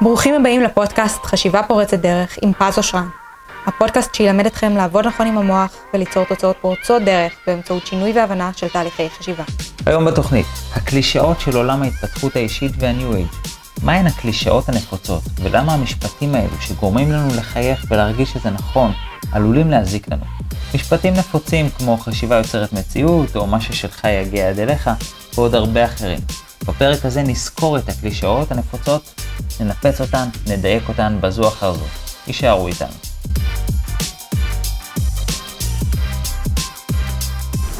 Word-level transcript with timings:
ברוכים 0.00 0.34
הבאים 0.34 0.62
לפודקאסט 0.62 1.24
חשיבה 1.24 1.62
פורצת 1.62 1.98
דרך 1.98 2.38
עם 2.42 2.52
פז 2.52 2.78
אושרן. 2.78 3.08
הפודקאסט 3.66 4.14
שילמד 4.14 4.46
אתכם 4.46 4.76
לעבוד 4.76 5.06
נכון 5.06 5.26
עם 5.26 5.38
המוח 5.38 5.76
וליצור 5.94 6.24
תוצאות 6.24 6.56
פורצות 6.60 7.02
דרך 7.02 7.32
באמצעות 7.46 7.86
שינוי 7.86 8.12
והבנה 8.12 8.50
של 8.56 8.68
תהליכי 8.68 9.10
חשיבה. 9.10 9.44
היום 9.86 10.04
בתוכנית, 10.04 10.46
הקלישאות 10.74 11.40
של 11.40 11.56
עולם 11.56 11.82
ההתפתחות 11.82 12.36
האישית 12.36 12.72
והניו 12.78 13.14
אייד. 13.14 13.26
מהן 13.82 14.06
הקלישאות 14.06 14.68
הנפוצות, 14.68 15.22
ולמה 15.42 15.74
המשפטים 15.74 16.34
האלו 16.34 16.60
שגורמים 16.60 17.12
לנו 17.12 17.28
לחייך 17.36 17.84
ולהרגיש 17.88 18.32
שזה 18.32 18.50
נכון, 18.50 18.92
עלולים 19.32 19.70
להזיק 19.70 20.08
לנו. 20.12 20.24
משפטים 20.74 21.14
נפוצים 21.14 21.70
כמו 21.70 21.96
חשיבה 21.96 22.36
יוצרת 22.36 22.72
מציאות, 22.72 23.36
או 23.36 23.46
מה 23.46 23.60
ששלך 23.60 24.04
יגיע 24.04 24.48
עד 24.48 24.58
אליך, 24.58 24.90
ועוד 25.34 25.54
הרבה 25.54 25.84
אחרים. 25.84 26.18
בפרק 26.66 27.04
הזה 27.04 27.22
נזכור 27.22 27.78
את 27.78 27.88
הקלישאות 27.88 28.52
הנפוצות, 28.52 29.14
ננפץ 29.60 30.00
אותן, 30.00 30.28
נדייק 30.46 30.88
אותן 30.88 31.18
בזו 31.20 31.48
אחר 31.48 31.72
זו. 31.72 31.84
הישארו 32.26 32.66
איתנו. 32.66 32.92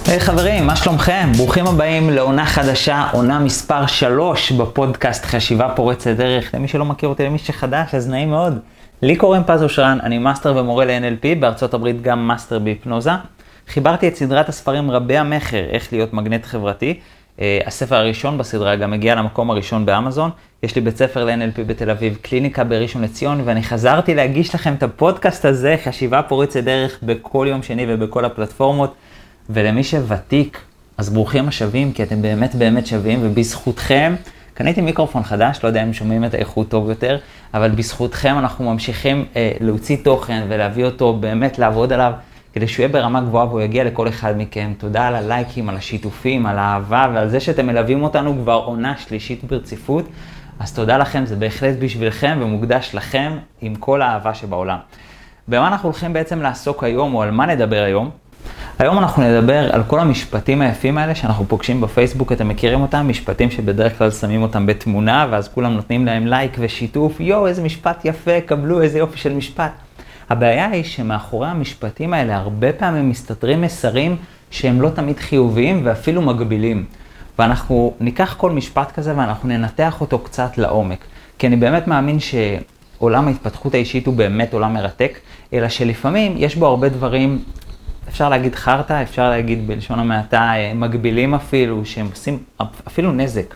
היי, 0.06 0.20
חברים, 0.20 0.66
מה 0.66 0.76
שלומכם? 0.76 1.32
ברוכים 1.36 1.66
הבאים 1.66 2.10
לעונה 2.10 2.46
חדשה, 2.46 3.08
עונה 3.12 3.38
מספר 3.38 3.86
3 3.86 4.52
בפודקאסט 4.52 5.24
חשיבה 5.24 5.68
פורצת 5.76 6.10
דרך. 6.10 6.54
למי 6.54 6.68
שלא 6.68 6.84
מכיר 6.84 7.08
אותי, 7.08 7.24
למי 7.24 7.38
שחדש, 7.38 7.94
אז 7.94 8.08
נעים 8.08 8.30
מאוד. 8.30 8.58
לי 9.02 9.16
קוראים 9.16 9.42
פז 9.46 9.62
אושרן, 9.62 9.98
אני 10.02 10.18
מאסטר 10.18 10.56
ומורה 10.56 10.84
ל-NLP, 10.84 11.40
בארצות 11.40 11.74
הברית 11.74 12.02
גם 12.02 12.28
מאסטר 12.28 12.58
בהיפנוזה. 12.58 13.10
חיברתי 13.68 14.08
את 14.08 14.16
סדרת 14.16 14.48
הספרים 14.48 14.90
רבי 14.90 15.18
המכר, 15.18 15.64
איך 15.70 15.92
להיות 15.92 16.12
מגנט 16.12 16.46
חברתי. 16.46 17.00
Uh, 17.38 17.40
הספר 17.66 17.96
הראשון 17.96 18.38
בסדרה 18.38 18.76
גם 18.76 18.92
הגיע 18.92 19.14
למקום 19.14 19.50
הראשון 19.50 19.86
באמזון. 19.86 20.30
יש 20.62 20.76
לי 20.76 20.80
בית 20.80 20.96
ספר 20.96 21.24
ל-NLP 21.24 21.60
בתל 21.66 21.90
אביב, 21.90 22.18
קליניקה 22.22 22.64
בראשון 22.64 23.02
לציון, 23.02 23.40
ואני 23.44 23.62
חזרתי 23.62 24.14
להגיש 24.14 24.54
לכם 24.54 24.74
את 24.74 24.82
הפודקאסט 24.82 25.44
הזה, 25.44 25.76
חשיבה 25.84 26.22
פורצת 26.22 26.64
דרך, 26.64 26.98
בכל 27.02 27.46
יום 27.50 27.62
שני 27.62 27.86
ובכל 27.88 28.24
הפלטפורמות. 28.24 28.94
ולמי 29.50 29.84
שוותיק, 29.84 30.60
אז 30.96 31.10
ברוכים 31.10 31.48
השבים, 31.48 31.92
כי 31.92 32.02
אתם 32.02 32.22
באמת 32.22 32.54
באמת 32.54 32.86
שווים, 32.86 33.18
ובזכותכם, 33.22 34.14
קניתי 34.54 34.80
מיקרופון 34.80 35.22
חדש, 35.22 35.60
לא 35.62 35.68
יודע 35.68 35.82
אם 35.82 35.92
שומעים 35.92 36.24
את 36.24 36.34
האיכות 36.34 36.68
טוב 36.68 36.88
יותר, 36.88 37.18
אבל 37.54 37.70
בזכותכם 37.70 38.38
אנחנו 38.38 38.72
ממשיכים 38.72 39.24
אה, 39.36 39.52
להוציא 39.60 39.96
תוכן 40.04 40.46
ולהביא 40.48 40.84
אותו, 40.84 41.12
באמת 41.12 41.58
לעבוד 41.58 41.92
עליו, 41.92 42.12
כדי 42.58 42.68
שהוא 42.68 42.82
יהיה 42.82 42.92
ברמה 42.92 43.20
גבוהה 43.20 43.46
והוא 43.46 43.60
יגיע 43.60 43.84
לכל 43.84 44.08
אחד 44.08 44.34
מכם. 44.36 44.72
תודה 44.78 45.08
על 45.08 45.14
הלייקים, 45.14 45.68
על 45.68 45.76
השיתופים, 45.76 46.46
על 46.46 46.58
האהבה 46.58 47.06
ועל 47.14 47.28
זה 47.28 47.40
שאתם 47.40 47.66
מלווים 47.66 48.02
אותנו 48.02 48.36
כבר 48.42 48.62
עונה 48.64 48.94
שלישית 48.96 49.44
ברציפות. 49.44 50.04
אז 50.60 50.74
תודה 50.74 50.98
לכם, 50.98 51.26
זה 51.26 51.36
בהחלט 51.36 51.76
בשבילכם 51.78 52.38
ומוקדש 52.42 52.90
לכם 52.94 53.32
עם 53.60 53.74
כל 53.74 54.02
האהבה 54.02 54.34
שבעולם. 54.34 54.78
במה 55.48 55.68
אנחנו 55.68 55.88
הולכים 55.88 56.12
בעצם 56.12 56.42
לעסוק 56.42 56.84
היום, 56.84 57.14
או 57.14 57.22
על 57.22 57.30
מה 57.30 57.46
נדבר 57.46 57.82
היום? 57.82 58.10
היום 58.78 58.98
אנחנו 58.98 59.22
נדבר 59.22 59.74
על 59.74 59.82
כל 59.86 60.00
המשפטים 60.00 60.60
היפים 60.60 60.98
האלה 60.98 61.14
שאנחנו 61.14 61.44
פוגשים 61.48 61.80
בפייסבוק, 61.80 62.32
אתם 62.32 62.48
מכירים 62.48 62.80
אותם? 62.80 63.08
משפטים 63.08 63.50
שבדרך 63.50 63.98
כלל 63.98 64.10
שמים 64.10 64.42
אותם 64.42 64.66
בתמונה, 64.66 65.26
ואז 65.30 65.48
כולם 65.48 65.72
נותנים 65.72 66.06
להם 66.06 66.26
לייק 66.26 66.56
ושיתוף, 66.58 67.20
יואו, 67.20 67.46
איזה 67.46 67.62
משפט 67.62 68.04
יפה, 68.04 68.40
קבלו 68.46 68.82
איזה 68.82 68.98
יופי 68.98 69.18
של 69.18 69.32
משפט. 69.32 69.87
הבעיה 70.30 70.68
היא 70.68 70.84
שמאחורי 70.84 71.48
המשפטים 71.48 72.14
האלה 72.14 72.36
הרבה 72.36 72.72
פעמים 72.72 73.10
מסתתרים 73.10 73.62
מסרים 73.62 74.16
שהם 74.50 74.80
לא 74.80 74.88
תמיד 74.88 75.18
חיוביים 75.18 75.80
ואפילו 75.84 76.22
מגבילים. 76.22 76.84
ואנחנו 77.38 77.94
ניקח 78.00 78.34
כל 78.38 78.50
משפט 78.50 78.92
כזה 78.92 79.16
ואנחנו 79.16 79.48
ננתח 79.48 80.00
אותו 80.00 80.18
קצת 80.18 80.58
לעומק. 80.58 81.04
כי 81.38 81.46
אני 81.46 81.56
באמת 81.56 81.86
מאמין 81.86 82.18
שעולם 82.20 83.28
ההתפתחות 83.28 83.74
האישית 83.74 84.06
הוא 84.06 84.14
באמת 84.14 84.52
עולם 84.52 84.74
מרתק, 84.74 85.18
אלא 85.52 85.68
שלפעמים 85.68 86.34
יש 86.36 86.56
בו 86.56 86.66
הרבה 86.66 86.88
דברים 86.88 87.38
אפשר 88.08 88.28
להגיד 88.28 88.54
חרטא, 88.54 89.02
אפשר 89.02 89.30
להגיד 89.30 89.66
בלשון 89.66 89.98
המעטה 89.98 90.42
אה, 90.42 90.72
מגבילים 90.74 91.34
אפילו, 91.34 91.84
שהם 91.84 92.06
עושים 92.10 92.38
אפילו 92.86 93.12
נזק. 93.12 93.54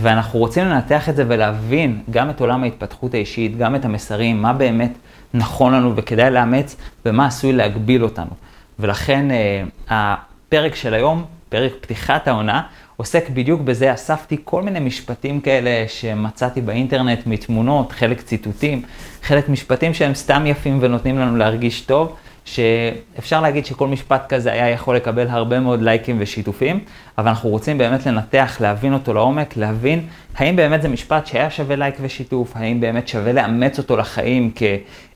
ואנחנו 0.00 0.38
רוצים 0.38 0.64
לנתח 0.64 1.08
את 1.08 1.16
זה 1.16 1.24
ולהבין 1.28 2.02
גם 2.10 2.30
את 2.30 2.40
עולם 2.40 2.62
ההתפתחות 2.62 3.14
האישית, 3.14 3.58
גם 3.58 3.74
את 3.74 3.84
המסרים, 3.84 4.42
מה 4.42 4.52
באמת 4.52 4.92
נכון 5.34 5.74
לנו 5.74 5.96
וכדאי 5.96 6.30
לאמץ, 6.30 6.76
ומה 7.06 7.26
עשוי 7.26 7.52
להגביל 7.52 8.04
אותנו. 8.04 8.30
ולכן 8.78 9.30
אה, 9.30 9.64
הפרק 9.88 10.74
של 10.74 10.94
היום, 10.94 11.24
פרק 11.48 11.72
פתיחת 11.80 12.28
העונה, 12.28 12.62
עוסק 12.96 13.30
בדיוק 13.30 13.60
בזה. 13.60 13.94
אספתי 13.94 14.36
כל 14.44 14.62
מיני 14.62 14.80
משפטים 14.80 15.40
כאלה 15.40 15.84
שמצאתי 15.88 16.60
באינטרנט 16.60 17.26
מתמונות, 17.26 17.92
חלק 17.92 18.20
ציטוטים, 18.20 18.82
חלק 19.22 19.48
משפטים 19.48 19.94
שהם 19.94 20.14
סתם 20.14 20.46
יפים 20.46 20.78
ונותנים 20.80 21.18
לנו 21.18 21.36
להרגיש 21.36 21.80
טוב. 21.80 22.16
שאפשר 22.44 23.40
להגיד 23.40 23.66
שכל 23.66 23.88
משפט 23.88 24.28
כזה 24.28 24.52
היה 24.52 24.70
יכול 24.70 24.96
לקבל 24.96 25.28
הרבה 25.28 25.60
מאוד 25.60 25.82
לייקים 25.82 26.16
ושיתופים, 26.20 26.80
אבל 27.18 27.28
אנחנו 27.28 27.50
רוצים 27.50 27.78
באמת 27.78 28.06
לנתח, 28.06 28.56
להבין 28.60 28.94
אותו 28.94 29.14
לעומק, 29.14 29.56
להבין 29.56 30.06
האם 30.36 30.56
באמת 30.56 30.82
זה 30.82 30.88
משפט 30.88 31.26
שהיה 31.26 31.50
שווה 31.50 31.76
לייק 31.76 31.94
ושיתוף, 32.00 32.52
האם 32.56 32.80
באמת 32.80 33.08
שווה 33.08 33.32
לאמץ 33.32 33.78
אותו 33.78 33.96
לחיים 33.96 34.50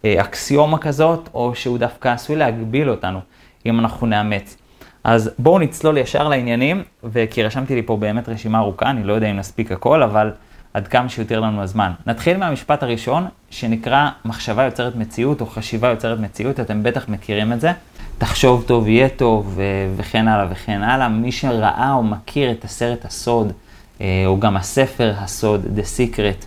כאקסיומה 0.03 0.79
כזאת, 0.79 1.29
או 1.35 1.55
שהוא 1.55 1.79
דווקא 1.79 2.09
עשוי 2.09 2.37
להגביל 2.37 2.91
אותנו, 2.91 3.21
אם 3.67 3.81
אנחנו 3.81 4.07
נאמץ. 4.07 4.57
אז 5.05 5.31
בואו 5.39 5.59
נצלול 5.59 5.99
ישר 5.99 6.29
לעניינים, 6.29 6.83
וכי 7.05 7.43
רשמתי 7.43 7.75
לי 7.75 7.83
פה 7.83 7.97
באמת 7.97 8.29
רשימה 8.29 8.59
ארוכה, 8.59 8.91
אני 8.91 9.05
לא 9.05 9.13
יודע 9.13 9.31
אם 9.31 9.37
נספיק 9.37 9.73
הכל, 9.73 10.03
אבל 10.03 10.31
עד 10.77 10.89
כמה 10.89 11.09
שיותר 11.09 11.41
לנו 11.41 11.63
הזמן. 11.63 11.93
נתחיל 12.07 12.37
מהמשפט 12.37 12.83
הראשון, 12.83 13.27
שנקרא 13.51 14.09
מחשבה 14.25 14.65
יוצרת 14.65 14.97
מציאות, 14.97 15.41
או 15.41 15.47
חשיבה 15.47 15.89
יוצרת 15.89 16.21
מציאות, 16.21 16.61
אתם 16.61 16.83
בטח 16.83 17.09
מכירים 17.09 17.53
את 17.53 17.61
זה. 17.61 17.73
תחשוב 18.19 18.65
טוב, 18.67 18.89
יהיה 18.89 19.09
טוב, 19.09 19.59
וכן 19.97 20.29
הלאה 20.29 20.47
וכן 20.51 20.83
הלאה. 20.83 21.09
מי 21.09 21.33
שראה 21.33 21.93
או 21.93 22.03
מכיר 22.03 22.51
את 22.51 22.65
הסרט 22.65 23.05
הסוד, 23.05 23.53
אה, 24.01 24.23
או 24.27 24.41
גם 24.41 24.57
הספר 24.57 25.15
הסוד, 25.19 25.65
The 25.65 26.17
Secret, 26.17 26.45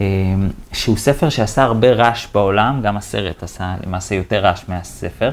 אה, 0.00 0.06
שהוא 0.72 0.96
ספר 0.96 1.28
שעשה 1.28 1.62
הרבה 1.62 1.92
רעש 1.92 2.26
בעולם, 2.34 2.80
גם 2.82 2.96
הסרט 2.96 3.42
עשה 3.42 3.74
למעשה 3.86 4.14
יותר 4.14 4.38
רעש 4.44 4.62
מהספר. 4.68 5.30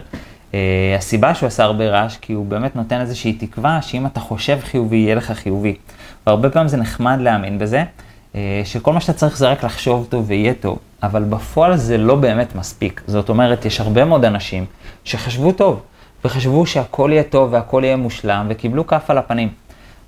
Uh, 0.51 0.53
הסיבה 0.97 1.35
שהוא 1.35 1.47
עשה 1.47 1.63
הרבה 1.63 1.89
רעש, 1.89 2.17
כי 2.17 2.33
הוא 2.33 2.45
באמת 2.45 2.75
נותן 2.75 3.01
איזושהי 3.01 3.33
תקווה 3.33 3.81
שאם 3.81 4.05
אתה 4.05 4.19
חושב 4.19 4.59
חיובי, 4.63 4.95
יהיה 4.95 5.15
לך 5.15 5.31
חיובי. 5.31 5.75
והרבה 6.27 6.49
פעמים 6.49 6.67
זה 6.67 6.77
נחמד 6.77 7.17
להאמין 7.21 7.59
בזה, 7.59 7.77
אה, 7.77 7.83
שכל 8.63 8.93
מה 8.93 9.01
שאתה 9.01 9.13
צריך 9.13 9.37
זה 9.37 9.49
רק 9.49 9.63
לחשוב 9.63 10.07
טוב 10.09 10.25
ויהיה 10.27 10.53
טוב, 10.53 10.79
אבל 11.03 11.23
בפועל 11.23 11.77
זה 11.77 11.97
לא 11.97 12.15
באמת 12.15 12.55
מספיק. 12.55 13.01
זאת 13.07 13.29
אומרת, 13.29 13.65
יש 13.65 13.79
הרבה 13.79 14.05
מאוד 14.05 14.25
אנשים 14.25 14.65
שחשבו 15.03 15.51
טוב, 15.51 15.81
וחשבו 16.25 16.65
שהכל 16.65 17.09
יהיה 17.13 17.23
טוב 17.23 17.53
והכל 17.53 17.81
יהיה 17.85 17.95
מושלם, 17.95 18.47
וקיבלו 18.49 18.87
כף 18.87 19.09
על 19.09 19.17
הפנים. 19.17 19.49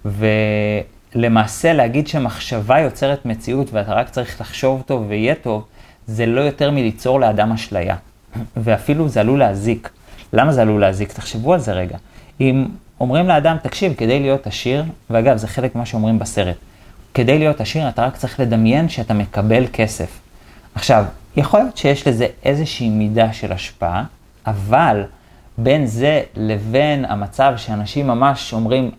ולמעשה 0.06 1.74
להגיד 1.74 2.08
שמחשבה 2.08 2.80
יוצרת 2.80 3.26
מציאות 3.26 3.74
ואתה 3.74 3.94
רק 3.94 4.10
צריך 4.10 4.42
לחשוב 4.42 4.84
טוב 4.86 5.06
ויהיה 5.08 5.36
טוב, 5.36 5.66
זה 6.08 6.26
לא 6.26 6.42
יותר 6.42 6.72
מליצור 6.72 7.20
לאדם 7.20 7.52
אשליה. 7.52 7.96
ואפילו 8.64 9.10
זה 9.10 9.20
עלול 9.20 9.40
להזיק. 9.40 9.90
למה 10.34 10.54
זה 10.54 10.62
עלול 10.62 10.82
להזיק? 10.82 11.14
תחשבו 11.14 11.54
על 11.54 11.60
זה 11.60 11.74
רגע. 11.74 11.98
אם 12.42 12.66
אומרים 13.00 13.28
לאדם, 13.28 13.58
תקשיב, 13.62 13.94
כדי 13.94 14.20
להיות 14.20 14.48
עשיר, 14.48 14.84
ואגב, 15.10 15.38
זה 15.38 15.48
חלק 15.48 15.76
ממה 15.76 15.86
שאומרים 15.86 16.20
בסרט, 16.20 16.56
כדי 17.14 17.40
להיות 17.40 17.62
עשיר 17.62 17.90
אתה 17.90 18.06
רק 18.06 18.18
צריך 18.18 18.40
לדמיין 18.40 18.90
שאתה 18.90 19.14
מקבל 19.14 19.66
כסף. 19.74 20.20
עכשיו, 20.76 21.06
יכול 21.38 21.60
להיות 21.60 21.78
שיש 21.78 22.08
לזה 22.08 22.28
איזושהי 22.46 22.90
מידה 22.90 23.34
של 23.34 23.52
השפעה, 23.52 24.04
אבל 24.48 25.04
בין 25.58 25.86
זה 25.86 26.22
לבין 26.36 27.06
המצב 27.06 27.54
שאנשים 27.58 28.08
ממש 28.08 28.54
אומרים, 28.54 28.92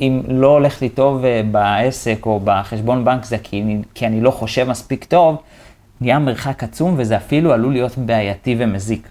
אם 0.00 0.22
לא 0.28 0.48
הולך 0.48 0.82
לי 0.82 0.88
טוב 0.88 1.24
אה, 1.24 1.40
בעסק 1.50 2.26
או 2.26 2.40
בחשבון 2.44 3.04
בנק 3.04 3.24
זה 3.24 3.38
כי 3.38 3.62
אני, 3.62 3.82
כי 3.94 4.06
אני 4.06 4.20
לא 4.20 4.30
חושב 4.30 4.68
מספיק 4.68 5.04
טוב, 5.04 5.36
נהיה 6.00 6.18
מרחק 6.18 6.64
עצום 6.64 6.94
וזה 6.98 7.16
אפילו 7.16 7.52
עלול 7.52 7.72
להיות 7.72 7.98
בעייתי 7.98 8.56
ומזיק. 8.58 9.08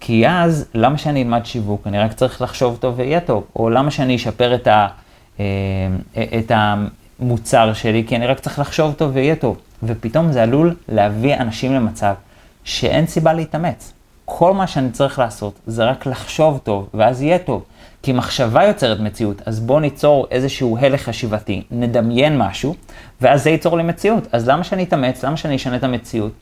כי 0.00 0.28
אז, 0.28 0.68
למה 0.74 0.98
שאני 0.98 1.22
אלמד 1.22 1.46
שיווק? 1.46 1.86
אני 1.86 1.98
רק 1.98 2.12
צריך 2.12 2.42
לחשוב 2.42 2.76
טוב 2.80 2.94
ויהיה 2.98 3.20
טוב. 3.20 3.44
או 3.56 3.70
למה 3.70 3.90
שאני 3.90 4.16
אשפר 4.16 4.54
את, 4.54 4.66
ה, 4.66 4.86
אה, 5.40 5.44
את 6.38 6.52
המוצר 7.20 7.72
שלי, 7.72 8.04
כי 8.06 8.16
אני 8.16 8.26
רק 8.26 8.40
צריך 8.40 8.58
לחשוב 8.58 8.92
טוב 8.92 9.10
ויהיה 9.14 9.36
טוב. 9.36 9.56
ופתאום 9.82 10.32
זה 10.32 10.42
עלול 10.42 10.74
להביא 10.88 11.34
אנשים 11.34 11.74
למצב 11.74 12.14
שאין 12.64 13.06
סיבה 13.06 13.32
להתאמץ. 13.32 13.92
כל 14.24 14.54
מה 14.54 14.66
שאני 14.66 14.90
צריך 14.90 15.18
לעשות 15.18 15.54
זה 15.66 15.84
רק 15.84 16.06
לחשוב 16.06 16.60
טוב, 16.64 16.88
ואז 16.94 17.22
יהיה 17.22 17.38
טוב. 17.38 17.64
כי 18.02 18.12
מחשבה 18.12 18.64
יוצרת 18.64 19.00
מציאות, 19.00 19.42
אז 19.46 19.60
בואו 19.60 19.80
ניצור 19.80 20.26
איזשהו 20.30 20.78
הלך 20.80 21.02
חשיבתי, 21.02 21.62
נדמיין 21.70 22.38
משהו, 22.38 22.74
ואז 23.20 23.44
זה 23.44 23.50
ייצור 23.50 23.76
לי 23.76 23.82
מציאות. 23.82 24.28
אז 24.32 24.48
למה 24.48 24.64
שאני 24.64 24.82
אתאמץ? 24.82 25.24
למה 25.24 25.36
שאני 25.36 25.56
אשנה 25.56 25.76
את 25.76 25.84
המציאות? 25.84 26.32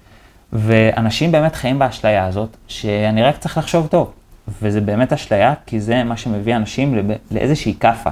ואנשים 0.53 1.33
באמת 1.33 1.55
חיים 1.55 1.79
באשליה 1.79 2.27
הזאת, 2.27 2.57
שאני 2.69 3.23
רק 3.23 3.39
צריך 3.39 3.59
לחשוב 3.59 3.87
טוב. 3.87 4.13
וזה 4.63 4.81
באמת 4.81 5.13
אשליה, 5.13 5.55
כי 5.67 5.81
זה 5.81 6.05
מה 6.05 6.17
שמביא 6.17 6.57
אנשים 6.57 7.11
לאיזושהי 7.31 7.75
כאפה. 7.81 8.11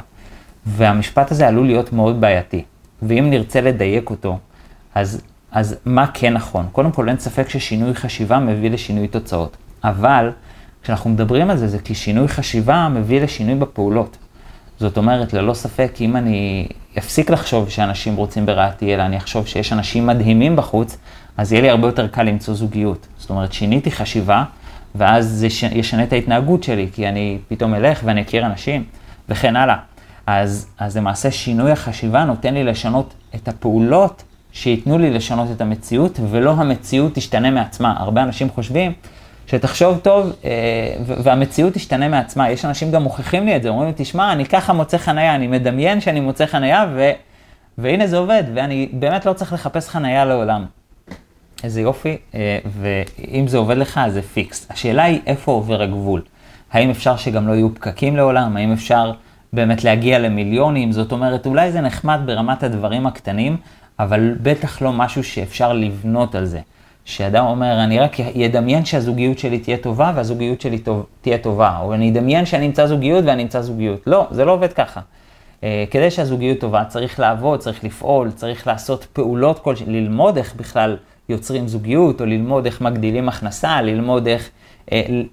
והמשפט 0.66 1.30
הזה 1.30 1.48
עלול 1.48 1.66
להיות 1.66 1.92
מאוד 1.92 2.20
בעייתי. 2.20 2.64
ואם 3.02 3.30
נרצה 3.30 3.60
לדייק 3.60 4.10
אותו, 4.10 4.38
אז 4.94 5.22
אז 5.56 5.76
מה 5.84 6.06
כן 6.14 6.32
נכון? 6.32 6.68
קודם 6.72 6.92
כל, 6.92 7.08
אין 7.08 7.18
ספק 7.18 7.48
ששינוי 7.48 7.94
חשיבה 7.94 8.38
מביא 8.38 8.70
לשינוי 8.70 9.08
תוצאות. 9.08 9.56
אבל 9.84 10.30
כשאנחנו 10.82 11.10
מדברים 11.10 11.50
על 11.50 11.56
זה, 11.56 11.68
זה 11.68 11.78
כי 11.78 11.94
שינוי 11.94 12.28
חשיבה 12.28 12.88
מביא 12.88 13.20
לשינוי 13.20 13.54
בפעולות. 13.54 14.16
זאת 14.78 14.96
אומרת, 14.96 15.32
ללא 15.32 15.54
ספק, 15.54 15.92
אם 16.00 16.16
אני 16.16 16.68
אפסיק 16.98 17.30
לחשוב 17.30 17.68
שאנשים 17.68 18.16
רוצים 18.16 18.46
ברעתי, 18.46 18.94
אלא 18.94 19.02
אני 19.02 19.16
אחשוב 19.16 19.46
שיש 19.46 19.72
אנשים 19.72 20.06
מדהימים 20.06 20.56
בחוץ, 20.56 20.96
אז 21.36 21.52
יהיה 21.52 21.62
לי 21.62 21.70
הרבה 21.70 21.88
יותר 21.88 22.08
קל 22.08 22.22
למצוא 22.22 22.54
זוגיות. 22.54 23.06
זאת 23.18 23.30
אומרת, 23.30 23.52
שיניתי 23.52 23.90
חשיבה, 23.90 24.44
ואז 24.94 25.26
זה 25.26 25.46
ישנה 25.72 26.02
את 26.02 26.12
ההתנהגות 26.12 26.62
שלי, 26.62 26.88
כי 26.92 27.08
אני 27.08 27.38
פתאום 27.48 27.74
אלך 27.74 28.00
ואני 28.04 28.22
אכיר 28.22 28.46
אנשים, 28.46 28.84
וכן 29.28 29.56
הלאה. 29.56 29.76
אז, 30.26 30.67
אז 30.78 30.96
למעשה 30.96 31.31
שינוי 31.31 31.70
החשיבה 31.70 32.25
נותן 32.25 32.55
לי 32.55 32.64
לשנות 32.64 33.14
את 33.34 33.49
הפעולות 33.49 34.23
שייתנו 34.52 34.99
לי 34.99 35.11
לשנות 35.11 35.49
את 35.50 35.61
המציאות, 35.61 36.20
ולא 36.31 36.50
המציאות 36.50 37.14
תשתנה 37.14 37.50
מעצמה. 37.50 37.94
הרבה 37.99 38.23
אנשים 38.23 38.50
חושבים 38.50 38.93
שתחשוב 39.46 39.99
טוב 39.99 40.32
אה, 40.44 40.50
והמציאות 41.23 41.73
תשתנה 41.73 42.08
מעצמה. 42.08 42.50
יש 42.50 42.64
אנשים 42.64 42.90
גם 42.90 43.02
מוכיחים 43.02 43.46
לי 43.46 43.56
את 43.56 43.62
זה, 43.62 43.69
אומרים 43.69 43.88
לי, 43.88 43.94
תשמע, 43.96 44.32
אני 44.32 44.46
ככה 44.46 44.73
מוצא 44.73 44.99
חנייה, 44.99 45.34
אני 45.34 45.46
מדמיין 45.46 46.00
שאני 46.00 46.20
מוצא 46.20 46.46
חנייה, 46.46 46.87
ו... 46.94 47.11
והנה 47.78 48.06
זה 48.06 48.17
עובד, 48.17 48.44
ואני 48.55 48.88
באמת 48.93 49.26
לא 49.26 49.32
צריך 49.32 49.52
לחפש 49.52 49.88
חנייה 49.88 50.25
לעולם. 50.25 50.64
איזה 51.64 51.81
יופי, 51.81 52.17
אה, 52.34 52.58
ואם 52.81 53.49
זה 53.49 53.58
עובד 53.58 53.76
לך, 53.76 54.00
אז 54.05 54.12
זה 54.12 54.23
פיקס. 54.23 54.67
השאלה 54.70 55.05
היא 55.05 55.20
איפה 55.26 55.52
עובר 55.52 55.82
הגבול. 55.82 56.23
האם 56.73 56.90
אפשר 56.90 57.17
שגם 57.17 57.49
לא 57.49 57.52
יהיו 57.52 57.75
פקקים 57.75 58.17
לעולם? 58.17 58.56
האם 58.56 58.73
אפשר 58.73 59.12
באמת 59.56 59.84
להגיע 59.84 60.18
למיליונים? 60.18 60.92
זאת 60.92 61.12
אומרת, 61.12 61.46
אולי 61.46 61.72
זה 61.72 61.80
נחמד 61.80 62.20
ברמת 62.26 62.62
הדברים 62.62 63.06
הקטנים, 63.06 63.56
אבל 63.98 64.34
בטח 64.42 64.82
לא 64.82 64.92
משהו 64.92 65.24
שאפשר 65.24 65.72
לבנות 65.72 66.34
על 66.34 66.44
זה. 66.44 66.60
שאדם 67.04 67.46
אומר, 67.46 67.84
אני 67.84 67.98
רק 67.98 68.16
ידמיין 68.18 68.84
שהזוגיות 68.84 69.38
שלי 69.38 69.58
תהיה 69.58 69.76
טובה 69.76 70.12
והזוגיות 70.14 70.60
שלי 70.60 70.78
טוב, 70.78 71.06
תהיה 71.20 71.38
טובה, 71.38 71.78
או 71.82 71.94
אני 71.94 72.10
אדמיין 72.10 72.46
שאני 72.46 72.66
אמצא 72.66 72.86
זוגיות 72.86 73.24
ואני 73.24 73.42
אמצא 73.42 73.60
זוגיות. 73.60 74.00
לא, 74.06 74.26
זה 74.30 74.44
לא 74.44 74.52
עובד 74.52 74.72
ככה. 74.72 75.00
Uh, 75.60 75.64
כדי 75.90 76.10
שהזוגיות 76.10 76.58
טובה 76.58 76.84
צריך 76.84 77.20
לעבוד, 77.20 77.60
צריך 77.60 77.84
לפעול, 77.84 78.30
צריך 78.30 78.66
לעשות 78.66 79.06
פעולות 79.12 79.58
כלשהן, 79.58 79.92
ללמוד 79.92 80.36
איך 80.36 80.54
בכלל 80.54 80.96
יוצרים 81.28 81.68
זוגיות, 81.68 82.20
או 82.20 82.26
ללמוד 82.26 82.66
איך 82.66 82.80
מגדילים 82.80 83.28
הכנסה, 83.28 83.82
ללמוד 83.82 84.26
איך 84.26 84.50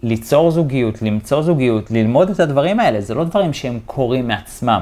ליצור 0.04 0.52
זוגיות, 0.52 1.02
למצוא 1.02 1.42
זוגיות, 1.42 1.92
ללמוד 1.92 2.30
את 2.30 2.40
הדברים 2.40 2.80
האלה. 2.80 3.02
זה 3.02 3.14
לא 3.14 3.24
דברים 3.24 3.54
שהם 3.54 3.80
קורים 3.86 4.28
מעצמם, 4.28 4.82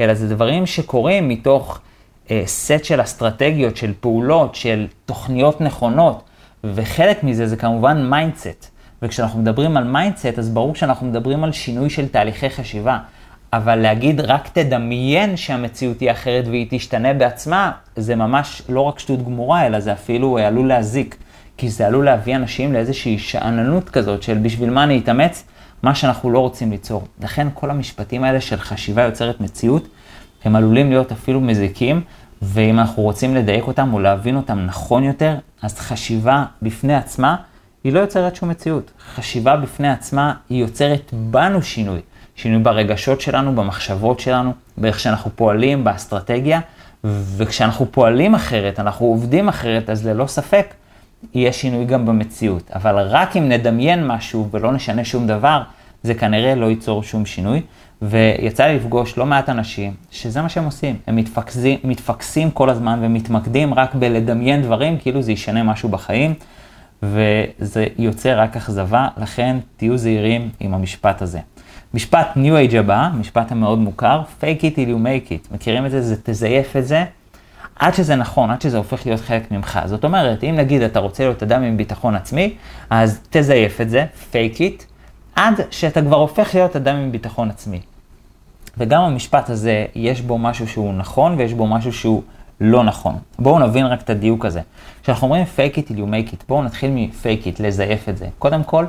אלא 0.00 0.14
זה 0.14 0.28
דברים 0.28 0.66
שקורים 0.66 1.28
מתוך 1.28 1.80
אה, 2.26 2.30
סט 2.46 2.84
של 2.84 3.00
אסטרטגיות, 3.00 3.76
של 3.76 3.92
פעולות, 4.00 4.54
של 4.54 4.86
תוכניות 5.06 5.60
נכונות. 5.60 6.22
וחלק 6.64 7.24
מזה 7.24 7.46
זה 7.46 7.56
כמובן 7.56 8.10
mindset. 8.10 8.70
וכשאנחנו 9.02 9.40
מדברים 9.40 9.76
על 9.76 9.84
mindset, 9.84 10.38
אז 10.38 10.50
ברור 10.50 10.74
שאנחנו 10.74 11.06
מדברים 11.06 11.44
על 11.44 11.52
שינוי 11.52 11.90
של 11.90 12.08
תהליכי 12.08 12.50
חשיבה. 12.50 12.98
אבל 13.52 13.76
להגיד 13.76 14.20
רק 14.20 14.48
תדמיין 14.48 15.36
שהמציאות 15.36 16.00
היא 16.00 16.10
אחרת 16.10 16.46
והיא 16.46 16.66
תשתנה 16.70 17.14
בעצמה, 17.14 17.70
זה 17.96 18.16
ממש 18.16 18.62
לא 18.68 18.80
רק 18.80 18.98
שטות 18.98 19.24
גמורה, 19.24 19.66
אלא 19.66 19.80
זה 19.80 19.92
אפילו 19.92 20.38
עלול 20.38 20.68
להזיק. 20.68 21.16
כי 21.58 21.70
זה 21.70 21.86
עלול 21.86 22.04
להביא 22.04 22.36
אנשים 22.36 22.72
לאיזושהי 22.72 23.18
שאננות 23.18 23.90
כזאת 23.90 24.22
של 24.22 24.38
בשביל 24.38 24.70
מה 24.70 24.84
אני 24.84 24.98
אתאמץ, 24.98 25.44
מה 25.82 25.94
שאנחנו 25.94 26.30
לא 26.30 26.38
רוצים 26.38 26.70
ליצור. 26.70 27.04
לכן 27.22 27.48
כל 27.54 27.70
המשפטים 27.70 28.24
האלה 28.24 28.40
של 28.40 28.56
חשיבה 28.56 29.02
יוצרת 29.02 29.40
מציאות, 29.40 29.88
הם 30.44 30.56
עלולים 30.56 30.90
להיות 30.90 31.12
אפילו 31.12 31.40
מזיקים, 31.40 32.00
ואם 32.42 32.78
אנחנו 32.78 33.02
רוצים 33.02 33.34
לדייק 33.34 33.66
אותם 33.66 33.94
או 33.94 33.98
להבין 33.98 34.36
אותם 34.36 34.58
נכון 34.66 35.04
יותר, 35.04 35.34
אז 35.62 35.78
חשיבה 35.78 36.44
בפני 36.62 36.94
עצמה 36.94 37.36
היא 37.84 37.92
לא 37.92 38.00
יוצרת 38.00 38.36
שום 38.36 38.48
מציאות. 38.48 38.90
חשיבה 39.14 39.56
בפני 39.56 39.88
עצמה 39.88 40.34
היא 40.50 40.60
יוצרת 40.60 41.10
בנו 41.12 41.62
שינוי. 41.62 42.00
שינוי 42.36 42.62
ברגשות 42.62 43.20
שלנו, 43.20 43.54
במחשבות 43.54 44.20
שלנו, 44.20 44.52
באיך 44.76 45.00
שאנחנו 45.00 45.30
פועלים, 45.34 45.84
באסטרטגיה, 45.84 46.60
וכשאנחנו 47.04 47.92
פועלים 47.92 48.34
אחרת, 48.34 48.80
אנחנו 48.80 49.06
עובדים 49.06 49.48
אחרת, 49.48 49.90
אז 49.90 50.06
ללא 50.06 50.26
ספק 50.26 50.74
יהיה 51.34 51.52
שינוי 51.52 51.84
גם 51.84 52.06
במציאות. 52.06 52.70
אבל 52.74 52.98
רק 52.98 53.36
אם 53.36 53.48
נדמיין 53.48 54.06
משהו 54.06 54.48
ולא 54.50 54.72
נשנה 54.72 55.04
שום 55.04 55.26
דבר, 55.26 55.62
זה 56.02 56.14
כנראה 56.14 56.54
לא 56.54 56.66
ייצור 56.66 57.02
שום 57.02 57.26
שינוי. 57.26 57.62
ויצא 58.02 58.66
לי 58.66 58.76
לפגוש 58.76 59.18
לא 59.18 59.26
מעט 59.26 59.48
אנשים 59.48 59.94
שזה 60.10 60.42
מה 60.42 60.48
שהם 60.48 60.64
עושים, 60.64 60.96
הם 61.06 61.16
מתפקסים, 61.16 61.78
מתפקסים 61.84 62.50
כל 62.50 62.70
הזמן 62.70 62.98
ומתמקדים 63.02 63.74
רק 63.74 63.94
בלדמיין 63.94 64.62
דברים 64.62 64.98
כאילו 64.98 65.22
זה 65.22 65.32
ישנה 65.32 65.62
משהו 65.62 65.88
בחיים, 65.88 66.34
וזה 67.02 67.86
יוצר 67.98 68.40
רק 68.40 68.56
אכזבה, 68.56 69.08
לכן 69.16 69.56
תהיו 69.76 69.98
זהירים 69.98 70.48
עם 70.60 70.74
המשפט 70.74 71.22
הזה. 71.22 71.40
משפט 71.94 72.28
New 72.36 72.70
Age 72.70 72.76
הבא, 72.76 73.08
משפט 73.20 73.52
המאוד 73.52 73.78
מוכר, 73.78 74.22
fake 74.40 74.60
it 74.60 74.74
till 74.74 74.88
you 74.88 75.04
make 75.04 75.30
it. 75.30 75.54
מכירים 75.54 75.86
את 75.86 75.90
זה? 75.90 76.02
זה 76.02 76.16
תזייף 76.22 76.76
את 76.76 76.86
זה 76.86 77.04
עד 77.78 77.94
שזה 77.94 78.16
נכון, 78.16 78.50
עד 78.50 78.60
שזה 78.60 78.76
הופך 78.76 79.06
להיות 79.06 79.20
חלק 79.20 79.50
ממך. 79.50 79.80
זאת 79.84 80.04
אומרת, 80.04 80.44
אם 80.44 80.54
נגיד 80.56 80.82
אתה 80.82 81.00
רוצה 81.00 81.24
להיות 81.24 81.42
אדם 81.42 81.62
עם 81.62 81.76
ביטחון 81.76 82.14
עצמי, 82.14 82.54
אז 82.90 83.20
תזייף 83.30 83.80
את 83.80 83.90
זה, 83.90 84.06
fake 84.32 84.56
it, 84.56 84.84
עד 85.36 85.54
שאתה 85.70 86.02
כבר 86.02 86.16
הופך 86.16 86.54
להיות 86.54 86.76
אדם 86.76 86.96
עם 86.96 87.12
ביטחון 87.12 87.50
עצמי. 87.50 87.80
וגם 88.78 89.02
המשפט 89.02 89.50
הזה, 89.50 89.86
יש 89.94 90.20
בו 90.20 90.38
משהו 90.38 90.68
שהוא 90.68 90.94
נכון 90.94 91.34
ויש 91.38 91.52
בו 91.54 91.66
משהו 91.66 91.92
שהוא 91.92 92.22
לא 92.60 92.84
נכון. 92.84 93.16
בואו 93.38 93.58
נבין 93.58 93.86
רק 93.86 94.02
את 94.02 94.10
הדיוק 94.10 94.44
הזה. 94.44 94.60
כשאנחנו 95.02 95.26
אומרים 95.26 95.44
fake 95.56 95.76
it 95.76 95.90
you 95.90 95.92
make 95.92 96.32
it, 96.32 96.44
בואו 96.48 96.62
נתחיל 96.62 96.90
מ-fake 96.90 97.44
it, 97.44 97.62
לזייף 97.62 98.08
את 98.08 98.16
זה. 98.16 98.26
קודם 98.38 98.64
כל, 98.64 98.84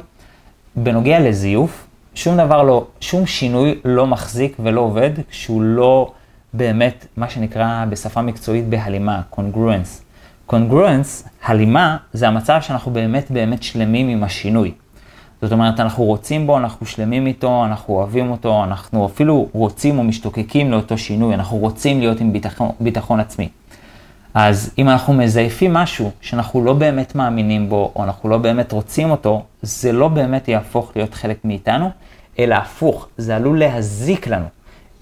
בנוגע 0.76 1.20
לזיוף, 1.20 1.88
שום 2.16 2.38
דבר 2.38 2.64
לא, 2.64 2.86
שום 3.00 3.26
שינוי 3.26 3.76
לא 3.86 4.08
מחזיק 4.08 4.58
ולא 4.60 4.82
עובד 4.82 5.10
כשהוא 5.30 5.62
לא 5.62 6.12
באמת, 6.54 7.06
מה 7.18 7.30
שנקרא 7.30 7.86
בשפה 7.90 8.22
מקצועית 8.22 8.70
בהלימה, 8.70 9.22
congruence. 9.34 10.04
congruence, 10.52 11.28
הלימה, 11.46 11.98
זה 12.14 12.28
המצב 12.28 12.62
שאנחנו 12.62 12.92
באמת 12.92 13.32
באמת 13.32 13.64
שלמים 13.64 14.10
עם 14.10 14.24
השינוי. 14.24 14.72
זאת 15.42 15.52
אומרת, 15.52 15.80
אנחנו 15.80 16.04
רוצים 16.04 16.48
בו, 16.48 16.58
אנחנו 16.58 16.86
שלמים 16.86 17.28
איתו, 17.28 17.66
אנחנו 17.66 17.94
אוהבים 17.94 18.32
אותו, 18.32 18.64
אנחנו 18.64 19.06
אפילו 19.06 19.48
רוצים 19.54 20.00
או 20.00 20.04
משתוקקים 20.04 20.72
לאותו 20.72 20.98
שינוי, 20.98 21.34
אנחנו 21.34 21.58
רוצים 21.58 22.00
להיות 22.00 22.20
עם 22.20 22.34
ביטחון, 22.34 22.70
ביטחון 22.80 23.20
עצמי. 23.20 23.50
אז 24.34 24.74
אם 24.78 24.90
אנחנו 24.90 25.14
מזייפים 25.14 25.74
משהו 25.74 26.12
שאנחנו 26.22 26.66
לא 26.66 26.74
באמת 26.74 27.16
מאמינים 27.16 27.70
בו, 27.70 27.92
או 27.96 28.04
אנחנו 28.04 28.30
לא 28.30 28.38
באמת 28.38 28.72
רוצים 28.72 29.12
אותו, 29.12 29.44
זה 29.62 29.92
לא 29.92 30.08
באמת 30.08 30.48
יהפוך 30.48 30.92
להיות 30.96 31.14
חלק 31.14 31.38
מאיתנו, 31.44 31.90
אלא 32.40 32.56
הפוך, 32.56 33.08
זה 33.18 33.36
עלול 33.36 33.60
להזיק 33.60 34.28
לנו. 34.28 34.46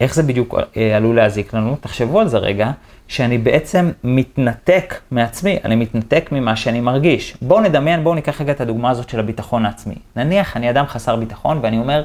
איך 0.01 0.15
זה 0.15 0.23
בדיוק 0.23 0.55
אה, 0.77 0.97
עלול 0.97 1.15
להזיק 1.15 1.53
לנו? 1.53 1.75
תחשבו 1.81 2.19
על 2.19 2.27
זה 2.27 2.37
רגע, 2.37 2.71
שאני 3.07 3.37
בעצם 3.37 3.91
מתנתק 4.03 4.99
מעצמי, 5.11 5.57
אני 5.65 5.75
מתנתק 5.75 6.29
ממה 6.31 6.55
שאני 6.55 6.81
מרגיש. 6.81 7.37
בואו 7.41 7.61
נדמיין, 7.61 8.03
בואו 8.03 8.15
ניקח 8.15 8.41
רגע 8.41 8.51
את 8.51 8.61
הדוגמה 8.61 8.89
הזאת 8.89 9.09
של 9.09 9.19
הביטחון 9.19 9.65
העצמי. 9.65 9.95
נניח 10.15 10.57
אני 10.57 10.69
אדם 10.69 10.85
חסר 10.85 11.15
ביטחון 11.15 11.59
ואני 11.61 11.77
אומר, 11.77 12.03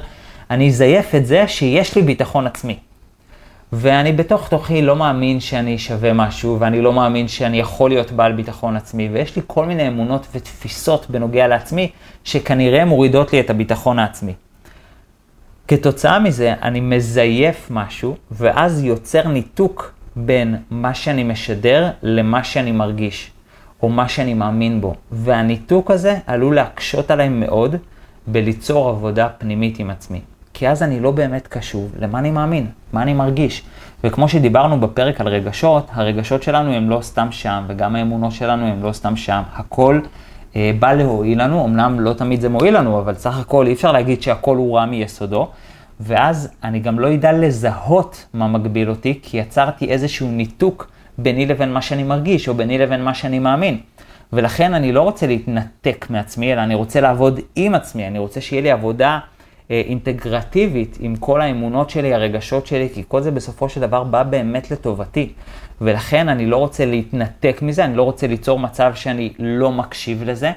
אני 0.49 0.67
אזייף 0.67 1.15
את 1.15 1.25
זה 1.25 1.47
שיש 1.47 1.95
לי 1.95 2.01
ביטחון 2.01 2.47
עצמי. 2.47 2.77
ואני 3.73 4.11
בתוך 4.11 4.49
תוכי 4.49 4.81
לא 4.81 4.95
מאמין 4.95 5.39
שאני 5.39 5.77
שווה 5.77 6.13
משהו, 6.13 6.57
ואני 6.59 6.81
לא 6.81 6.93
מאמין 6.93 7.27
שאני 7.27 7.59
יכול 7.59 7.89
להיות 7.89 8.11
בעל 8.11 8.31
ביטחון 8.31 8.75
עצמי, 8.75 9.09
ויש 9.13 9.35
לי 9.35 9.41
כל 9.47 9.65
מיני 9.65 9.87
אמונות 9.87 10.27
ותפיסות 10.35 11.09
בנוגע 11.09 11.47
לעצמי, 11.47 11.89
שכנראה 12.23 12.85
מורידות 12.85 13.33
לי 13.33 13.39
את 13.39 13.49
הביטחון 13.49 13.99
העצמי. 13.99 14.33
כתוצאה 15.67 16.19
מזה, 16.19 16.53
אני 16.61 16.79
מזייף 16.79 17.67
משהו, 17.71 18.15
ואז 18.31 18.83
יוצר 18.83 19.27
ניתוק 19.27 19.93
בין 20.15 20.55
מה 20.71 20.93
שאני 20.93 21.23
משדר 21.23 21.89
למה 22.03 22.43
שאני 22.43 22.71
מרגיש, 22.71 23.31
או 23.83 23.89
מה 23.89 24.07
שאני 24.07 24.33
מאמין 24.33 24.81
בו. 24.81 24.95
והניתוק 25.11 25.91
הזה 25.91 26.17
עלול 26.27 26.55
להקשות 26.55 27.11
עליי 27.11 27.29
מאוד 27.29 27.75
בליצור 28.27 28.89
עבודה 28.89 29.29
פנימית 29.29 29.79
עם 29.79 29.89
עצמי. 29.89 30.21
כי 30.53 30.69
אז 30.69 30.83
אני 30.83 30.99
לא 30.99 31.11
באמת 31.11 31.47
קשוב 31.47 31.91
למה 31.99 32.19
אני 32.19 32.31
מאמין, 32.31 32.67
מה 32.93 33.01
אני 33.01 33.13
מרגיש. 33.13 33.63
וכמו 34.03 34.29
שדיברנו 34.29 34.79
בפרק 34.79 35.21
על 35.21 35.27
רגשות, 35.27 35.87
הרגשות 35.93 36.43
שלנו 36.43 36.73
הם 36.73 36.89
לא 36.89 36.99
סתם 37.01 37.27
שם, 37.31 37.63
וגם 37.67 37.95
האמונות 37.95 38.31
שלנו 38.31 38.65
הם 38.65 38.83
לא 38.83 38.91
סתם 38.91 39.15
שם. 39.15 39.41
הכל 39.53 39.99
בא 40.79 40.93
להועיל 40.93 41.43
לנו, 41.43 41.65
אמנם 41.65 41.99
לא 41.99 42.13
תמיד 42.13 42.41
זה 42.41 42.49
מועיל 42.49 42.77
לנו, 42.77 42.99
אבל 42.99 43.15
סך 43.15 43.39
הכל 43.39 43.67
אי 43.67 43.73
אפשר 43.73 43.91
להגיד 43.91 44.21
שהכל 44.21 44.57
הוא 44.57 44.77
רע 44.77 44.85
מיסודו. 44.85 45.49
ואז 45.99 46.49
אני 46.63 46.79
גם 46.79 46.99
לא 46.99 47.13
אדע 47.13 47.31
לזהות 47.31 48.25
מה 48.33 48.47
מגביל 48.47 48.89
אותי, 48.89 49.19
כי 49.23 49.37
יצרתי 49.37 49.85
איזשהו 49.85 50.27
ניתוק 50.27 50.91
ביני 51.17 51.45
לבין 51.45 51.73
מה 51.73 51.81
שאני 51.81 52.03
מרגיש, 52.03 52.49
או 52.49 52.53
ביני 52.53 52.77
לבין 52.77 53.03
מה 53.03 53.13
שאני 53.13 53.39
מאמין. 53.39 53.77
ולכן 54.33 54.73
אני 54.73 54.91
לא 54.91 55.01
רוצה 55.01 55.27
להתנתק 55.27 56.05
מעצמי, 56.09 56.53
אלא 56.53 56.61
אני 56.61 56.75
רוצה 56.75 57.01
לעבוד 57.01 57.39
עם 57.55 57.75
עצמי, 57.75 58.07
אני 58.07 58.19
רוצה 58.19 58.41
שיהיה 58.41 58.61
לי 58.61 58.71
עבודה 58.71 59.09
אה, 59.09 59.19
אינטגרטיבית 59.69 60.97
עם 60.99 61.15
כל 61.15 61.41
האמונות 61.41 61.89
שלי, 61.89 62.13
הרגשות 62.13 62.67
שלי, 62.67 62.89
כי 62.93 63.03
כל 63.07 63.21
זה 63.21 63.31
בסופו 63.31 63.69
של 63.69 63.81
דבר 63.81 64.03
בא 64.03 64.23
באמת 64.23 64.71
לטובתי. 64.71 65.33
ולכן 65.81 66.29
אני 66.29 66.45
לא 66.45 66.57
רוצה 66.57 66.85
להתנתק 66.85 67.59
מזה, 67.61 67.85
אני 67.85 67.95
לא 67.95 68.03
רוצה 68.03 68.27
ליצור 68.27 68.59
מצב 68.59 68.91
שאני 68.95 69.33
לא 69.39 69.71
מקשיב 69.71 70.23
לזה, 70.23 70.51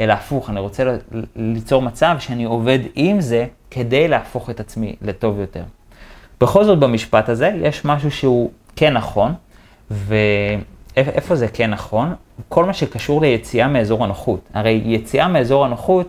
אלא 0.00 0.12
הפוך, 0.12 0.50
אני 0.50 0.60
רוצה 0.60 0.96
ליצור 1.36 1.82
מצב 1.82 2.16
שאני 2.18 2.44
עובד 2.44 2.78
עם 2.94 3.20
זה 3.20 3.46
כדי 3.70 4.08
להפוך 4.08 4.50
את 4.50 4.60
עצמי 4.60 4.96
לטוב 5.02 5.40
יותר. 5.40 5.62
בכל 6.40 6.64
זאת 6.64 6.78
במשפט 6.78 7.28
הזה 7.28 7.50
יש 7.62 7.84
משהו 7.84 8.10
שהוא 8.10 8.50
כן 8.76 8.92
נכון, 8.94 9.34
ואיפה 9.90 11.36
זה 11.36 11.48
כן 11.48 11.70
נכון? 11.70 12.14
כל 12.48 12.64
מה 12.64 12.72
שקשור 12.72 13.20
ליציאה 13.20 13.68
מאזור 13.68 14.04
הנוחות. 14.04 14.40
הרי 14.54 14.82
יציאה 14.84 15.28
מאזור 15.28 15.64
הנוחות 15.64 16.08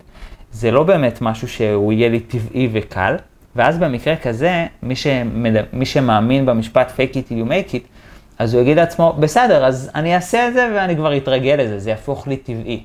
זה 0.51 0.71
לא 0.71 0.83
באמת 0.83 1.21
משהו 1.21 1.47
שהוא 1.47 1.93
יהיה 1.93 2.09
לי 2.09 2.19
טבעי 2.19 2.69
וקל, 2.71 3.15
ואז 3.55 3.77
במקרה 3.77 4.15
כזה, 4.15 4.65
מי, 4.83 4.95
שמד... 4.95 5.53
מי 5.73 5.85
שמאמין 5.85 6.45
במשפט 6.45 6.91
fake 6.97 7.13
it 7.13 7.31
you 7.31 7.49
make 7.49 7.73
it, 7.73 7.87
אז 8.39 8.53
הוא 8.53 8.61
יגיד 8.61 8.77
לעצמו, 8.77 9.15
בסדר, 9.19 9.65
אז 9.65 9.91
אני 9.95 10.15
אעשה 10.15 10.47
את 10.47 10.53
זה 10.53 10.71
ואני 10.75 10.95
כבר 10.95 11.17
אתרגל 11.17 11.55
לזה, 11.59 11.79
זה 11.79 11.89
יהפוך 11.89 12.27
לי 12.27 12.37
טבעי. 12.37 12.83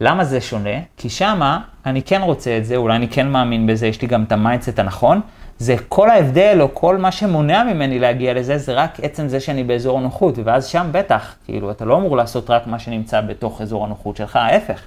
למה 0.00 0.24
זה 0.24 0.40
שונה? 0.40 0.80
כי 0.96 1.08
שמה 1.08 1.60
אני 1.86 2.02
כן 2.02 2.22
רוצה 2.22 2.56
את 2.56 2.64
זה, 2.64 2.76
אולי 2.76 2.96
אני 2.96 3.08
כן 3.08 3.28
מאמין 3.28 3.66
בזה, 3.66 3.86
יש 3.86 4.02
לי 4.02 4.08
גם 4.08 4.22
את 4.22 4.32
ה 4.32 4.38
mindset 4.38 4.78
הנכון, 4.78 5.20
זה 5.58 5.76
כל 5.88 6.10
ההבדל 6.10 6.58
או 6.60 6.74
כל 6.74 6.96
מה 6.96 7.12
שמונע 7.12 7.64
ממני 7.64 7.98
להגיע 7.98 8.34
לזה, 8.34 8.58
זה 8.58 8.72
רק 8.72 9.00
עצם 9.02 9.28
זה 9.28 9.40
שאני 9.40 9.64
באזור 9.64 9.98
הנוחות, 9.98 10.34
ואז 10.44 10.66
שם 10.66 10.88
בטח, 10.92 11.34
כאילו, 11.44 11.70
אתה 11.70 11.84
לא 11.84 11.96
אמור 11.96 12.16
לעשות 12.16 12.50
רק 12.50 12.66
מה 12.66 12.78
שנמצא 12.78 13.20
בתוך 13.20 13.60
אזור 13.60 13.84
הנוחות 13.84 14.16
שלך, 14.16 14.36
ההפך. 14.36 14.82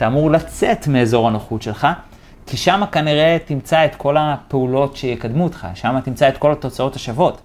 אתה 0.00 0.06
אמור 0.06 0.30
לצאת 0.30 0.88
מאזור 0.88 1.28
הנוחות 1.28 1.62
שלך, 1.62 1.86
כי 2.46 2.56
שם 2.56 2.82
כנראה 2.92 3.36
תמצא 3.44 3.84
את 3.84 3.96
כל 3.96 4.16
הפעולות 4.18 4.96
שיקדמו 4.96 5.44
אותך, 5.44 5.66
שם 5.74 6.00
תמצא 6.04 6.28
את 6.28 6.38
כל 6.38 6.52
התוצאות 6.52 6.96
השוות. 6.96 7.40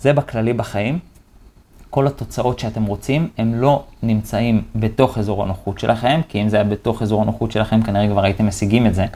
זה 0.00 0.12
בכללי 0.12 0.52
בחיים. 0.52 0.98
כל 1.90 2.06
התוצאות 2.06 2.58
שאתם 2.58 2.84
רוצים, 2.84 3.28
הם 3.38 3.54
לא 3.54 3.84
נמצאים 4.02 4.62
בתוך 4.76 5.18
אזור 5.18 5.42
הנוחות 5.42 5.78
שלכם, 5.78 6.20
כי 6.28 6.42
אם 6.42 6.48
זה 6.48 6.56
היה 6.56 6.64
בתוך 6.64 7.02
אזור 7.02 7.22
הנוחות 7.22 7.52
שלכם, 7.52 7.82
כנראה 7.82 8.08
כבר 8.08 8.24
הייתם 8.24 8.46
משיגים 8.46 8.86
את 8.86 8.94
זה, 8.94 9.06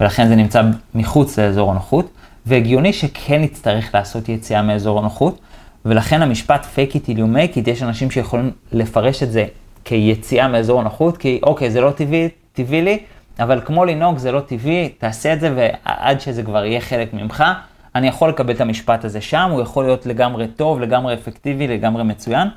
ולכן 0.00 0.28
זה 0.28 0.36
נמצא 0.36 0.62
מחוץ 0.94 1.38
לאזור 1.38 1.70
הנוחות, 1.70 2.10
והגיוני 2.46 2.92
שכן 2.92 3.42
נצטרך 3.42 3.94
לעשות 3.94 4.28
יציאה 4.28 4.62
מאזור 4.62 4.98
הנוחות, 4.98 5.38
ולכן 5.84 6.22
המשפט 6.22 6.66
fake 6.76 6.92
it 6.92 7.06
till 7.06 7.16
you 7.16 7.36
make 7.36 7.56
it, 7.56 7.70
יש 7.70 7.82
אנשים 7.82 8.10
שיכולים 8.10 8.50
לפרש 8.72 9.22
את 9.22 9.32
זה 9.32 9.46
כיציאה 9.84 10.48
מאזור 10.48 10.80
הנוחות, 10.80 11.16
כי 11.16 11.40
אוקיי, 11.42 11.70
זה 11.70 11.80
לא 11.80 11.90
טבעי, 11.90 12.28
טבעי 12.52 12.82
לי, 12.82 12.98
אבל 13.38 13.60
כמו 13.64 13.84
לנהוג 13.84 14.18
זה 14.18 14.32
לא 14.32 14.40
טבעי, 14.40 14.88
תעשה 14.88 15.32
את 15.32 15.40
זה, 15.40 15.54
ועד 15.56 16.20
שזה 16.20 16.42
כבר 16.42 16.64
יהיה 16.64 16.80
חלק 16.80 17.14
ממך, 17.14 17.44
אני 17.94 18.08
יכול 18.08 18.28
לקבל 18.28 18.54
את 18.54 18.60
המשפט 18.60 19.04
הזה 19.04 19.20
שם, 19.20 19.48
הוא 19.52 19.62
יכול 19.62 19.84
להיות 19.84 20.06
לגמרי 20.06 20.48
טוב, 20.48 20.80
לגמרי 20.80 21.14
אפקטיבי, 21.14 21.68
לגמרי 21.68 22.04
מצוין, 22.04 22.48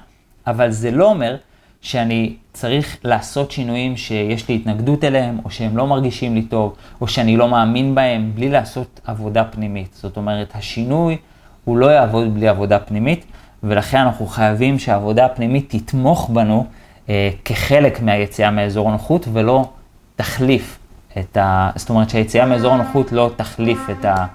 אבל 0.48 0.72
זה 0.72 0.92
לא 0.92 1.06
אומר 1.10 1.36
שאני 1.82 2.34
צריך 2.54 2.98
לעשות 3.04 3.52
שינויים 3.52 3.98
שיש 3.98 4.50
לי 4.50 4.56
התנגדות 4.56 5.04
אליהם, 5.04 5.38
או 5.46 5.52
שהם 5.52 5.78
לא 5.78 5.88
מרגישים 5.88 6.36
לי 6.36 6.42
טוב, 6.42 6.76
או 7.02 7.08
שאני 7.08 7.38
לא 7.38 7.48
מאמין 7.48 7.96
בהם, 7.96 8.32
בלי 8.36 8.50
לעשות 8.50 9.00
עבודה 9.06 9.44
פנימית. 9.44 9.94
זאת 9.94 10.18
אומרת, 10.18 10.56
השינוי 10.56 11.18
הוא 11.66 11.78
לא 11.78 11.86
יעבוד 11.86 12.34
בלי 12.34 12.48
עבודה 12.48 12.80
פנימית, 12.80 13.26
ולכן 13.64 13.98
אנחנו 13.98 14.28
חייבים 14.28 14.80
שהעבודה 14.80 15.26
הפנימית 15.26 15.76
תתמוך 15.76 16.30
בנו 16.34 16.66
אה, 17.10 17.30
כחלק 17.46 18.02
מהיציאה 18.02 18.52
מאזור 18.52 18.90
הנוחות, 18.90 19.28
ולא 19.34 19.70
תחליף 20.16 20.80
את 21.20 21.38
ה... 21.38 21.70
זאת 21.76 21.90
אומרת 21.90 22.10
שהיציאה 22.10 22.46
מאזור 22.46 22.74
הנוחות 22.74 23.12
לא 23.12 23.32
תחליף 23.36 23.90
את 23.90 24.06
ה... 24.06 24.26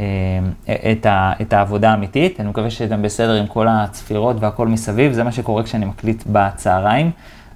אה, 0.00 0.04
את, 0.92 1.06
ה, 1.06 1.32
את 1.42 1.52
העבודה 1.52 1.90
האמיתית. 1.90 2.40
אני 2.40 2.48
מקווה 2.48 2.70
שאתם 2.70 3.02
בסדר 3.02 3.32
עם 3.32 3.46
כל 3.46 3.66
הצפירות 3.68 4.36
והכל 4.40 4.68
מסביב, 4.68 5.12
זה 5.12 5.24
מה 5.24 5.32
שקורה 5.32 5.62
כשאני 5.62 5.84
מקליט 5.84 6.24
בצהריים, 6.26 7.10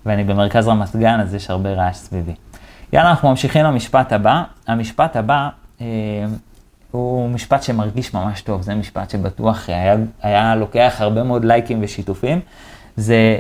ואני 0.06 0.24
במרכז 0.24 0.68
רמת 0.68 0.96
גן, 0.96 1.20
אז 1.20 1.34
יש 1.34 1.50
הרבה 1.50 1.72
רעש 1.72 1.96
סביבי. 1.96 2.32
יאללה, 2.92 3.10
אנחנו 3.10 3.28
ממשיכים 3.28 3.64
למשפט 3.64 4.12
הבא. 4.12 4.42
המשפט 4.66 5.16
הבא 5.16 5.48
אה, 5.80 5.86
הוא 6.90 7.30
משפט 7.30 7.62
שמרגיש 7.62 8.14
ממש 8.14 8.42
טוב, 8.42 8.62
זה 8.62 8.74
משפט 8.74 9.10
שבטוח 9.10 9.68
היה, 9.68 9.96
היה 10.22 10.56
לוקח 10.56 10.96
הרבה 10.98 11.22
מאוד 11.22 11.44
לייקים 11.44 11.78
ושיתופים. 11.82 12.40
זה, 13.00 13.38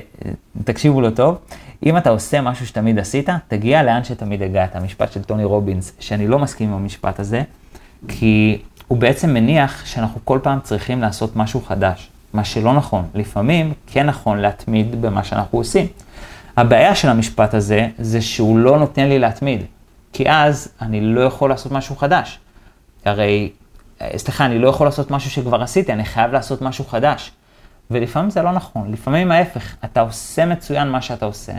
תקשיבו 0.64 1.00
לו 1.00 1.10
טוב, 1.10 1.38
אם 1.86 1.96
אתה 1.96 2.10
עושה 2.10 2.40
משהו 2.40 2.66
שתמיד 2.66 2.98
עשית, 2.98 3.28
תגיע 3.48 3.82
לאן 3.82 4.04
שתמיד 4.04 4.42
הגעת. 4.42 4.76
המשפט 4.76 5.12
של 5.12 5.22
טוני 5.22 5.44
רובינס, 5.44 5.92
שאני 6.00 6.28
לא 6.28 6.38
מסכים 6.38 6.68
עם 6.68 6.74
המשפט 6.74 7.20
הזה, 7.20 7.42
כי 8.08 8.62
הוא 8.88 8.98
בעצם 8.98 9.34
מניח 9.34 9.86
שאנחנו 9.86 10.20
כל 10.24 10.38
פעם 10.42 10.60
צריכים 10.62 11.00
לעשות 11.00 11.36
משהו 11.36 11.60
חדש, 11.60 12.10
מה 12.34 12.44
שלא 12.44 12.74
נכון. 12.74 13.04
לפעמים 13.14 13.72
כן 13.86 14.06
נכון 14.06 14.38
להתמיד 14.38 15.02
במה 15.02 15.24
שאנחנו 15.24 15.58
עושים. 15.58 15.86
הבעיה 16.56 16.94
של 16.94 17.08
המשפט 17.08 17.54
הזה, 17.54 17.88
זה 17.98 18.22
שהוא 18.22 18.58
לא 18.58 18.78
נותן 18.78 19.08
לי 19.08 19.18
להתמיד, 19.18 19.60
כי 20.12 20.30
אז 20.30 20.68
אני 20.80 21.00
לא 21.00 21.20
יכול 21.20 21.50
לעשות 21.50 21.72
משהו 21.72 21.96
חדש. 21.96 22.38
הרי, 23.04 23.50
סליחה, 24.16 24.46
אני 24.46 24.58
לא 24.58 24.68
יכול 24.68 24.86
לעשות 24.86 25.10
משהו 25.10 25.30
שכבר 25.30 25.62
עשיתי, 25.62 25.92
אני 25.92 26.04
חייב 26.04 26.32
לעשות 26.32 26.62
משהו 26.62 26.84
חדש. 26.84 27.32
ולפעמים 27.90 28.30
זה 28.30 28.42
לא 28.42 28.52
נכון, 28.52 28.92
לפעמים 28.92 29.32
ההפך, 29.32 29.74
אתה 29.84 30.00
עושה 30.00 30.46
מצוין 30.46 30.88
מה 30.88 31.00
שאתה 31.02 31.26
עושה, 31.26 31.52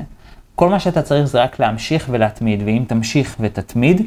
כל 0.56 0.70
מה 0.70 0.80
שאתה 0.80 1.02
צריך 1.02 1.26
זה 1.26 1.44
רק 1.44 1.60
להמשיך 1.60 2.08
ולהתמיד, 2.10 2.64
ואם 2.66 2.84
תמשיך 2.88 3.36
ותתמיד, 3.40 4.02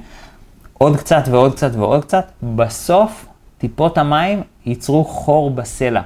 עוד 0.78 0.96
קצת 0.96 1.22
ועוד 1.30 1.52
קצת 1.52 1.70
ועוד 1.74 2.04
קצת, 2.04 2.32
בסוף 2.42 3.26
טיפות 3.58 3.98
המים 3.98 4.42
ייצרו 4.66 5.04
חור 5.04 5.50
בסלע. 5.50 6.00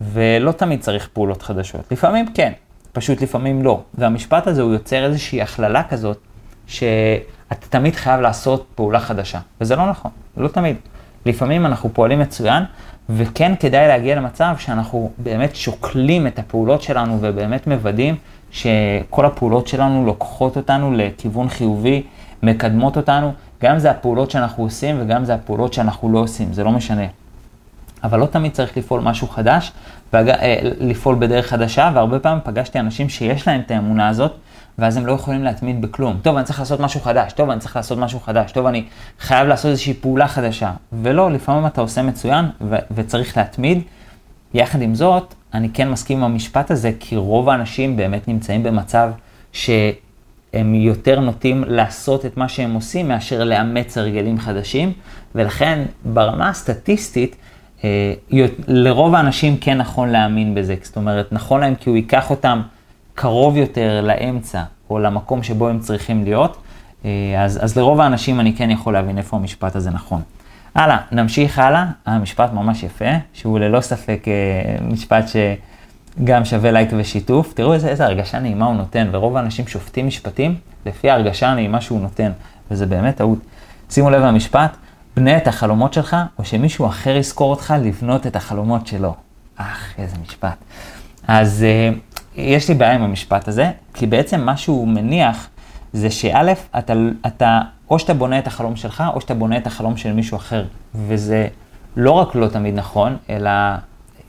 ולא 0.00 0.52
תמיד 0.52 0.80
צריך 0.80 1.08
פעולות 1.12 1.42
חדשות. 1.42 1.80
לפעמים 1.90 2.32
כן, 2.34 2.52
פשוט 2.92 3.22
לפעמים 3.22 3.62
לא. 3.62 3.82
והמשפט 3.94 4.46
הזה 4.46 4.62
הוא 4.62 4.72
יוצר 4.72 5.04
איזושהי 5.04 5.42
הכללה 5.42 5.82
כזאת, 5.88 6.18
שאתה 6.66 7.66
תמיד 7.68 7.94
חייב 7.96 8.20
לעשות 8.20 8.66
פעולה 8.74 9.00
חדשה. 9.00 9.38
וזה 9.60 9.76
לא 9.76 9.90
נכון, 9.90 10.10
לא 10.36 10.48
תמיד. 10.48 10.76
לפעמים 11.26 11.66
אנחנו 11.66 11.90
פועלים 11.94 12.18
מצוין, 12.18 12.64
וכן 13.10 13.52
כדאי 13.60 13.88
להגיע 13.88 14.16
למצב 14.16 14.54
שאנחנו 14.58 15.10
באמת 15.18 15.56
שוקלים 15.56 16.26
את 16.26 16.38
הפעולות 16.38 16.82
שלנו 16.82 17.18
ובאמת 17.20 17.66
מוודאים 17.66 18.16
שכל 18.50 19.24
הפעולות 19.24 19.66
שלנו 19.66 20.06
לוקחות 20.06 20.56
אותנו 20.56 20.92
לכיוון 20.92 21.48
חיובי, 21.48 22.02
מקדמות 22.42 22.96
אותנו, 22.96 23.32
גם 23.62 23.78
זה 23.78 23.90
הפעולות 23.90 24.30
שאנחנו 24.30 24.62
עושים 24.62 24.96
וגם 25.00 25.24
זה 25.24 25.34
הפעולות 25.34 25.72
שאנחנו 25.72 26.12
לא 26.12 26.18
עושים, 26.18 26.52
זה 26.52 26.64
לא 26.64 26.70
משנה. 26.70 27.06
אבל 28.04 28.18
לא 28.18 28.26
תמיד 28.26 28.52
צריך 28.52 28.76
לפעול 28.76 29.00
משהו 29.00 29.28
חדש. 29.28 29.72
אה, 30.14 30.58
לפעול 30.80 31.16
בדרך 31.18 31.46
חדשה, 31.46 31.90
והרבה 31.94 32.18
פעמים 32.18 32.40
פגשתי 32.44 32.80
אנשים 32.80 33.08
שיש 33.08 33.48
להם 33.48 33.60
את 33.60 33.70
האמונה 33.70 34.08
הזאת, 34.08 34.32
ואז 34.78 34.96
הם 34.96 35.06
לא 35.06 35.12
יכולים 35.12 35.44
להתמיד 35.44 35.82
בכלום. 35.82 36.18
טוב, 36.22 36.36
אני 36.36 36.44
צריך 36.44 36.58
לעשות 36.58 36.80
משהו 36.80 37.00
חדש, 37.00 37.32
טוב, 37.32 37.50
אני 37.50 37.60
צריך 37.60 37.76
לעשות 37.76 37.98
משהו 37.98 38.20
חדש, 38.20 38.52
טוב, 38.52 38.66
אני 38.66 38.84
חייב 39.20 39.48
לעשות 39.48 39.70
איזושהי 39.70 39.94
פעולה 39.94 40.28
חדשה. 40.28 40.72
ולא, 40.92 41.30
לפעמים 41.30 41.66
אתה 41.66 41.80
עושה 41.80 42.02
מצוין 42.02 42.44
ו- 42.60 42.76
וצריך 42.90 43.36
להתמיד. 43.36 43.82
יחד 44.54 44.82
עם 44.82 44.94
זאת, 44.94 45.34
אני 45.54 45.68
כן 45.68 45.90
מסכים 45.90 46.18
עם 46.18 46.24
המשפט 46.24 46.70
הזה, 46.70 46.92
כי 47.00 47.16
רוב 47.16 47.48
האנשים 47.48 47.96
באמת 47.96 48.28
נמצאים 48.28 48.62
במצב 48.62 49.10
שהם 49.52 50.74
יותר 50.74 51.20
נוטים 51.20 51.64
לעשות 51.66 52.26
את 52.26 52.36
מה 52.36 52.48
שהם 52.48 52.74
עושים 52.74 53.08
מאשר 53.08 53.44
לאמץ 53.44 53.98
הרגלים 53.98 54.38
חדשים, 54.38 54.92
ולכן 55.34 55.84
ברמה 56.04 56.48
הסטטיסטית, 56.48 57.36
אה, 57.84 58.14
לרוב 58.68 59.14
האנשים 59.14 59.56
כן 59.56 59.78
נכון 59.78 60.08
להאמין 60.08 60.54
בזה. 60.54 60.74
זאת 60.82 60.96
אומרת, 60.96 61.32
נכון 61.32 61.60
להם 61.60 61.74
כי 61.74 61.90
הוא 61.90 61.96
ייקח 61.96 62.30
אותם 62.30 62.62
קרוב 63.14 63.56
יותר 63.56 64.00
לאמצע, 64.00 64.62
או 64.90 64.98
למקום 64.98 65.42
שבו 65.42 65.68
הם 65.68 65.80
צריכים 65.80 66.24
להיות, 66.24 66.56
אה, 67.04 67.10
אז, 67.44 67.64
אז 67.64 67.76
לרוב 67.76 68.00
האנשים 68.00 68.40
אני 68.40 68.56
כן 68.56 68.70
יכול 68.70 68.92
להבין 68.92 69.18
איפה 69.18 69.36
המשפט 69.36 69.76
הזה 69.76 69.90
נכון. 69.90 70.22
הלאה, 70.74 70.98
נמשיך 71.12 71.58
הלאה. 71.58 71.86
המשפט 72.06 72.52
ממש 72.52 72.82
יפה, 72.82 73.04
שהוא 73.32 73.58
ללא 73.58 73.80
ספק 73.80 74.24
אה, 74.28 74.86
משפט 74.88 75.24
שגם 75.28 76.44
שווה 76.44 76.70
לייק 76.70 76.90
ושיתוף. 76.96 77.52
תראו 77.52 77.74
איזה, 77.74 77.88
איזה 77.88 78.04
הרגשה 78.04 78.38
נעימה 78.38 78.66
הוא 78.66 78.74
נותן, 78.74 79.08
ורוב 79.12 79.36
האנשים 79.36 79.66
שופטים 79.66 80.06
משפטים 80.06 80.54
לפי 80.86 81.10
ההרגשה 81.10 81.48
הנעימה 81.48 81.80
שהוא 81.80 82.00
נותן, 82.00 82.32
וזה 82.70 82.86
באמת 82.86 83.16
טעות. 83.16 83.38
שימו 83.90 84.10
לב 84.10 84.22
למשפט, 84.22 84.76
בנה 85.16 85.36
את 85.36 85.46
החלומות 85.46 85.92
שלך, 85.92 86.16
או 86.38 86.44
שמישהו 86.44 86.86
אחר 86.86 87.16
יזכור 87.16 87.50
אותך 87.50 87.74
לבנות 87.82 88.26
את 88.26 88.36
החלומות 88.36 88.86
שלו. 88.86 89.14
אך, 89.56 89.94
איזה 89.98 90.16
משפט. 90.22 90.56
אז 91.28 91.64
יש 92.36 92.68
לי 92.68 92.74
בעיה 92.74 92.92
עם 92.92 93.02
המשפט 93.02 93.48
הזה, 93.48 93.70
כי 93.94 94.06
בעצם 94.06 94.40
מה 94.40 94.56
שהוא 94.56 94.88
מניח 94.88 95.48
זה 95.92 96.10
שא', 96.10 96.52
אתה, 96.78 96.92
אתה, 97.26 97.60
או 97.90 97.98
שאתה 97.98 98.14
בונה 98.14 98.38
את 98.38 98.46
החלום 98.46 98.76
שלך, 98.76 99.04
או 99.14 99.20
שאתה 99.20 99.34
בונה 99.34 99.56
את 99.56 99.66
החלום 99.66 99.96
של 99.96 100.12
מישהו 100.12 100.36
אחר. 100.36 100.64
וזה 100.94 101.48
לא 101.96 102.10
רק 102.10 102.34
לא 102.34 102.48
תמיד 102.48 102.74
נכון, 102.74 103.16
אלא, 103.30 103.50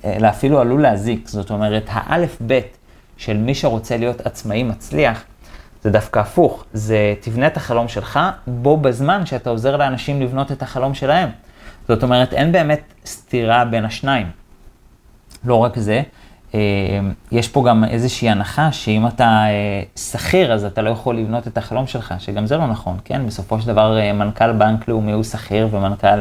אלא 0.05 0.29
אפילו 0.29 0.59
עלול 0.61 0.81
להזיק. 0.81 1.27
זאת 1.27 1.51
אומרת, 1.51 1.83
האלף-בית 1.87 2.77
של 3.17 3.37
מי 3.37 3.55
שרוצה 3.55 3.97
להיות 3.97 4.21
עצמאי 4.21 4.63
מצליח, 4.63 5.23
זה 5.83 5.89
דווקא 5.89 6.19
הפוך, 6.19 6.65
זה 6.73 7.13
תבנה 7.19 7.47
את 7.47 7.57
החלום 7.57 7.87
שלך 7.87 8.19
בו 8.47 8.77
בזמן 8.77 9.25
שאתה 9.25 9.49
עוזר 9.49 9.77
לאנשים 9.77 10.21
לבנות 10.21 10.51
את 10.51 10.61
החלום 10.61 10.93
שלהם. 10.93 11.29
זאת 11.87 12.03
אומרת, 12.03 12.33
אין 12.33 12.51
באמת 12.51 12.93
סתירה 13.05 13.65
בין 13.65 13.85
השניים. 13.85 14.27
לא 15.45 15.55
רק 15.55 15.79
זה, 15.79 16.01
יש 17.31 17.47
פה 17.47 17.63
גם 17.67 17.83
איזושהי 17.83 18.29
הנחה 18.29 18.71
שאם 18.71 19.07
אתה 19.07 19.23
אה, 19.23 19.81
שכיר, 19.95 20.53
אז 20.53 20.65
אתה 20.65 20.81
לא 20.81 20.89
יכול 20.89 21.17
לבנות 21.17 21.47
את 21.47 21.57
החלום 21.57 21.87
שלך, 21.87 22.13
שגם 22.19 22.45
זה 22.45 22.57
לא 22.57 22.67
נכון, 22.67 22.97
כן? 23.05 23.27
בסופו 23.27 23.61
של 23.61 23.67
דבר 23.67 23.99
אה, 23.99 24.13
מנכ"ל 24.13 24.51
בנק 24.51 24.87
לאומי 24.87 25.11
הוא 25.11 25.23
שכיר 25.23 25.67
ומנכ"ל 25.71 26.19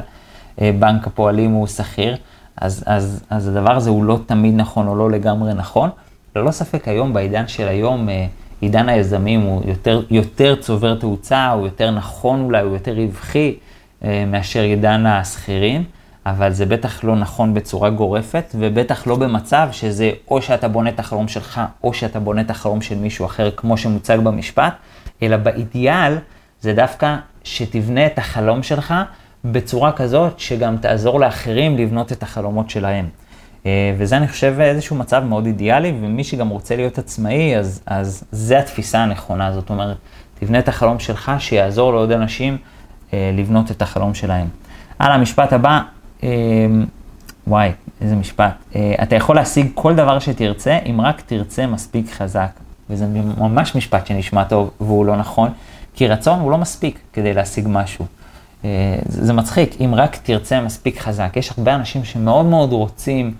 בנק 0.58 1.06
הפועלים 1.06 1.50
הוא 1.50 1.66
שכיר, 1.66 2.16
אז, 2.56 2.84
אז, 2.86 3.24
אז 3.30 3.48
הדבר 3.48 3.76
הזה 3.76 3.90
הוא 3.90 4.04
לא 4.04 4.18
תמיד 4.26 4.54
נכון 4.56 4.86
או 4.86 4.96
לא 4.96 5.10
לגמרי 5.10 5.54
נכון. 5.54 5.90
ללא 6.36 6.50
ספק 6.50 6.88
היום, 6.88 7.12
בעידן 7.12 7.48
של 7.48 7.68
היום, 7.68 8.08
עידן 8.60 8.88
היזמים 8.88 9.40
הוא 9.40 9.62
יותר, 9.64 10.02
יותר 10.10 10.54
צובר 10.54 10.94
תאוצה, 10.94 11.50
הוא 11.50 11.64
יותר 11.64 11.90
נכון 11.90 12.40
אולי, 12.44 12.62
הוא 12.62 12.72
יותר 12.72 12.94
רווחי 12.96 13.54
מאשר 14.26 14.60
עידן 14.60 15.06
השכירים. 15.06 15.84
אבל 16.26 16.52
זה 16.52 16.66
בטח 16.66 17.04
לא 17.04 17.16
נכון 17.16 17.54
בצורה 17.54 17.90
גורפת, 17.90 18.54
ובטח 18.54 19.06
לא 19.06 19.16
במצב 19.16 19.68
שזה 19.72 20.10
או 20.30 20.42
שאתה 20.42 20.68
בונה 20.68 20.90
את 20.90 20.98
החלום 20.98 21.28
שלך, 21.28 21.60
או 21.84 21.94
שאתה 21.94 22.20
בונה 22.20 22.40
את 22.40 22.50
החלום 22.50 22.82
של 22.82 22.98
מישהו 22.98 23.26
אחר, 23.26 23.50
כמו 23.56 23.76
שמוצג 23.76 24.18
במשפט, 24.22 24.72
אלא 25.22 25.36
באידיאל 25.36 26.18
זה 26.60 26.74
דווקא 26.74 27.16
שתבנה 27.44 28.06
את 28.06 28.18
החלום 28.18 28.62
שלך 28.62 28.94
בצורה 29.44 29.92
כזאת 29.92 30.40
שגם 30.40 30.76
תעזור 30.76 31.20
לאחרים 31.20 31.78
לבנות 31.78 32.12
את 32.12 32.22
החלומות 32.22 32.70
שלהם. 32.70 33.08
אה, 33.66 33.94
וזה 33.98 34.16
אני 34.16 34.28
חושב 34.28 34.56
איזשהו 34.60 34.96
מצב 34.96 35.24
מאוד 35.24 35.46
אידיאלי, 35.46 35.92
ומי 36.00 36.24
שגם 36.24 36.48
רוצה 36.48 36.76
להיות 36.76 36.98
עצמאי, 36.98 37.56
אז, 37.56 37.82
אז 37.86 38.24
זה 38.32 38.58
התפיסה 38.58 38.98
הנכונה. 38.98 39.52
זאת 39.52 39.70
אומרת, 39.70 39.96
תבנה 40.40 40.58
את 40.58 40.68
החלום 40.68 40.98
שלך 40.98 41.32
שיעזור 41.38 41.92
לעוד 41.92 42.12
אנשים 42.12 42.56
אה, 43.12 43.30
לבנות 43.34 43.70
את 43.70 43.82
החלום 43.82 44.14
שלהם. 44.14 44.46
על 44.98 45.12
המשפט 45.12 45.52
הבא, 45.52 45.80
וואי, 47.46 47.72
איזה 48.00 48.16
משפט. 48.16 48.52
אה, 48.76 48.94
אתה 49.02 49.16
יכול 49.16 49.36
להשיג 49.36 49.70
כל 49.74 49.94
דבר 49.94 50.18
שתרצה, 50.18 50.78
אם 50.90 51.00
רק 51.00 51.20
תרצה 51.26 51.66
מספיק 51.66 52.10
חזק. 52.10 52.50
וזה 52.90 53.06
ממש 53.38 53.74
משפט 53.74 54.06
שנשמע 54.06 54.44
טוב 54.44 54.70
והוא 54.80 55.06
לא 55.06 55.16
נכון, 55.16 55.50
כי 55.94 56.08
רצון 56.08 56.40
הוא 56.40 56.50
לא 56.50 56.58
מספיק 56.58 56.98
כדי 57.12 57.34
להשיג 57.34 57.66
משהו. 57.68 58.06
אה, 58.64 58.98
זה 59.08 59.32
מצחיק, 59.32 59.76
אם 59.80 59.94
רק 59.94 60.16
תרצה 60.16 60.60
מספיק 60.60 60.98
חזק. 60.98 61.32
יש 61.36 61.52
הרבה 61.58 61.74
אנשים 61.74 62.04
שמאוד 62.04 62.46
מאוד 62.46 62.72
רוצים 62.72 63.34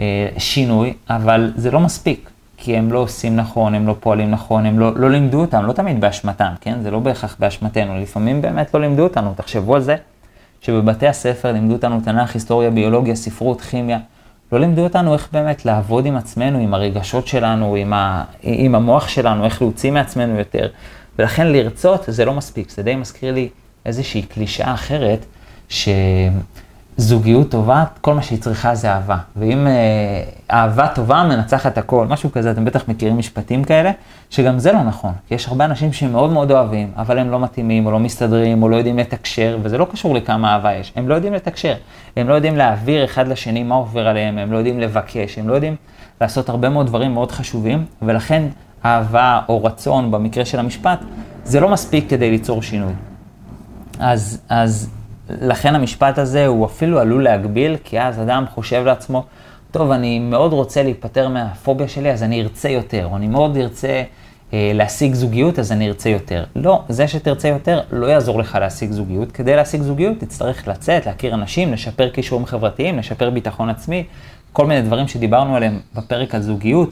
אה, 0.00 0.28
שינוי, 0.38 0.94
אבל 1.10 1.52
זה 1.56 1.70
לא 1.70 1.80
מספיק, 1.80 2.30
כי 2.56 2.76
הם 2.76 2.92
לא 2.92 2.98
עושים 2.98 3.36
נכון, 3.36 3.74
הם 3.74 3.86
לא 3.86 3.96
פועלים 4.00 4.30
נכון, 4.30 4.66
הם 4.66 4.78
לא, 4.78 4.96
לא 4.96 5.10
לימדו 5.10 5.40
אותם, 5.40 5.66
לא 5.66 5.72
תמיד 5.72 6.00
באשמתם, 6.00 6.52
כן? 6.60 6.82
זה 6.82 6.90
לא 6.90 6.98
בהכרח 6.98 7.36
באשמתנו, 7.38 8.00
לפעמים 8.00 8.42
באמת 8.42 8.74
לא 8.74 8.80
לימדו 8.80 9.02
אותנו, 9.02 9.32
תחשבו 9.36 9.74
על 9.74 9.80
זה. 9.80 9.96
שבבתי 10.66 11.06
הספר 11.06 11.52
לימדו 11.52 11.74
אותנו 11.74 12.00
תנ"ך, 12.00 12.34
היסטוריה, 12.34 12.70
ביולוגיה, 12.70 13.14
ספרות, 13.16 13.60
כימיה. 13.60 13.98
לא 14.52 14.60
לימדו 14.60 14.82
אותנו 14.82 15.14
איך 15.14 15.28
באמת 15.32 15.64
לעבוד 15.64 16.06
עם 16.06 16.16
עצמנו, 16.16 16.58
עם 16.58 16.74
הרגשות 16.74 17.26
שלנו, 17.26 17.74
עם, 17.74 17.92
ה... 17.92 18.24
עם 18.42 18.74
המוח 18.74 19.08
שלנו, 19.08 19.44
איך 19.44 19.62
להוציא 19.62 19.90
מעצמנו 19.90 20.38
יותר. 20.38 20.68
ולכן 21.18 21.46
לרצות 21.46 22.04
זה 22.08 22.24
לא 22.24 22.34
מספיק, 22.34 22.70
זה 22.70 22.82
די 22.82 22.94
מזכיר 22.94 23.34
לי 23.34 23.48
איזושהי 23.86 24.22
קלישאה 24.22 24.74
אחרת, 24.74 25.24
ש... 25.68 25.88
זוגיות 26.96 27.50
טובה, 27.50 27.84
כל 28.00 28.14
מה 28.14 28.22
שהיא 28.22 28.38
צריכה 28.38 28.74
זה 28.74 28.92
אהבה. 28.92 29.16
ואם 29.36 29.66
אה, 29.66 29.72
אהבה 30.50 30.88
טובה 30.88 31.22
מנצחת 31.22 31.78
הכל, 31.78 32.06
משהו 32.06 32.32
כזה, 32.32 32.50
אתם 32.50 32.64
בטח 32.64 32.88
מכירים 32.88 33.18
משפטים 33.18 33.64
כאלה, 33.64 33.90
שגם 34.30 34.58
זה 34.58 34.72
לא 34.72 34.82
נכון. 34.82 35.12
כי 35.28 35.34
יש 35.34 35.48
הרבה 35.48 35.64
אנשים 35.64 35.92
שמאוד 35.92 36.30
מאוד 36.30 36.50
אוהבים, 36.50 36.90
אבל 36.96 37.18
הם 37.18 37.30
לא 37.30 37.40
מתאימים, 37.40 37.86
או 37.86 37.90
לא 37.90 37.98
מסתדרים, 37.98 38.62
או 38.62 38.68
לא 38.68 38.76
יודעים 38.76 38.98
לתקשר, 38.98 39.58
וזה 39.62 39.78
לא 39.78 39.86
קשור 39.92 40.14
לכמה 40.14 40.52
אהבה 40.52 40.74
יש. 40.74 40.92
הם 40.96 41.08
לא 41.08 41.14
יודעים 41.14 41.34
לתקשר. 41.34 41.74
הם 42.16 42.28
לא 42.28 42.34
יודעים 42.34 42.56
להעביר 42.56 43.04
אחד 43.04 43.28
לשני 43.28 43.62
מה 43.62 43.74
עובר 43.74 44.08
עליהם, 44.08 44.38
הם 44.38 44.52
לא 44.52 44.56
יודעים 44.56 44.80
לבקש, 44.80 45.38
הם 45.38 45.48
לא 45.48 45.54
יודעים 45.54 45.76
לעשות 46.20 46.48
הרבה 46.48 46.68
מאוד 46.68 46.86
דברים 46.86 47.14
מאוד 47.14 47.32
חשובים, 47.32 47.84
ולכן 48.02 48.42
אהבה 48.84 49.40
או 49.48 49.64
רצון, 49.64 50.10
במקרה 50.10 50.44
של 50.44 50.58
המשפט, 50.58 50.98
זה 51.44 51.60
לא 51.60 51.68
מספיק 51.68 52.10
כדי 52.10 52.30
ליצור 52.30 52.62
שינוי. 52.62 52.92
אז, 53.98 54.40
אז 54.48 54.90
לכן 55.30 55.74
המשפט 55.74 56.18
הזה 56.18 56.46
הוא 56.46 56.66
אפילו 56.66 57.00
עלול 57.00 57.24
להגביל, 57.24 57.76
כי 57.84 58.00
אז 58.00 58.20
אדם 58.20 58.44
חושב 58.54 58.82
לעצמו, 58.84 59.24
טוב, 59.70 59.90
אני 59.90 60.18
מאוד 60.18 60.52
רוצה 60.52 60.82
להיפטר 60.82 61.28
מהפוביה 61.28 61.88
שלי, 61.88 62.10
אז 62.12 62.22
אני 62.22 62.42
ארצה 62.42 62.68
יותר, 62.68 63.06
או 63.06 63.16
אני 63.16 63.26
מאוד 63.26 63.56
ארצה 63.56 64.02
אה, 64.52 64.70
להשיג 64.74 65.14
זוגיות, 65.14 65.58
אז 65.58 65.72
אני 65.72 65.88
ארצה 65.88 66.08
יותר. 66.08 66.44
לא, 66.56 66.82
זה 66.88 67.08
שתרצה 67.08 67.48
יותר 67.48 67.80
לא 67.92 68.06
יעזור 68.06 68.38
לך 68.38 68.58
להשיג 68.60 68.90
זוגיות. 68.90 69.32
כדי 69.32 69.56
להשיג 69.56 69.82
זוגיות 69.82 70.18
תצטרך 70.18 70.68
לצאת, 70.68 71.06
להכיר 71.06 71.34
אנשים, 71.34 71.72
לשפר 71.72 72.10
כישורים 72.10 72.46
חברתיים, 72.46 72.98
לשפר 72.98 73.30
ביטחון 73.30 73.70
עצמי, 73.70 74.04
כל 74.52 74.66
מיני 74.66 74.82
דברים 74.82 75.08
שדיברנו 75.08 75.56
עליהם 75.56 75.80
בפרק 75.94 76.34
על 76.34 76.42
זוגיות. 76.42 76.90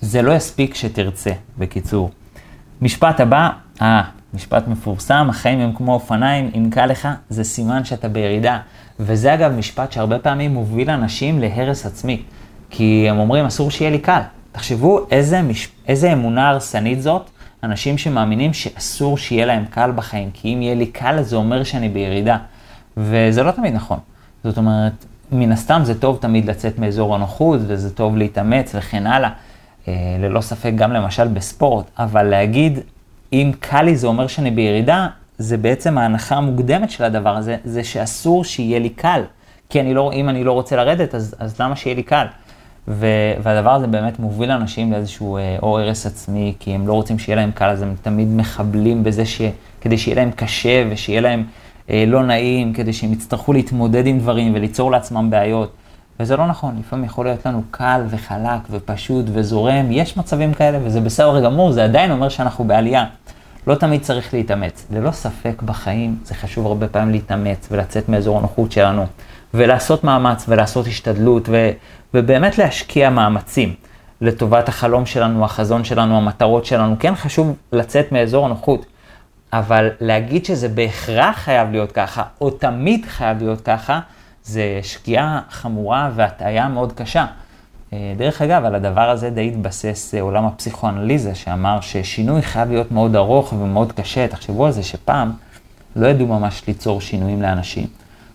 זה 0.00 0.22
לא 0.22 0.32
יספיק 0.32 0.74
שתרצה, 0.74 1.32
בקיצור. 1.58 2.10
משפט 2.82 3.20
הבא, 3.20 3.48
אה, 3.82 4.02
משפט 4.34 4.68
מפורסם, 4.68 5.26
החיים 5.30 5.60
הם 5.60 5.72
כמו 5.72 5.94
אופניים, 5.94 6.50
אם 6.54 6.70
קל 6.70 6.86
לך, 6.86 7.08
זה 7.28 7.44
סימן 7.44 7.84
שאתה 7.84 8.08
בירידה. 8.08 8.58
וזה 9.00 9.34
אגב 9.34 9.52
משפט 9.52 9.92
שהרבה 9.92 10.18
פעמים 10.18 10.54
מוביל 10.54 10.90
אנשים 10.90 11.40
להרס 11.40 11.86
עצמי. 11.86 12.22
כי 12.70 13.06
הם 13.10 13.18
אומרים, 13.18 13.44
אסור 13.44 13.70
שיהיה 13.70 13.90
לי 13.90 13.98
קל. 13.98 14.20
תחשבו 14.52 15.00
איזה, 15.10 15.42
מש... 15.42 15.68
איזה 15.88 16.12
אמונה 16.12 16.48
הרסנית 16.48 17.02
זאת, 17.02 17.30
אנשים 17.62 17.98
שמאמינים 17.98 18.52
שאסור 18.52 19.18
שיהיה 19.18 19.46
להם 19.46 19.64
קל 19.64 19.92
בחיים, 19.94 20.30
כי 20.34 20.54
אם 20.54 20.62
יהיה 20.62 20.74
לי 20.74 20.86
קל 20.86 21.22
זה 21.22 21.36
אומר 21.36 21.64
שאני 21.64 21.88
בירידה. 21.88 22.38
וזה 22.96 23.42
לא 23.42 23.50
תמיד 23.50 23.74
נכון. 23.74 23.98
זאת 24.44 24.58
אומרת, 24.58 25.04
מן 25.32 25.52
הסתם 25.52 25.80
זה 25.84 26.00
טוב 26.00 26.18
תמיד 26.20 26.50
לצאת 26.50 26.78
מאזור 26.78 27.14
הנוחות, 27.14 27.60
וזה 27.66 27.94
טוב 27.94 28.16
להתאמץ 28.16 28.74
וכן 28.74 29.06
הלאה. 29.06 29.30
אה, 29.88 30.16
ללא 30.18 30.40
ספק 30.40 30.72
גם 30.74 30.92
למשל 30.92 31.28
בספורט, 31.28 31.86
אבל 31.98 32.22
להגיד 32.22 32.78
אם 33.32 33.52
קל 33.60 33.82
לי 33.82 33.96
זה 33.96 34.06
אומר 34.06 34.26
שאני 34.26 34.50
בירידה, 34.50 35.06
זה 35.38 35.56
בעצם 35.56 35.98
ההנחה 35.98 36.36
המוקדמת 36.36 36.90
של 36.90 37.04
הדבר 37.04 37.36
הזה, 37.36 37.56
זה 37.64 37.84
שאסור 37.84 38.44
שיהיה 38.44 38.78
לי 38.78 38.88
קל. 38.88 39.22
כי 39.68 39.80
אני 39.80 39.94
לא, 39.94 40.12
אם 40.12 40.28
אני 40.28 40.44
לא 40.44 40.52
רוצה 40.52 40.76
לרדת, 40.76 41.14
אז, 41.14 41.34
אז 41.38 41.60
למה 41.60 41.76
שיהיה 41.76 41.96
לי 41.96 42.02
קל? 42.02 42.26
ו, 42.88 43.06
והדבר 43.42 43.70
הזה 43.70 43.86
באמת 43.86 44.18
מוביל 44.18 44.50
אנשים 44.50 44.92
לאיזשהו 44.92 45.36
אה, 45.36 45.56
או 45.62 45.78
הרס 45.78 46.06
עצמי, 46.06 46.54
כי 46.60 46.70
הם 46.70 46.86
לא 46.86 46.92
רוצים 46.92 47.18
שיהיה 47.18 47.36
להם 47.36 47.50
קל, 47.50 47.70
אז 47.70 47.82
הם 47.82 47.94
תמיד 48.02 48.28
מחבלים 48.28 49.04
בזה 49.04 49.26
ש, 49.26 49.42
כדי 49.80 49.98
שיהיה 49.98 50.16
להם 50.16 50.30
קשה 50.30 50.84
ושיהיה 50.90 51.20
להם 51.20 51.44
אה, 51.90 52.04
לא 52.06 52.22
נעים, 52.22 52.72
כדי 52.72 52.92
שהם 52.92 53.12
יצטרכו 53.12 53.52
להתמודד 53.52 54.06
עם 54.06 54.18
דברים 54.18 54.54
וליצור 54.54 54.90
לעצמם 54.90 55.30
בעיות. 55.30 55.72
וזה 56.20 56.36
לא 56.36 56.46
נכון, 56.46 56.76
לפעמים 56.78 57.04
יכול 57.04 57.26
להיות 57.26 57.46
לנו 57.46 57.62
קל 57.70 58.00
וחלק 58.08 58.60
ופשוט 58.70 59.26
וזורם, 59.32 59.92
יש 59.92 60.16
מצבים 60.16 60.54
כאלה 60.54 60.78
וזה 60.82 61.00
בסדר 61.00 61.44
גמור, 61.44 61.72
זה 61.72 61.84
עדיין 61.84 62.10
אומר 62.10 62.28
שאנחנו 62.28 62.64
בעלייה. 62.64 63.04
לא 63.66 63.74
תמיד 63.74 64.02
צריך 64.02 64.34
להתאמץ. 64.34 64.86
ללא 64.90 65.10
ספק 65.10 65.62
בחיים 65.62 66.18
זה 66.24 66.34
חשוב 66.34 66.66
הרבה 66.66 66.88
פעמים 66.88 67.10
להתאמץ 67.10 67.68
ולצאת 67.70 68.08
מאזור 68.08 68.38
הנוחות 68.38 68.72
שלנו, 68.72 69.06
ולעשות 69.54 70.04
מאמץ 70.04 70.44
ולעשות 70.48 70.86
השתדלות, 70.86 71.48
ו, 71.48 71.70
ובאמת 72.14 72.58
להשקיע 72.58 73.10
מאמצים 73.10 73.74
לטובת 74.20 74.68
החלום 74.68 75.06
שלנו, 75.06 75.44
החזון 75.44 75.84
שלנו, 75.84 76.16
המטרות 76.16 76.64
שלנו. 76.64 76.96
כן 76.98 77.14
חשוב 77.14 77.56
לצאת 77.72 78.12
מאזור 78.12 78.46
הנוחות, 78.46 78.86
אבל 79.52 79.90
להגיד 80.00 80.44
שזה 80.44 80.68
בהכרח 80.68 81.38
חייב 81.38 81.70
להיות 81.70 81.92
ככה, 81.92 82.22
או 82.40 82.50
תמיד 82.50 83.06
חייב 83.08 83.38
להיות 83.42 83.60
ככה, 83.60 84.00
זה 84.44 84.80
שגיאה 84.82 85.40
חמורה 85.50 86.10
והטעיה 86.14 86.68
מאוד 86.68 86.92
קשה. 86.92 87.26
אה, 87.92 88.14
דרך 88.16 88.42
אגב, 88.42 88.64
על 88.64 88.74
הדבר 88.74 89.10
הזה 89.10 89.30
די 89.30 89.48
התבסס 89.48 90.14
אה, 90.14 90.20
עולם 90.20 90.44
הפסיכואנליזה, 90.44 91.34
שאמר 91.34 91.80
ששינוי 91.80 92.42
חייב 92.42 92.70
להיות 92.70 92.92
מאוד 92.92 93.16
ארוך 93.16 93.52
ומאוד 93.52 93.92
קשה. 93.92 94.28
תחשבו 94.28 94.66
על 94.66 94.72
זה 94.72 94.82
שפעם 94.82 95.32
לא 95.96 96.06
ידעו 96.06 96.26
ממש 96.26 96.62
ליצור 96.68 97.00
שינויים 97.00 97.42
לאנשים. 97.42 97.86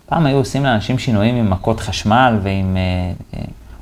פעם 0.06 0.26
היו 0.26 0.36
עושים 0.36 0.64
לאנשים 0.64 0.98
שינויים 0.98 1.36
עם 1.36 1.50
מכות 1.50 1.80
חשמל 1.80 2.38
ועם, 2.42 2.76
אה, 2.76 3.40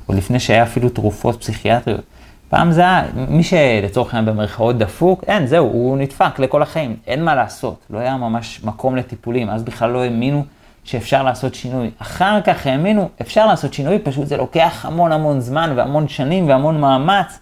או 0.09 0.13
לפני 0.13 0.39
שהיה 0.39 0.63
אפילו 0.63 0.89
תרופות 0.89 1.39
פסיכיאטריות. 1.41 2.01
פעם 2.49 2.71
זה 2.71 2.81
היה, 2.81 3.03
מי 3.29 3.43
שלצורך 3.43 4.13
העניין 4.13 4.35
במרכאות 4.35 4.77
דפוק, 4.77 5.23
אין, 5.27 5.47
זהו, 5.47 5.65
הוא 5.65 5.97
נדפק 5.97 6.39
לכל 6.39 6.61
החיים, 6.61 6.95
אין 7.07 7.23
מה 7.23 7.35
לעשות. 7.35 7.85
לא 7.89 7.99
היה 7.99 8.17
ממש 8.17 8.61
מקום 8.63 8.95
לטיפולים, 8.95 9.49
אז 9.49 9.63
בכלל 9.63 9.91
לא 9.91 10.03
האמינו 10.03 10.45
שאפשר 10.87 11.23
לעשות 11.23 11.55
שינוי. 11.55 11.91
אחר 11.99 12.41
כך 12.41 12.67
האמינו, 12.67 13.09
אפשר 13.21 13.45
לעשות 13.45 13.73
שינוי, 13.73 13.99
פשוט 13.99 14.27
זה 14.27 14.37
לוקח 14.37 14.85
המון 14.85 15.11
המון 15.11 15.39
זמן 15.39 15.73
והמון 15.75 16.07
שנים 16.07 16.47
והמון 16.47 16.81
מאמץ, 16.81 17.39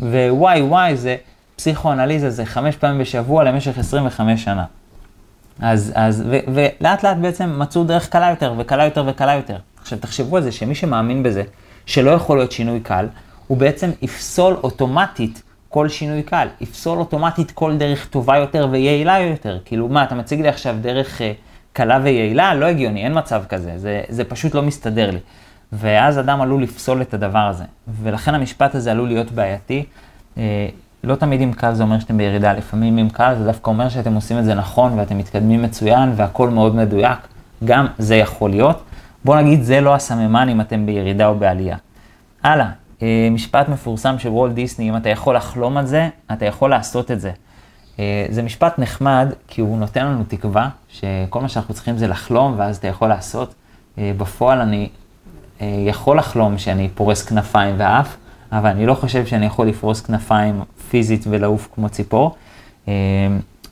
ווואי 0.00 0.62
וואי 0.62 0.96
זה 0.96 1.16
פסיכואנליזה, 1.56 2.30
זה 2.30 2.44
חמש 2.44 2.76
פעמים 2.76 3.00
בשבוע 3.00 3.44
למשך 3.44 3.78
25 3.78 4.44
שנה. 4.44 4.64
אז, 5.60 5.92
אז, 5.94 6.24
ו, 6.30 6.38
ולאט 6.54 7.02
לאט 7.02 7.16
בעצם 7.16 7.58
מצאו 7.58 7.84
דרך 7.84 8.08
קלה 8.08 8.30
יותר 8.30 8.54
וקלה 8.58 8.84
יותר 8.84 9.04
וקלה 9.06 9.34
יותר. 9.34 9.56
עכשיו 9.80 9.98
תחשבו 9.98 10.36
על 10.36 10.42
זה 10.42 10.52
שמי 10.52 10.74
שמאמין 10.74 11.22
בזה, 11.22 11.42
שלא 11.86 12.10
יכול 12.10 12.38
להיות 12.38 12.52
שינוי 12.52 12.80
קל, 12.80 13.06
הוא 13.46 13.58
בעצם 13.58 13.90
יפסול 14.02 14.56
אוטומטית 14.62 15.42
כל 15.68 15.88
שינוי 15.88 16.22
קל, 16.22 16.48
יפסול 16.60 16.98
אוטומטית 16.98 17.50
כל 17.50 17.76
דרך 17.76 18.06
טובה 18.06 18.36
יותר 18.36 18.68
ויעילה 18.70 19.20
יותר. 19.20 19.58
כאילו, 19.64 19.88
מה, 19.88 20.04
אתה 20.04 20.14
מציג 20.14 20.40
לי 20.40 20.48
עכשיו 20.48 20.76
דרך 20.80 21.18
uh, 21.18 21.22
קלה 21.72 21.98
ויעילה? 22.02 22.54
לא 22.54 22.66
הגיוני, 22.66 23.04
אין 23.04 23.18
מצב 23.18 23.42
כזה, 23.48 23.72
זה, 23.76 24.02
זה 24.08 24.24
פשוט 24.24 24.54
לא 24.54 24.62
מסתדר 24.62 25.10
לי. 25.10 25.18
ואז 25.72 26.18
אדם 26.18 26.40
עלול 26.40 26.62
לפסול 26.62 27.02
את 27.02 27.14
הדבר 27.14 27.38
הזה. 27.38 27.64
ולכן 28.02 28.34
המשפט 28.34 28.74
הזה 28.74 28.90
עלול 28.90 29.08
להיות 29.08 29.30
בעייתי. 29.30 29.84
Uh, 30.36 30.38
לא 31.04 31.14
תמיד 31.14 31.40
אם 31.40 31.52
קל 31.52 31.74
זה 31.74 31.82
אומר 31.82 31.98
שאתם 32.00 32.16
בירידה, 32.16 32.52
לפעמים 32.52 32.98
אם 32.98 33.08
קל 33.08 33.34
זה 33.38 33.44
דווקא 33.44 33.70
אומר 33.70 33.88
שאתם 33.88 34.14
עושים 34.14 34.38
את 34.38 34.44
זה 34.44 34.54
נכון 34.54 34.98
ואתם 34.98 35.18
מתקדמים 35.18 35.62
מצוין 35.62 36.12
והכל 36.16 36.48
מאוד 36.48 36.76
מדויק, 36.76 37.18
גם 37.64 37.86
זה 37.98 38.16
יכול 38.16 38.50
להיות. 38.50 38.82
בוא 39.24 39.36
נגיד 39.36 39.62
זה 39.62 39.80
לא 39.80 39.94
הסממן 39.94 40.48
אם 40.48 40.60
אתם 40.60 40.86
בירידה 40.86 41.26
או 41.26 41.34
בעלייה. 41.34 41.76
הלאה, 42.42 42.70
אה, 43.02 43.28
משפט 43.30 43.68
מפורסם 43.68 44.18
של 44.18 44.28
וולט 44.28 44.52
דיסני, 44.54 44.88
אם 44.88 44.96
אתה 44.96 45.08
יכול 45.08 45.36
לחלום 45.36 45.76
על 45.76 45.86
זה, 45.86 46.08
אתה 46.32 46.44
יכול 46.44 46.70
לעשות 46.70 47.10
את 47.10 47.20
זה. 47.20 47.30
אה, 47.98 48.26
זה 48.30 48.42
משפט 48.42 48.78
נחמד, 48.78 49.32
כי 49.48 49.60
הוא 49.60 49.78
נותן 49.78 50.06
לנו 50.06 50.24
תקווה, 50.28 50.68
שכל 50.88 51.40
מה 51.40 51.48
שאנחנו 51.48 51.74
צריכים 51.74 51.96
זה 51.98 52.06
לחלום, 52.06 52.54
ואז 52.56 52.76
אתה 52.76 52.88
יכול 52.88 53.08
לעשות. 53.08 53.54
אה, 53.98 54.12
בפועל 54.16 54.60
אני 54.60 54.88
יכול 55.86 56.18
לחלום 56.18 56.58
שאני 56.58 56.88
פורס 56.94 57.22
כנפיים 57.22 57.74
ואף, 57.78 58.16
אבל 58.52 58.70
אני 58.70 58.86
לא 58.86 58.94
חושב 58.94 59.26
שאני 59.26 59.46
יכול 59.46 59.66
לפרוס 59.66 60.00
כנפיים 60.00 60.62
פיזית 60.90 61.24
ולעוף 61.30 61.68
כמו 61.74 61.88
ציפור. 61.88 62.34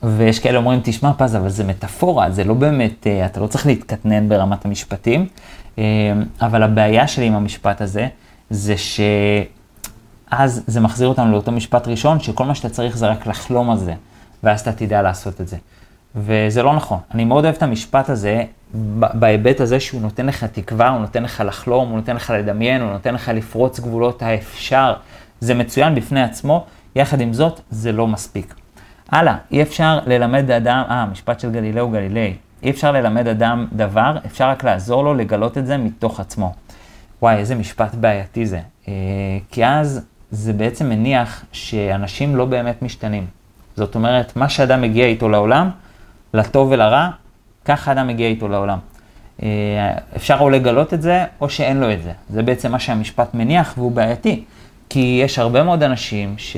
ויש 0.03 0.39
כאלה 0.39 0.57
אומרים, 0.57 0.79
תשמע 0.83 1.11
פז, 1.17 1.35
אבל 1.35 1.49
זה 1.49 1.63
מטאפורה, 1.63 2.31
זה 2.31 2.43
לא 2.43 2.53
באמת, 2.53 3.07
אתה 3.25 3.39
לא 3.39 3.47
צריך 3.47 3.65
להתקטנן 3.65 4.29
ברמת 4.29 4.65
המשפטים. 4.65 5.27
אבל 6.41 6.63
הבעיה 6.63 7.07
שלי 7.07 7.25
עם 7.25 7.33
המשפט 7.33 7.81
הזה, 7.81 8.07
זה 8.49 8.75
שאז 8.77 10.63
זה 10.67 10.79
מחזיר 10.79 11.07
אותנו 11.07 11.31
לאותו 11.31 11.51
משפט 11.51 11.87
ראשון, 11.87 12.19
שכל 12.19 12.45
מה 12.45 12.55
שאתה 12.55 12.69
צריך 12.69 12.97
זה 12.97 13.07
רק 13.07 13.27
לחלום 13.27 13.69
על 13.69 13.77
זה, 13.77 13.93
ואז 14.43 14.61
אתה 14.61 14.71
תדע 14.71 15.01
לעשות 15.01 15.41
את 15.41 15.47
זה. 15.47 15.57
וזה 16.15 16.63
לא 16.63 16.75
נכון. 16.75 16.99
אני 17.13 17.25
מאוד 17.25 17.43
אוהב 17.43 17.55
את 17.55 17.63
המשפט 17.63 18.09
הזה, 18.09 18.43
בהיבט 18.93 19.59
הזה 19.59 19.79
שהוא 19.79 20.01
נותן 20.01 20.25
לך 20.25 20.43
תקווה, 20.43 20.89
הוא 20.89 20.99
נותן 20.99 21.23
לך 21.23 21.43
לחלום, 21.45 21.89
הוא 21.89 21.97
נותן 21.97 22.15
לך 22.15 22.33
לדמיין, 22.37 22.81
הוא 22.81 22.91
נותן 22.91 23.13
לך 23.13 23.31
לפרוץ 23.33 23.79
גבולות 23.79 24.21
האפשר. 24.21 24.93
זה 25.39 25.53
מצוין 25.53 25.95
בפני 25.95 26.23
עצמו, 26.23 26.65
יחד 26.95 27.21
עם 27.21 27.33
זאת, 27.33 27.61
זה 27.69 27.91
לא 27.91 28.07
מספיק. 28.07 28.55
הלאה, 29.09 29.35
אי 29.51 29.61
אפשר 29.61 29.99
ללמד 30.05 30.51
אדם, 30.51 30.83
אה, 30.89 31.05
משפט 31.05 31.39
של 31.39 31.51
גלילאו 31.51 31.89
גלילי, 31.89 32.33
אי 32.63 32.69
אפשר 32.69 32.91
ללמד 32.91 33.27
אדם 33.27 33.67
דבר, 33.73 34.17
אפשר 34.25 34.49
רק 34.49 34.63
לעזור 34.63 35.03
לו 35.03 35.13
לגלות 35.13 35.57
את 35.57 35.65
זה 35.65 35.77
מתוך 35.77 36.19
עצמו. 36.19 36.53
וואי, 37.21 37.35
איזה 37.37 37.55
משפט 37.55 37.95
בעייתי 37.95 38.45
זה. 38.45 38.59
אה, 38.87 38.93
כי 39.51 39.65
אז 39.65 40.05
זה 40.31 40.53
בעצם 40.53 40.89
מניח 40.89 41.45
שאנשים 41.51 42.35
לא 42.35 42.45
באמת 42.45 42.81
משתנים. 42.81 43.27
זאת 43.75 43.95
אומרת, 43.95 44.35
מה 44.35 44.49
שאדם 44.49 44.81
מגיע 44.81 45.05
איתו 45.05 45.29
לעולם, 45.29 45.69
לטוב 46.33 46.71
ולרע, 46.71 47.09
ככה 47.65 47.91
אדם 47.91 48.07
מגיע 48.07 48.27
איתו 48.27 48.47
לעולם. 48.47 48.77
אה, 49.43 49.47
אפשר 50.15 50.37
או 50.39 50.49
לגלות 50.49 50.93
את 50.93 51.01
זה, 51.01 51.25
או 51.41 51.49
שאין 51.49 51.79
לו 51.79 51.93
את 51.93 52.03
זה. 52.03 52.11
זה 52.29 52.43
בעצם 52.43 52.71
מה 52.71 52.79
שהמשפט 52.79 53.33
מניח, 53.33 53.73
והוא 53.77 53.91
בעייתי. 53.91 54.43
כי 54.89 55.21
יש 55.23 55.39
הרבה 55.39 55.63
מאוד 55.63 55.83
אנשים 55.83 56.33
ש... 56.37 56.57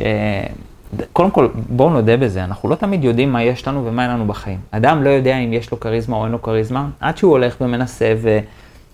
קודם 1.14 1.32
כל, 1.32 1.48
בואו 1.70 1.90
נודה 1.90 2.18
בזה, 2.18 2.44
אנחנו 2.44 2.70
לא 2.70 2.76
תמיד 2.76 3.04
יודעים 3.04 3.32
מה 3.32 3.44
יש 3.44 3.68
לנו 3.68 3.86
ומה 3.86 4.04
אין 4.04 4.12
לנו 4.12 4.28
בחיים. 4.28 4.60
אדם 4.72 5.04
לא 5.04 5.10
יודע 5.10 5.38
אם 5.38 5.54
יש 5.54 5.72
לו 5.72 5.80
כריזמה 5.80 6.16
או 6.16 6.24
אין 6.24 6.32
לו 6.32 6.42
כריזמה, 6.42 6.90
עד 7.00 7.18
שהוא 7.18 7.32
הולך 7.32 7.56
ומנסה 7.62 8.14
ו... 8.22 8.40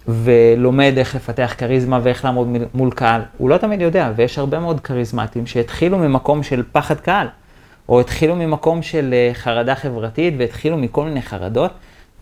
ולומד 0.07 0.93
איך 0.97 1.15
לפתח 1.15 1.53
כריזמה 1.57 1.99
ואיך 2.03 2.25
לעמוד 2.25 2.47
מול 2.73 2.91
קהל. 2.91 3.21
הוא 3.37 3.49
לא 3.49 3.57
תמיד 3.57 3.81
יודע, 3.81 4.11
ויש 4.15 4.37
הרבה 4.37 4.59
מאוד 4.59 4.79
כריזמטים 4.79 5.47
שהתחילו 5.47 5.97
ממקום 5.97 6.43
של 6.43 6.63
פחד 6.71 6.95
קהל, 6.99 7.27
או 7.89 7.99
התחילו 7.99 8.35
ממקום 8.35 8.81
של 8.81 9.13
אה, 9.13 9.31
חרדה 9.33 9.75
חברתית, 9.75 10.33
והתחילו 10.37 10.77
מכל 10.77 11.05
מיני 11.05 11.21
חרדות, 11.21 11.71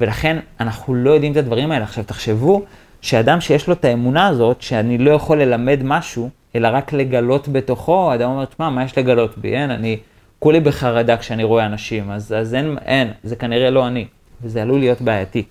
ולכן 0.02 0.38
אנחנו 0.60 0.96
לא 0.96 1.12
יודעים 1.12 1.32
את 1.32 1.38
הדברים 1.38 1.72
האלה. 1.72 1.84
עכשיו 1.84 2.04
תחשבו 2.04 2.62
שאדם 3.02 3.42
שיש 3.42 3.68
לו 3.68 3.74
את 3.74 3.86
האמונה 3.86 4.28
הזאת, 4.28 4.62
שאני 4.62 4.98
לא 4.98 5.12
יכול 5.12 5.42
ללמד 5.42 5.80
משהו, 5.84 6.30
אלא 6.56 6.68
רק 6.72 6.94
לגלות 6.94 7.48
בתוכו, 7.48 8.14
אדם 8.14 8.30
אומר, 8.30 8.46
תשמע, 8.46 8.70
מה 8.70 8.84
יש 8.84 8.98
לגלות 8.98 9.38
בי? 9.38 9.56
אין, 9.56 9.72
אני 9.72 9.98
כולי 10.40 10.60
בחרדה 10.60 11.18
כשאני 11.18 11.44
רואה 11.44 11.66
אנשים, 11.66 12.12
אז, 12.12 12.34
אז 12.38 12.54
אין, 12.56 12.78
אין, 12.86 13.12
זה 13.24 13.36
כנראה 13.36 13.70
לא 13.70 13.88
אני, 13.88 14.06
וזה 14.42 14.62
עלול 14.62 14.80
להיות 14.80 15.02
בעייתי. 15.02 15.44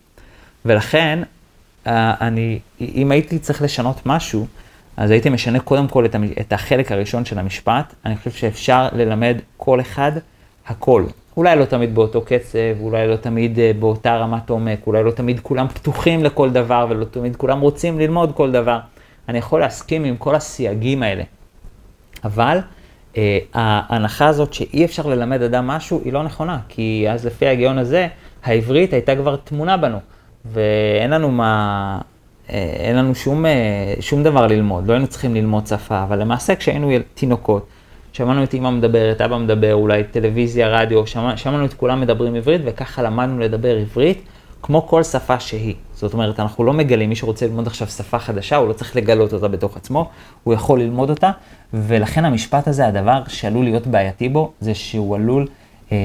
ולכן 0.64 1.18
אה, 1.86 2.14
אני, 2.20 2.58
אם 2.80 3.10
הייתי 3.10 3.38
צריך 3.38 3.62
לשנות 3.62 4.00
משהו, 4.06 4.46
אז 4.96 5.10
הייתי 5.10 5.28
משנה 5.28 5.60
קודם 5.60 5.88
כל 5.88 6.04
את, 6.04 6.16
את 6.40 6.52
החלק 6.52 6.92
הראשון 6.92 7.24
של 7.24 7.38
המשפט. 7.38 7.94
אני 8.04 8.16
חושב 8.16 8.30
שאפשר 8.30 8.88
ללמד 8.92 9.36
כל 9.56 9.80
אחד 9.80 10.12
הכל. 10.66 11.04
אולי 11.36 11.56
לא 11.56 11.64
תמיד 11.64 11.94
באותו 11.94 12.22
קצב, 12.22 12.80
אולי 12.80 13.08
לא 13.08 13.16
תמיד 13.16 13.58
אה, 13.58 13.70
באותה 13.78 14.16
רמת 14.16 14.50
עומק, 14.50 14.86
אולי 14.86 15.04
לא 15.04 15.10
תמיד 15.10 15.40
כולם 15.40 15.68
פתוחים 15.68 16.24
לכל 16.24 16.50
דבר 16.50 16.86
ולא 16.90 17.04
תמיד 17.04 17.36
כולם 17.36 17.60
רוצים 17.60 17.98
ללמוד 17.98 18.32
כל 18.34 18.52
דבר. 18.52 18.78
אני 19.28 19.38
יכול 19.38 19.60
להסכים 19.60 20.04
עם 20.04 20.16
כל 20.16 20.34
הסייגים 20.34 21.02
האלה. 21.02 21.22
אבל 22.24 22.58
אה, 23.16 23.38
ההנחה 23.54 24.26
הזאת 24.26 24.52
שאי 24.52 24.84
אפשר 24.84 25.06
ללמד 25.06 25.42
אדם 25.42 25.66
משהו 25.66 26.00
היא 26.04 26.12
לא 26.12 26.22
נכונה, 26.22 26.58
כי 26.68 27.06
אז 27.10 27.26
לפי 27.26 27.46
ההיגיון 27.46 27.78
הזה, 27.78 28.08
העברית 28.44 28.92
הייתה 28.92 29.16
כבר 29.16 29.36
תמונה 29.36 29.76
בנו. 29.76 29.98
ואין 30.44 31.10
לנו 31.10 31.30
מה, 31.30 32.00
אין 32.48 32.96
לנו 32.96 33.14
שום, 33.14 33.46
אה, 33.46 33.94
שום 34.00 34.22
דבר 34.22 34.46
ללמוד, 34.46 34.86
לא 34.86 34.92
היינו 34.92 35.06
צריכים 35.06 35.34
ללמוד 35.34 35.66
שפה, 35.66 36.02
אבל 36.02 36.18
למעשה 36.18 36.56
כשהיינו 36.56 36.90
תינוקות, 37.14 37.66
שמענו 38.12 38.44
את 38.44 38.54
אמא 38.54 38.70
מדברת, 38.70 39.20
אבא 39.20 39.38
מדבר, 39.38 39.74
אולי 39.74 40.04
טלוויזיה, 40.04 40.68
רדיו, 40.68 41.06
שמע, 41.06 41.36
שמענו 41.36 41.64
את 41.64 41.74
כולם 41.74 42.00
מדברים 42.00 42.34
עברית, 42.34 42.60
וככה 42.64 43.02
למדנו 43.02 43.38
לדבר 43.38 43.76
עברית 43.76 44.22
כמו 44.62 44.86
כל 44.86 45.02
שפה 45.02 45.40
שהיא. 45.40 45.74
זאת 45.94 46.12
אומרת, 46.12 46.40
אנחנו 46.40 46.64
לא 46.64 46.72
מגלים, 46.72 47.08
מי 47.08 47.16
שרוצה 47.16 47.46
ללמוד 47.46 47.66
עכשיו 47.66 47.88
שפה 47.88 48.18
חדשה, 48.18 48.56
הוא 48.56 48.68
לא 48.68 48.72
צריך 48.72 48.96
לגלות 48.96 49.32
אותה 49.32 49.48
בתוך 49.48 49.76
עצמו, 49.76 50.08
הוא 50.44 50.54
יכול 50.54 50.80
ללמוד 50.80 51.10
אותה, 51.10 51.30
ולכן 51.74 52.24
המשפט 52.24 52.68
הזה, 52.68 52.86
הדבר 52.86 53.22
שעלול 53.28 53.64
להיות 53.64 53.86
בעייתי 53.86 54.28
בו, 54.28 54.52
זה 54.60 54.74
שהוא 54.74 55.14
עלול 55.16 55.46
אה, 55.92 55.96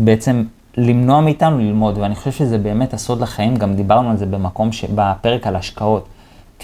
בעצם 0.00 0.42
למנוע 0.76 1.20
מאיתנו 1.20 1.58
ללמוד, 1.58 1.98
ואני 1.98 2.14
חושב 2.14 2.32
שזה 2.32 2.58
באמת 2.58 2.94
הסוד 2.94 3.20
לחיים, 3.20 3.56
גם 3.56 3.74
דיברנו 3.74 4.10
על 4.10 4.16
זה 4.16 4.26
במקום, 4.26 4.72
ש... 4.72 4.84
בפרק 4.84 5.46
על 5.46 5.56
השקעות. 5.56 6.08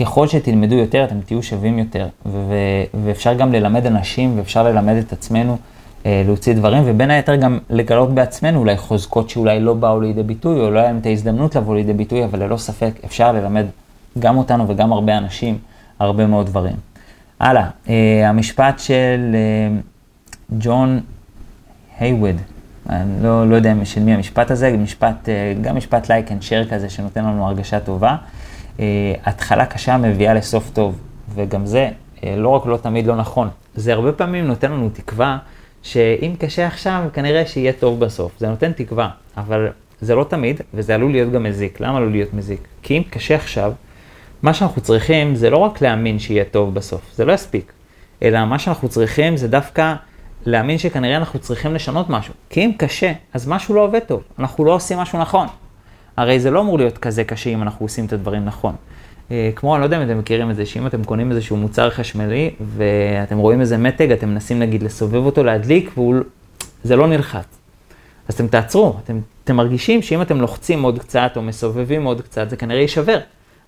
ככל 0.00 0.26
שתלמדו 0.26 0.74
יותר, 0.74 1.04
אתם 1.04 1.20
תהיו 1.20 1.42
שווים 1.42 1.78
יותר, 1.78 2.08
ו... 2.26 2.54
ואפשר 3.04 3.34
גם 3.34 3.52
ללמד 3.52 3.86
אנשים, 3.86 4.38
ואפשר 4.38 4.62
ללמד 4.62 4.96
את 4.96 5.12
עצמנו 5.12 5.56
אה, 6.06 6.22
להוציא 6.26 6.54
דברים, 6.54 6.82
ובין 6.86 7.10
היתר 7.10 7.36
גם 7.36 7.58
לגלות 7.70 8.14
בעצמנו 8.14 8.58
אולי 8.58 8.76
חוזקות 8.76 9.30
שאולי 9.30 9.60
לא 9.60 9.74
באו 9.74 10.00
לידי 10.00 10.22
ביטוי, 10.22 10.60
או 10.60 10.70
לא 10.70 10.78
היה 10.78 10.88
להם 10.88 10.98
את 10.98 11.06
ההזדמנות 11.06 11.56
לבוא 11.56 11.74
לידי 11.74 11.92
ביטוי, 11.92 12.24
אבל 12.24 12.42
ללא 12.42 12.56
ספק 12.56 12.92
אפשר 13.04 13.32
ללמד 13.32 13.66
גם 14.18 14.38
אותנו 14.38 14.68
וגם 14.68 14.92
הרבה 14.92 15.18
אנשים 15.18 15.58
הרבה 15.98 16.26
מאוד 16.26 16.46
דברים. 16.46 16.76
הלאה, 17.40 17.68
אה, 17.88 18.28
המשפט 18.28 18.78
של 18.78 19.34
אה, 19.34 19.78
ג'ון 20.58 21.00
היווד, 21.98 22.36
אני 22.90 23.22
לא, 23.22 23.50
לא 23.50 23.56
יודע 23.56 23.74
של 23.84 24.00
מי 24.00 24.14
המשפט 24.14 24.50
הזה, 24.50 24.76
משפט, 24.76 25.28
אה, 25.28 25.54
גם 25.60 25.76
משפט 25.76 26.08
like 26.08 26.32
and 26.32 26.42
share 26.42 26.68
כזה 26.68 26.90
שנותן 26.90 27.24
לנו 27.24 27.46
הרגשה 27.46 27.80
טובה. 27.80 28.16
Uh, 28.76 28.80
התחלה 29.24 29.66
קשה 29.66 29.96
מביאה 29.96 30.34
לסוף 30.34 30.70
טוב, 30.70 30.98
וגם 31.34 31.66
זה 31.66 31.88
uh, 32.16 32.20
לא 32.36 32.48
רק 32.48 32.66
לא 32.66 32.76
תמיד 32.76 33.06
לא 33.06 33.16
נכון, 33.16 33.48
זה 33.74 33.92
הרבה 33.92 34.12
פעמים 34.12 34.46
נותן 34.46 34.72
לנו 34.72 34.90
תקווה 34.92 35.38
שאם 35.82 36.34
קשה 36.38 36.66
עכשיו, 36.66 37.02
כנראה 37.12 37.46
שיהיה 37.46 37.72
טוב 37.72 38.00
בסוף. 38.00 38.32
זה 38.38 38.48
נותן 38.48 38.72
תקווה, 38.72 39.08
אבל 39.36 39.68
זה 40.00 40.14
לא 40.14 40.24
תמיד, 40.24 40.60
וזה 40.74 40.94
עלול 40.94 41.12
להיות 41.12 41.32
גם 41.32 41.42
מזיק. 41.42 41.80
למה 41.80 41.96
עלול 41.96 42.10
להיות 42.10 42.34
מזיק? 42.34 42.60
כי 42.82 42.98
אם 42.98 43.02
קשה 43.10 43.34
עכשיו, 43.34 43.72
מה 44.42 44.54
שאנחנו 44.54 44.82
צריכים 44.82 45.34
זה 45.34 45.50
לא 45.50 45.56
רק 45.56 45.80
להאמין 45.80 46.18
שיהיה 46.18 46.44
טוב 46.44 46.74
בסוף, 46.74 47.12
זה 47.14 47.24
לא 47.24 47.32
יספיק, 47.32 47.72
אלא 48.22 48.44
מה 48.44 48.58
שאנחנו 48.58 48.88
צריכים 48.88 49.36
זה 49.36 49.48
דווקא 49.48 49.94
להאמין 50.46 50.78
שכנראה 50.78 51.16
אנחנו 51.16 51.38
צריכים 51.38 51.74
לשנות 51.74 52.10
משהו. 52.10 52.34
כי 52.50 52.64
אם 52.64 52.72
קשה, 52.78 53.12
אז 53.34 53.48
משהו 53.48 53.74
לא 53.74 53.80
עובד 53.80 53.98
טוב, 53.98 54.22
אנחנו 54.38 54.64
לא 54.64 54.74
עושים 54.74 54.98
משהו 54.98 55.18
נכון. 55.18 55.46
הרי 56.16 56.40
זה 56.40 56.50
לא 56.50 56.60
אמור 56.60 56.78
להיות 56.78 56.98
כזה 56.98 57.24
קשה 57.24 57.50
אם 57.50 57.62
אנחנו 57.62 57.84
עושים 57.84 58.06
את 58.06 58.12
הדברים 58.12 58.44
נכון. 58.44 58.74
אה, 59.30 59.50
כמו, 59.56 59.74
אני 59.74 59.80
לא 59.80 59.86
יודע 59.86 59.96
אם 59.96 60.02
אתם 60.02 60.18
מכירים 60.18 60.50
את 60.50 60.56
זה, 60.56 60.66
שאם 60.66 60.86
אתם 60.86 61.04
קונים 61.04 61.30
איזשהו 61.30 61.56
מוצר 61.56 61.90
חשמלי 61.90 62.50
ואתם 62.76 63.38
רואים 63.38 63.60
איזה 63.60 63.76
מתג, 63.76 64.12
אתם 64.12 64.28
מנסים 64.28 64.58
נגיד 64.58 64.82
לסובב 64.82 65.26
אותו, 65.26 65.44
להדליק, 65.44 65.94
וזה 65.98 66.96
לא 66.96 67.06
נלחץ. 67.06 67.58
אז 68.28 68.34
אתם 68.34 68.48
תעצרו, 68.48 68.96
אתם, 69.04 69.20
אתם 69.44 69.56
מרגישים 69.56 70.02
שאם 70.02 70.22
אתם 70.22 70.40
לוחצים 70.40 70.82
עוד 70.82 70.98
קצת 70.98 71.32
או 71.36 71.42
מסובבים 71.42 72.04
עוד 72.04 72.20
קצת, 72.20 72.50
זה 72.50 72.56
כנראה 72.56 72.80
יישבר. 72.80 73.18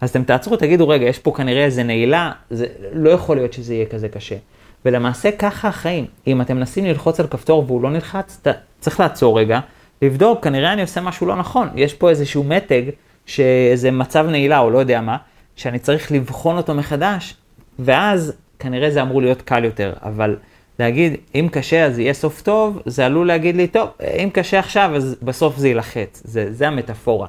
אז 0.00 0.10
אתם 0.10 0.22
תעצרו, 0.22 0.56
תגידו, 0.56 0.88
רגע, 0.88 1.06
יש 1.06 1.18
פה 1.18 1.32
כנראה 1.36 1.64
איזה 1.64 1.82
נעילה, 1.82 2.32
זה 2.50 2.66
לא 2.92 3.10
יכול 3.10 3.36
להיות 3.36 3.52
שזה 3.52 3.74
יהיה 3.74 3.86
כזה 3.86 4.08
קשה. 4.08 4.36
ולמעשה 4.84 5.30
ככה 5.30 5.68
החיים. 5.68 6.06
אם 6.26 6.40
אתם 6.40 6.56
מנסים 6.56 6.84
ללחוץ 6.84 7.20
על 7.20 7.26
כפתור 7.26 7.64
והוא 7.66 7.82
לא 7.82 7.90
נלחץ, 7.90 8.40
ת, 8.42 8.48
צריך 8.80 9.00
לעצור 9.00 9.38
רגע, 9.38 9.60
לבדוק, 10.02 10.44
כנראה 10.44 10.72
אני 10.72 10.82
עושה 10.82 11.00
משהו 11.00 11.26
לא 11.26 11.36
נכון. 11.36 11.68
יש 11.74 11.94
פה 11.94 12.10
איזשהו 12.10 12.44
מתג, 12.44 12.82
שאיזה 13.26 13.90
מצב 13.90 14.26
נעילה 14.26 14.58
או 14.58 14.70
לא 14.70 14.78
יודע 14.78 15.00
מה, 15.00 15.16
שאני 15.56 15.78
צריך 15.78 16.12
לבחון 16.12 16.56
אותו 16.56 16.74
מחדש, 16.74 17.34
ואז 17.78 18.32
כנראה 18.58 18.90
זה 18.90 19.02
אמור 19.02 19.22
להיות 19.22 19.42
קל 19.42 19.64
יותר. 19.64 19.92
אבל 20.02 20.36
להגיד, 20.78 21.16
אם 21.34 21.48
קשה 21.52 21.84
אז 21.84 21.98
יהיה 21.98 22.14
סוף 22.14 22.42
טוב, 22.42 22.82
זה 22.86 23.06
עלול 23.06 23.26
להגיד 23.26 23.56
לי, 23.56 23.66
טוב, 23.66 23.88
אם 24.24 24.30
קשה 24.32 24.58
עכשיו 24.58 24.92
אז 24.96 25.16
בסוף 25.22 25.56
זה 25.56 25.68
יילחץ. 25.68 26.22
זה, 26.24 26.52
זה 26.52 26.68
המטאפורה. 26.68 27.26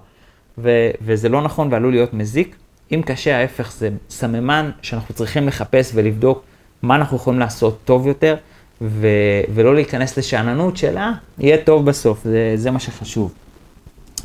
ו, 0.58 0.90
וזה 1.02 1.30
לא 1.30 1.42
נכון 1.42 1.68
ועלול 1.72 1.92
להיות 1.92 2.14
מזיק. 2.14 2.56
אם 2.92 3.02
קשה, 3.06 3.38
ההפך, 3.38 3.72
זה 3.72 3.90
סממן 4.10 4.72
שאנחנו 4.82 5.16
צריכים 5.16 5.48
לחפש 5.48 5.92
ולבדוק 5.96 6.44
מה 6.84 6.96
אנחנו 6.96 7.18
יכולים 7.18 7.40
לעשות 7.40 7.80
טוב 7.86 8.08
יותר, 8.08 8.36
ו, 8.82 9.08
ולא 9.54 9.76
להיכנס 9.76 10.18
לשאננות 10.18 10.78
של, 10.78 10.98
אה, 10.98 11.12
יהיה 11.38 11.58
טוב 11.58 11.86
בסוף, 11.86 12.24
זה, 12.24 12.54
זה 12.56 12.72
מה 12.72 12.80
שחשוב. 12.80 13.34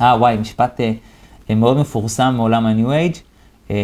אה, 0.01 0.15
וואי, 0.19 0.37
משפט 0.37 0.81
אה, 0.81 0.91
אה 1.49 1.55
מאוד 1.55 1.77
מפורסם 1.77 2.33
מעולם 2.37 2.65
ה-New 2.65 3.13
Age, 3.13 3.17
אה, 3.71 3.75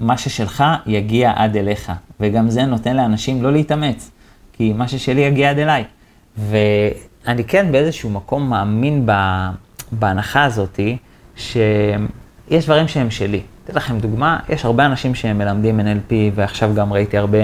מה 0.00 0.18
ששלך 0.18 0.64
יגיע 0.86 1.32
עד 1.36 1.56
אליך, 1.56 1.92
וגם 2.20 2.50
זה 2.50 2.64
נותן 2.64 2.96
לאנשים 2.96 3.42
לא 3.42 3.52
להתאמץ, 3.52 4.10
כי 4.52 4.72
מה 4.72 4.88
ששלי 4.88 5.20
יגיע 5.20 5.50
עד 5.50 5.58
אליי. 5.58 5.84
ואני 6.36 7.44
כן 7.44 7.72
באיזשהו 7.72 8.10
מקום 8.10 8.50
מאמין 8.50 9.06
בהנחה 9.92 10.44
הזאתי, 10.44 10.96
שיש 11.36 12.64
דברים 12.64 12.88
שהם 12.88 13.10
שלי. 13.10 13.40
אתן 13.64 13.74
לכם 13.74 13.98
דוגמה, 13.98 14.38
יש 14.48 14.64
הרבה 14.64 14.86
אנשים 14.86 15.14
שהם 15.14 15.38
מלמדים 15.38 15.80
NLP, 15.80 16.12
ועכשיו 16.34 16.74
גם 16.74 16.92
ראיתי 16.92 17.18
הרבה 17.18 17.38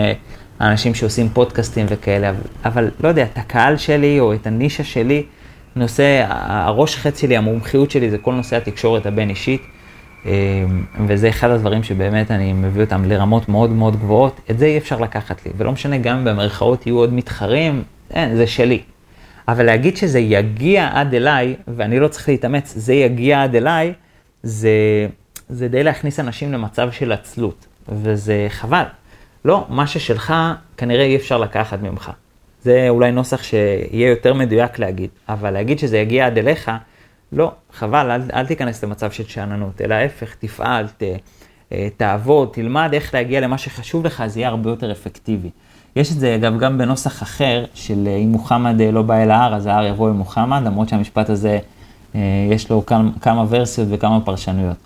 אנשים 0.60 0.94
שעושים 0.94 1.28
פודקאסטים 1.28 1.86
וכאלה, 1.88 2.30
אבל, 2.30 2.38
אבל 2.64 2.90
לא 3.00 3.08
יודע, 3.08 3.22
את 3.22 3.38
הקהל 3.38 3.76
שלי 3.76 4.20
או 4.20 4.34
את 4.34 4.46
הנישה 4.46 4.84
שלי, 4.84 5.22
נושא, 5.76 6.26
הראש 6.28 6.96
חץ 6.96 7.20
שלי, 7.20 7.36
המומחיות 7.36 7.90
שלי 7.90 8.10
זה 8.10 8.18
כל 8.18 8.34
נושא 8.34 8.56
התקשורת 8.56 9.06
הבין-אישית, 9.06 9.62
אמ, 10.24 10.30
וזה 11.06 11.28
אחד 11.28 11.50
הדברים 11.50 11.82
שבאמת 11.82 12.30
אני 12.30 12.52
מביא 12.52 12.82
אותם 12.84 13.04
לרמות 13.04 13.48
מאוד 13.48 13.70
מאוד 13.70 13.96
גבוהות, 13.96 14.40
את 14.50 14.58
זה 14.58 14.66
אי 14.66 14.78
אפשר 14.78 15.00
לקחת 15.00 15.46
לי, 15.46 15.52
ולא 15.56 15.72
משנה 15.72 15.98
גם 15.98 16.24
במרכאות 16.24 16.86
יהיו 16.86 16.96
עוד 16.98 17.12
מתחרים, 17.12 17.82
אין, 18.10 18.36
זה 18.36 18.46
שלי. 18.46 18.80
אבל 19.48 19.66
להגיד 19.66 19.96
שזה 19.96 20.18
יגיע 20.18 20.90
עד 20.92 21.14
אליי, 21.14 21.54
ואני 21.68 22.00
לא 22.00 22.08
צריך 22.08 22.28
להתאמץ, 22.28 22.72
זה 22.76 22.94
יגיע 22.94 23.42
עד 23.42 23.56
אליי, 23.56 23.92
זה, 24.42 24.70
זה 25.48 25.68
די 25.68 25.82
להכניס 25.82 26.20
אנשים 26.20 26.52
למצב 26.52 26.90
של 26.92 27.12
עצלות, 27.12 27.66
וזה 27.88 28.46
חבל. 28.48 28.84
לא, 29.44 29.66
מה 29.68 29.86
ששלך 29.86 30.34
כנראה 30.76 31.04
אי 31.04 31.16
אפשר 31.16 31.38
לקחת 31.38 31.82
ממך. 31.82 32.10
זה 32.62 32.86
אולי 32.88 33.12
נוסח 33.12 33.42
שיהיה 33.42 34.10
יותר 34.10 34.34
מדויק 34.34 34.78
להגיד, 34.78 35.10
אבל 35.28 35.50
להגיד 35.50 35.78
שזה 35.78 35.98
יגיע 35.98 36.26
עד 36.26 36.38
אליך, 36.38 36.70
לא, 37.32 37.52
חבל, 37.72 38.10
אל, 38.10 38.20
אל 38.34 38.46
תיכנס 38.46 38.84
למצב 38.84 39.10
של 39.10 39.24
שאננות, 39.24 39.80
אלא 39.80 39.94
ההפך, 39.94 40.34
תפעל, 40.34 40.86
ת, 40.88 41.02
אה, 41.72 41.88
תעבוד, 41.96 42.48
תלמד 42.52 42.90
איך 42.92 43.14
להגיע 43.14 43.40
למה 43.40 43.58
שחשוב 43.58 44.06
לך, 44.06 44.26
זה 44.26 44.40
יהיה 44.40 44.48
הרבה 44.48 44.70
יותר 44.70 44.92
אפקטיבי. 44.92 45.50
יש 45.96 46.12
את 46.12 46.18
זה 46.18 46.34
אגב 46.34 46.58
גם 46.58 46.78
בנוסח 46.78 47.22
אחר 47.22 47.64
של 47.74 48.04
אה, 48.06 48.16
אם 48.16 48.28
מוחמד 48.28 48.80
אה, 48.80 48.90
לא 48.90 49.02
בא 49.02 49.22
אל 49.22 49.30
ההר, 49.30 49.54
אז 49.54 49.66
ההר 49.66 49.86
יבוא 49.86 50.08
אל 50.08 50.12
מוחמד, 50.12 50.62
למרות 50.64 50.88
שהמשפט 50.88 51.30
הזה 51.30 51.58
יש 52.50 52.70
לו 52.70 52.84
כמה 53.20 53.44
ורסיות 53.48 53.88
וכמה 53.90 54.20
פרשנויות. 54.20 54.76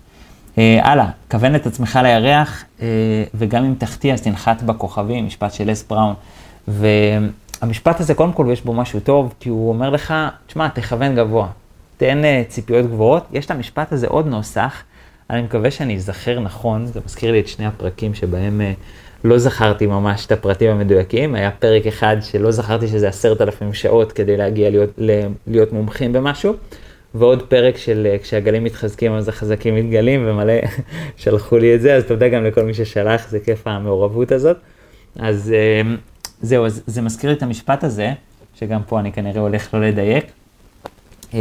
הלאה, 0.57 1.09
כוון 1.31 1.55
את 1.55 1.65
עצמך 1.65 1.99
לירח, 2.03 2.63
וגם 3.33 3.63
אם 3.63 3.73
תחטיא 3.77 4.13
אז 4.13 4.21
תנחת 4.21 4.63
בכוכבים, 4.63 5.25
משפט 5.25 5.53
של 5.53 5.71
אס 5.71 5.83
בראון. 5.83 6.13
והמשפט 6.67 7.99
הזה, 7.99 8.13
קודם 8.13 8.33
כל 8.33 8.47
יש 8.51 8.61
בו 8.61 8.73
משהו 8.73 8.99
טוב, 8.99 9.33
כי 9.39 9.49
הוא 9.49 9.69
אומר 9.69 9.89
לך, 9.89 10.13
תשמע, 10.47 10.67
תכוון 10.67 11.15
גבוה, 11.15 11.47
תן 11.97 12.21
ציפיות 12.47 12.85
גבוהות. 12.85 13.23
יש 13.31 13.45
את 13.45 13.51
המשפט 13.51 13.91
הזה 13.91 14.07
עוד 14.07 14.27
נוסח, 14.27 14.83
אני 15.29 15.41
מקווה 15.41 15.71
שאני 15.71 15.95
אזכר 15.95 16.39
נכון, 16.39 16.85
זה 16.85 16.99
מזכיר 17.05 17.31
לי 17.31 17.39
את 17.39 17.47
שני 17.47 17.65
הפרקים 17.65 18.13
שבהם 18.13 18.61
לא 19.23 19.37
זכרתי 19.37 19.87
ממש 19.87 20.25
את 20.25 20.31
הפרטים 20.31 20.71
המדויקים, 20.71 21.35
היה 21.35 21.51
פרק 21.51 21.87
אחד 21.87 22.17
שלא 22.21 22.51
זכרתי 22.51 22.87
שזה 22.87 23.07
עשרת 23.07 23.41
אלפים 23.41 23.73
שעות 23.73 24.11
כדי 24.11 24.37
להגיע 24.37 24.69
להיות, 24.69 24.99
להיות 25.47 25.73
מומחים 25.73 26.13
במשהו, 26.13 26.53
ועוד 27.15 27.41
פרק 27.41 27.77
של 27.77 28.07
אה, 28.11 28.17
כשהגלים 28.17 28.63
מתחזקים 28.63 29.13
אז 29.13 29.27
החזקים 29.27 29.75
מתגלים, 29.75 30.23
ומלא 30.25 30.53
שלחו 31.17 31.57
לי 31.57 31.75
את 31.75 31.81
זה, 31.81 31.95
אז 31.95 32.03
תודה 32.03 32.29
גם 32.29 32.43
לכל 32.43 32.63
מי 32.63 32.73
ששלח, 32.73 33.29
זה 33.29 33.39
כיף 33.39 33.67
המעורבות 33.67 34.31
הזאת. 34.31 34.57
אז 35.19 35.53
אה, 35.53 35.95
זהו, 36.41 36.65
אז 36.65 36.83
זה 36.87 37.01
מזכיר 37.01 37.29
לי 37.29 37.35
את 37.35 37.43
המשפט 37.43 37.83
הזה, 37.83 38.11
שגם 38.55 38.81
פה 38.87 38.99
אני 38.99 39.11
כנראה 39.11 39.41
הולך 39.41 39.73
לא 39.73 39.81
לדייק, 39.81 40.25
אה, 41.33 41.39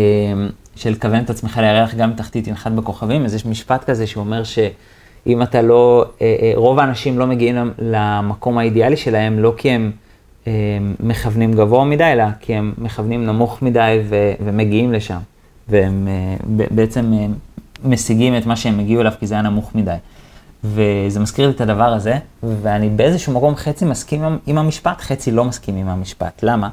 של 0.77 0.95
כוון 0.95 1.21
את 1.25 1.31
עצמך 1.31 1.59
לירח 1.63 1.95
גם 1.95 2.13
תחתית 2.13 2.47
ינחת 2.47 2.73
בכוכבים, 2.73 3.25
אז 3.25 3.35
יש 3.35 3.47
משפט 3.47 3.85
כזה 3.85 4.07
שאומר 4.07 4.45
ש... 4.45 4.59
אם 5.27 5.43
אתה 5.43 5.63
לא, 5.63 6.05
רוב 6.55 6.79
האנשים 6.79 7.19
לא 7.19 7.27
מגיעים 7.27 7.73
למקום 7.79 8.59
האידיאלי 8.59 8.97
שלהם, 8.97 9.39
לא 9.39 9.55
כי 9.57 9.71
הם 9.71 9.93
מכוונים 11.01 11.53
גבוה 11.53 11.85
מדי, 11.85 12.05
אלא 12.05 12.25
כי 12.41 12.55
הם 12.55 12.75
מכוונים 12.79 13.27
נמוך 13.27 13.63
מדי 13.63 14.01
ו, 14.09 14.33
ומגיעים 14.41 14.93
לשם. 14.93 15.19
והם 15.71 16.09
בעצם 16.71 17.13
משיגים 17.85 18.37
את 18.37 18.47
מה 18.47 18.57
שהם 18.57 18.81
הגיעו 18.81 19.01
אליו 19.01 19.13
כי 19.21 19.27
זה 19.27 19.35
היה 19.35 19.43
נמוך 19.43 19.75
מדי. 19.75 19.97
וזה 20.65 21.21
מזכיר 21.21 21.47
לי 21.47 21.53
את 21.53 21.61
הדבר 21.61 21.93
הזה, 21.93 22.19
ואני 22.43 22.89
באיזשהו 22.89 23.33
מקום 23.33 23.57
חצי 23.57 23.85
מסכים 23.85 24.39
עם 24.47 24.59
המשפט, 24.59 25.01
חצי 25.01 25.31
לא 25.31 25.45
מסכים 25.45 25.77
עם 25.77 25.89
המשפט. 25.89 26.41
למה? 26.43 26.69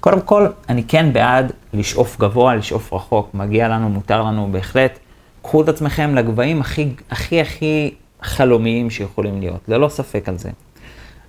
קודם 0.00 0.20
כל, 0.20 0.46
אני 0.68 0.84
כן 0.84 1.12
בעד 1.12 1.52
לשאוף 1.72 2.18
גבוה, 2.20 2.54
לשאוף 2.54 2.92
רחוק. 2.92 3.30
מגיע 3.34 3.68
לנו, 3.68 3.88
מותר 3.88 4.22
לנו 4.22 4.48
בהחלט. 4.52 4.98
קחו 5.42 5.62
את 5.62 5.68
עצמכם 5.68 6.14
לגבהים 6.14 6.60
הכי 6.60 6.88
הכי 7.10 7.40
הכי 7.40 7.94
חלומיים 8.22 8.90
שיכולים 8.90 9.40
להיות, 9.40 9.60
ללא 9.68 9.88
ספק 9.88 10.28
על 10.28 10.38
זה. 10.38 10.50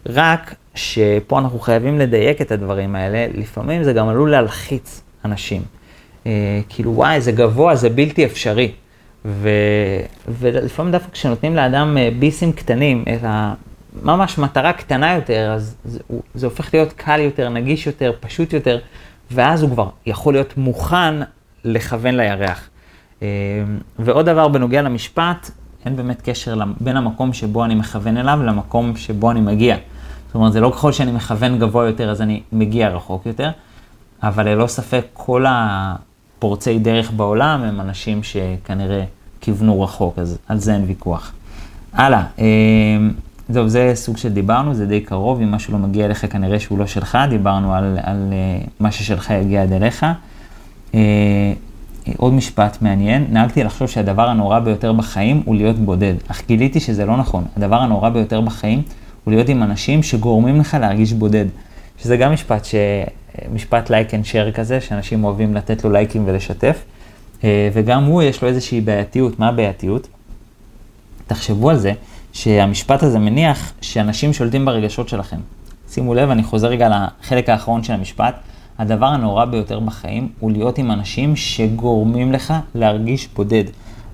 רק 0.05 0.55
שפה 0.75 1.39
אנחנו 1.39 1.59
חייבים 1.59 1.99
לדייק 1.99 2.41
את 2.41 2.51
הדברים 2.51 2.95
האלה, 2.95 3.27
לפעמים 3.33 3.83
זה 3.83 3.93
גם 3.93 4.09
עלול 4.09 4.31
להלחיץ 4.31 5.01
אנשים. 5.25 5.61
אה, 6.25 6.31
כאילו, 6.69 6.95
וואי, 6.95 7.21
זה 7.21 7.31
גבוה, 7.31 7.75
זה 7.75 7.89
בלתי 7.89 8.25
אפשרי. 8.25 8.71
ו... 9.25 9.49
ולפעמים 10.27 10.91
דווקא 10.91 11.11
כשנותנים 11.11 11.55
לאדם 11.55 11.97
אה, 11.97 12.09
ביסים 12.19 12.51
קטנים, 12.51 13.05
את 13.15 13.23
ה... 13.23 13.53
ממש 14.03 14.37
מטרה 14.37 14.73
קטנה 14.73 15.13
יותר, 15.15 15.51
אז 15.55 15.75
זה, 15.85 15.99
זה 16.33 16.45
הופך 16.45 16.73
להיות 16.73 16.93
קל 16.93 17.19
יותר, 17.19 17.49
נגיש 17.49 17.87
יותר, 17.87 18.11
פשוט 18.19 18.53
יותר, 18.53 18.79
ואז 19.31 19.61
הוא 19.61 19.71
כבר 19.71 19.89
יכול 20.05 20.33
להיות 20.33 20.57
מוכן 20.57 21.15
לכוון 21.63 22.15
לירח. 22.15 22.69
אמ, 23.21 23.27
ועוד 23.99 24.25
דבר 24.25 24.47
בנוגע 24.47 24.81
למשפט, 24.81 25.51
אין 25.85 25.95
באמת 25.95 26.21
קשר 26.21 26.57
בין 26.79 26.97
המקום 26.97 27.33
שבו 27.33 27.65
אני 27.65 27.75
מכוון 27.75 28.17
אליו 28.17 28.39
למקום 28.43 28.97
שבו 28.97 29.31
אני 29.31 29.41
מגיע. 29.41 29.77
זאת 30.27 30.35
אומרת, 30.35 30.53
זה 30.53 30.59
לא 30.59 30.71
ככל 30.75 30.91
שאני 30.91 31.11
מכוון 31.11 31.59
גבוה 31.59 31.85
יותר, 31.85 32.09
אז 32.09 32.21
אני 32.21 32.41
מגיע 32.51 32.89
רחוק 32.89 33.25
יותר, 33.25 33.49
אבל 34.23 34.49
ללא 34.49 34.67
ספק 34.67 35.05
כל 35.13 35.45
הפורצי 36.39 36.79
דרך 36.79 37.11
בעולם 37.11 37.63
הם 37.63 37.81
אנשים 37.81 38.23
שכנראה 38.23 39.03
כיוונו 39.41 39.81
רחוק, 39.81 40.19
אז 40.19 40.37
על 40.47 40.57
זה 40.57 40.73
אין 40.73 40.83
ויכוח. 40.87 41.31
הלאה, 41.93 42.23
אמ, 42.39 42.43
זהו, 43.49 43.69
זה 43.69 43.91
סוג 43.95 44.17
של 44.17 44.33
דיברנו, 44.33 44.73
זה 44.73 44.85
די 44.85 45.01
קרוב, 45.01 45.41
אם 45.41 45.51
משהו 45.51 45.73
לא 45.73 45.79
מגיע 45.79 46.05
אליך 46.05 46.25
כנראה 46.31 46.59
שהוא 46.59 46.79
לא 46.79 46.87
שלך, 46.87 47.17
דיברנו 47.29 47.73
על, 47.73 47.97
על 48.03 48.29
אה, 48.31 48.65
מה 48.79 48.91
ששלך 48.91 49.29
יגיע 49.29 49.63
עד 49.63 49.71
אליך. 49.71 50.05
אה, 50.93 50.99
עוד 52.17 52.33
משפט 52.33 52.81
מעניין, 52.81 53.25
נהגתי 53.29 53.63
לחשוב 53.63 53.87
שהדבר 53.87 54.27
הנורא 54.27 54.59
ביותר 54.59 54.93
בחיים 54.93 55.41
הוא 55.45 55.55
להיות 55.55 55.79
בודד, 55.79 56.13
אך 56.27 56.41
גיליתי 56.47 56.79
שזה 56.79 57.05
לא 57.05 57.17
נכון. 57.17 57.43
הדבר 57.57 57.81
הנורא 57.81 58.09
ביותר 58.09 58.41
בחיים 58.41 58.81
הוא 59.23 59.33
להיות 59.33 59.49
עם 59.49 59.63
אנשים 59.63 60.03
שגורמים 60.03 60.59
לך 60.59 60.77
להרגיש 60.81 61.13
בודד. 61.13 61.45
שזה 61.97 62.17
גם 62.17 62.33
משפט, 62.33 62.65
ש... 62.65 62.75
משפט 63.53 63.89
like 63.89 64.13
and 64.13 64.25
share 64.25 64.51
כזה, 64.51 64.81
שאנשים 64.81 65.23
אוהבים 65.23 65.55
לתת 65.55 65.83
לו 65.83 65.91
לייקים 65.91 66.23
ולשתף. 66.27 66.83
אה, 67.43 67.69
וגם 67.73 68.03
הוא, 68.03 68.23
יש 68.23 68.41
לו 68.41 68.47
איזושהי 68.47 68.81
בעייתיות. 68.81 69.39
מה 69.39 69.47
הבעייתיות? 69.47 70.07
תחשבו 71.27 71.69
על 71.69 71.77
זה, 71.77 71.93
שהמשפט 72.33 73.03
הזה 73.03 73.19
מניח 73.19 73.73
שאנשים 73.81 74.33
שולטים 74.33 74.65
ברגשות 74.65 75.09
שלכם. 75.09 75.37
שימו 75.89 76.13
לב, 76.13 76.29
אני 76.29 76.43
חוזר 76.43 76.67
רגע 76.67 76.89
לחלק 76.89 77.49
האחרון 77.49 77.83
של 77.83 77.93
המשפט. 77.93 78.35
הדבר 78.79 79.05
הנורא 79.05 79.45
ביותר 79.45 79.79
בחיים 79.79 80.29
הוא 80.39 80.51
להיות 80.51 80.77
עם 80.77 80.91
אנשים 80.91 81.35
שגורמים 81.35 82.31
לך 82.31 82.53
להרגיש 82.75 83.27
בודד. 83.35 83.63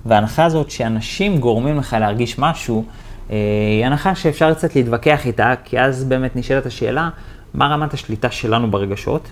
וההנחה 0.06 0.46
הזאת 0.46 0.72
שאנשים 0.72 1.38
גורמים 1.38 1.78
לך 1.78 1.98
להרגיש 2.00 2.40
משהו, 2.40 2.84
אה, 3.32 3.36
היא 3.78 3.86
הנחה 3.86 4.16
שאפשר 4.16 4.54
קצת 4.54 4.76
להתווכח 4.76 5.26
איתה, 5.26 5.54
כי 5.64 5.80
אז 5.80 6.04
באמת 6.04 6.36
נשאלת 6.36 6.66
השאלה, 6.66 7.10
מה 7.56 7.68
רמת 7.68 7.94
השליטה 7.94 8.32
שלנו 8.32 8.72
ברגשות, 8.72 9.28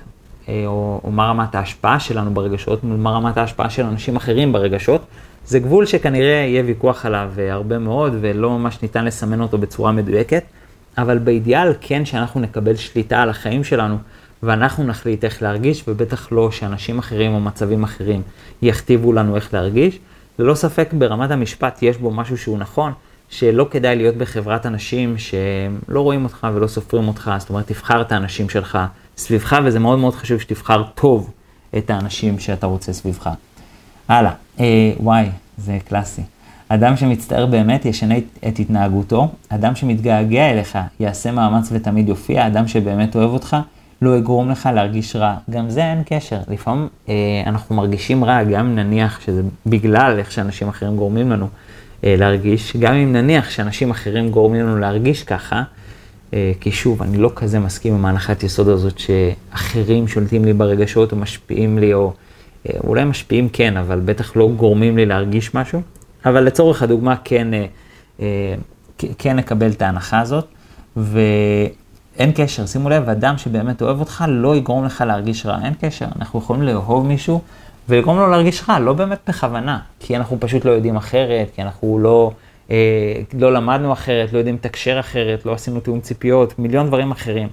אה, 0.50 0.64
או, 0.66 1.02
או 1.04 1.12
מה 1.12 1.30
רמת 1.30 1.56
ההשפעה 1.56 2.00
שלנו 2.00 2.34
ברגשות, 2.34 2.84
מול 2.84 2.98
מה 2.98 3.12
רמת 3.12 3.38
ההשפעה 3.38 3.70
של 3.70 3.84
אנשים 3.84 4.16
אחרים 4.16 4.54
ברגשות. 4.54 5.02
זה 5.46 5.60
גבול 5.60 5.86
שכנראה 5.86 6.46
יהיה 6.48 6.64
ויכוח 6.66 7.06
עליו 7.06 7.32
אה, 7.38 7.54
הרבה 7.54 7.80
מאוד, 7.80 8.14
ולא 8.22 8.50
ממש 8.50 8.82
ניתן 8.82 9.06
לסמן 9.06 9.42
אותו 9.42 9.58
בצורה 9.58 9.92
מדויקת, 9.92 10.44
אבל 10.98 11.18
באידיאל 11.18 11.74
כן 11.82 12.06
שאנחנו 12.06 12.42
נקבל 12.42 12.76
שליטה 12.76 13.22
על 13.22 13.30
החיים 13.30 13.64
שלנו. 13.64 13.98
ואנחנו 14.44 14.84
נחליט 14.84 15.24
איך 15.24 15.42
להרגיש, 15.42 15.84
ובטח 15.88 16.32
לא 16.32 16.52
שאנשים 16.52 17.00
אחרים 17.00 17.34
או 17.34 17.40
מצבים 17.40 17.84
אחרים 17.84 18.22
יכתיבו 18.62 19.14
לנו 19.14 19.36
איך 19.36 19.54
להרגיש. 19.54 20.00
ללא 20.40 20.56
ספק 20.56 20.90
ברמת 20.94 21.32
המשפט 21.32 21.80
יש 21.82 21.98
בו 21.98 22.12
משהו 22.12 22.38
שהוא 22.38 22.58
נכון, 22.58 22.94
שלא 23.34 23.68
כדאי 23.72 23.96
להיות 23.96 24.16
בחברת 24.16 24.66
אנשים 24.66 25.16
שלא 25.18 26.02
רואים 26.02 26.24
אותך 26.24 26.48
ולא 26.54 26.68
סופרים 26.68 27.08
אותך, 27.08 27.32
זאת 27.40 27.50
אומרת, 27.50 27.68
תבחר 27.68 28.02
את 28.02 28.12
האנשים 28.12 28.50
שלך 28.50 28.78
סביבך, 29.18 29.60
וזה 29.66 29.80
מאוד 29.80 30.00
מאוד 30.00 30.16
חשוב 30.16 30.40
שתבחר 30.40 30.84
טוב 30.96 31.32
את 31.78 31.90
האנשים 31.90 32.40
שאתה 32.40 32.68
רוצה 32.68 32.94
סביבך. 32.94 33.30
הלאה, 34.08 34.32
אה, 34.60 34.92
וואי, 35.00 35.26
זה 35.58 35.78
קלאסי. 35.88 36.22
אדם 36.68 36.98
שמצטער 36.98 37.46
באמת 37.46 37.86
ישנה 37.86 38.16
את 38.48 38.60
התנהגותו, 38.60 39.32
אדם 39.50 39.76
שמתגעגע 39.76 40.50
אליך 40.52 40.78
יעשה 41.00 41.32
מאמץ 41.32 41.70
ותמיד 41.72 42.10
יופיע, 42.10 42.48
אדם 42.48 42.68
שבאמת 42.68 43.16
אוהב 43.16 43.30
אותך 43.30 43.58
לא 44.02 44.18
יגרום 44.18 44.50
לך 44.50 44.70
להרגיש 44.74 45.16
רע. 45.16 45.36
גם 45.50 45.70
זה 45.70 45.84
אין 45.84 46.04
קשר. 46.06 46.40
לפעמים 46.48 46.88
אה, 47.10 47.14
אנחנו 47.46 47.76
מרגישים 47.76 48.24
רע, 48.24 48.44
גם 48.44 48.76
נניח 48.76 49.20
שזה 49.26 49.42
בגלל 49.66 50.16
איך 50.20 50.32
שאנשים 50.32 50.68
אחרים 50.68 50.96
גורמים 50.96 51.32
לנו 51.32 51.48
להרגיש, 52.04 52.78
גם 52.78 52.94
אם 52.94 53.14
נניח 53.14 53.50
שאנשים 53.50 53.92
אחרים 53.92 54.30
גורמים 54.30 54.62
לנו 54.62 54.80
להרגיש 54.80 55.24
ככה, 55.24 55.64
אה, 56.34 56.52
כי 56.60 56.72
שוב, 56.72 57.04
אני 57.04 57.18
לא 57.18 57.32
כזה 57.36 57.60
מסכים 57.60 57.94
עם 57.94 58.06
ההנחת 58.06 58.44
יסוד 58.44 58.70
הזאת 58.70 59.00
שאחרים 59.00 60.08
שולטים 60.08 60.46
לי 60.46 60.54
ברגשות 60.54 61.12
או 61.12 61.18
משפיעים 61.18 61.78
לי, 61.78 61.94
או 61.94 62.14
אה, 62.70 62.80
אולי 62.84 63.04
משפיעים 63.04 63.50
כן, 63.50 63.78
אבל 63.78 64.00
בטח 64.00 64.36
לא 64.36 64.50
גורמים 64.58 64.98
לי 64.98 65.06
להרגיש 65.06 65.54
משהו. 65.56 65.82
אבל 66.26 66.44
לצורך 66.44 66.84
הדוגמה 66.84 67.16
כן, 67.24 67.54
אה, 67.54 67.66
אה, 68.20 68.56
כן 69.18 69.36
נקבל 69.36 69.72
את 69.72 69.82
ההנחה 69.82 70.20
הזאת, 70.20 70.46
ואין 70.98 72.32
קשר, 72.36 72.66
שימו 72.66 72.90
לב, 72.90 73.10
אדם 73.10 73.38
שבאמת 73.38 73.82
אוהב 73.82 74.00
אותך 74.00 74.24
לא 74.28 74.56
יגרום 74.56 74.86
לך 74.86 75.04
להרגיש 75.08 75.46
רע, 75.46 75.58
אין 75.64 75.74
קשר, 75.82 76.06
אנחנו 76.20 76.40
יכולים 76.40 76.64
לאהוב 76.64 77.06
מישהו 77.06 77.42
ולגרום 77.90 78.18
לו 78.18 78.28
להרגיש 78.28 78.64
רע, 78.70 78.80
לא 78.80 78.94
באמת 78.94 79.20
בכוונה, 79.28 79.80
כי 80.00 80.16
אנחנו 80.16 80.38
פשוט 80.40 80.66
לא 80.66 80.72
יודעים 80.72 80.96
אחרת, 80.96 81.48
כי 81.56 81.62
אנחנו 81.62 82.00
לא, 82.00 82.32
אה, 82.72 82.76
לא 83.34 83.54
למדנו 83.54 83.94
אחרת, 83.94 84.34
לא 84.34 84.38
יודעים 84.38 84.56
לתקשר 84.56 85.00
אחרת, 85.00 85.46
לא 85.46 85.54
עשינו 85.54 85.80
תיאום 85.80 86.00
ציפיות, 86.00 86.60
מיליון 86.60 86.88
דברים 86.88 87.12
אחרים. 87.12 87.48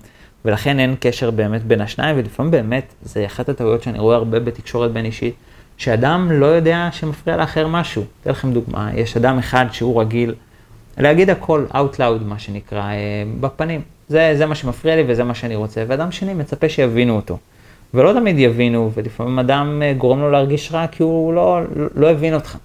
ולכן 0.44 0.78
אין 0.78 0.94
קשר 1.00 1.30
באמת 1.30 1.64
בין 1.64 1.80
השניים, 1.80 2.16
ולפעמים 2.18 2.50
באמת, 2.50 2.94
זה 3.02 3.26
אחת 3.26 3.48
הטעויות 3.48 3.82
שאני 3.82 3.98
רואה 3.98 4.16
הרבה 4.16 4.40
בתקשורת 4.40 4.92
בין 4.92 5.04
אישית, 5.04 5.34
שאדם 5.76 6.32
לא 6.32 6.46
יודע 6.46 6.88
שמפריע 6.92 7.36
לאחר 7.36 7.66
משהו. 7.66 8.04
אתן 8.22 8.30
לכם 8.30 8.52
דוגמה, 8.52 8.90
יש 8.94 9.16
אדם 9.16 9.38
אחד 9.38 9.66
שהוא 9.72 10.00
רגיל 10.00 10.34
להגיד 10.98 11.30
הכל 11.30 11.64
out 11.72 11.96
loud, 11.96 12.24
מה 12.24 12.38
שנקרא, 12.38 12.82
אה, 12.82 12.96
בפנים. 13.40 13.82
זה, 14.08 14.34
זה 14.36 14.46
מה 14.46 14.54
שמפריע 14.54 14.96
לי 14.96 15.04
וזה 15.06 15.24
מה 15.24 15.34
שאני 15.34 15.56
רוצה, 15.56 15.84
ואדם 15.88 16.12
שני 16.12 16.34
מצפה 16.34 16.68
שיבינו 16.68 17.16
אותו. 17.16 17.38
ולא 17.94 18.12
תמיד 18.12 18.38
יבינו, 18.38 18.90
ולפעמים 18.94 19.38
אדם 19.38 19.82
אה, 19.82 19.92
גורם 19.92 20.20
לו 20.20 20.30
להרגיש 20.30 20.72
רע 20.72 20.86
כי 20.86 21.02
הוא 21.02 21.32
לא, 21.32 21.60
לא, 21.76 21.86
לא 21.94 22.10
הבין 22.10 22.34
אותך. 22.34 22.56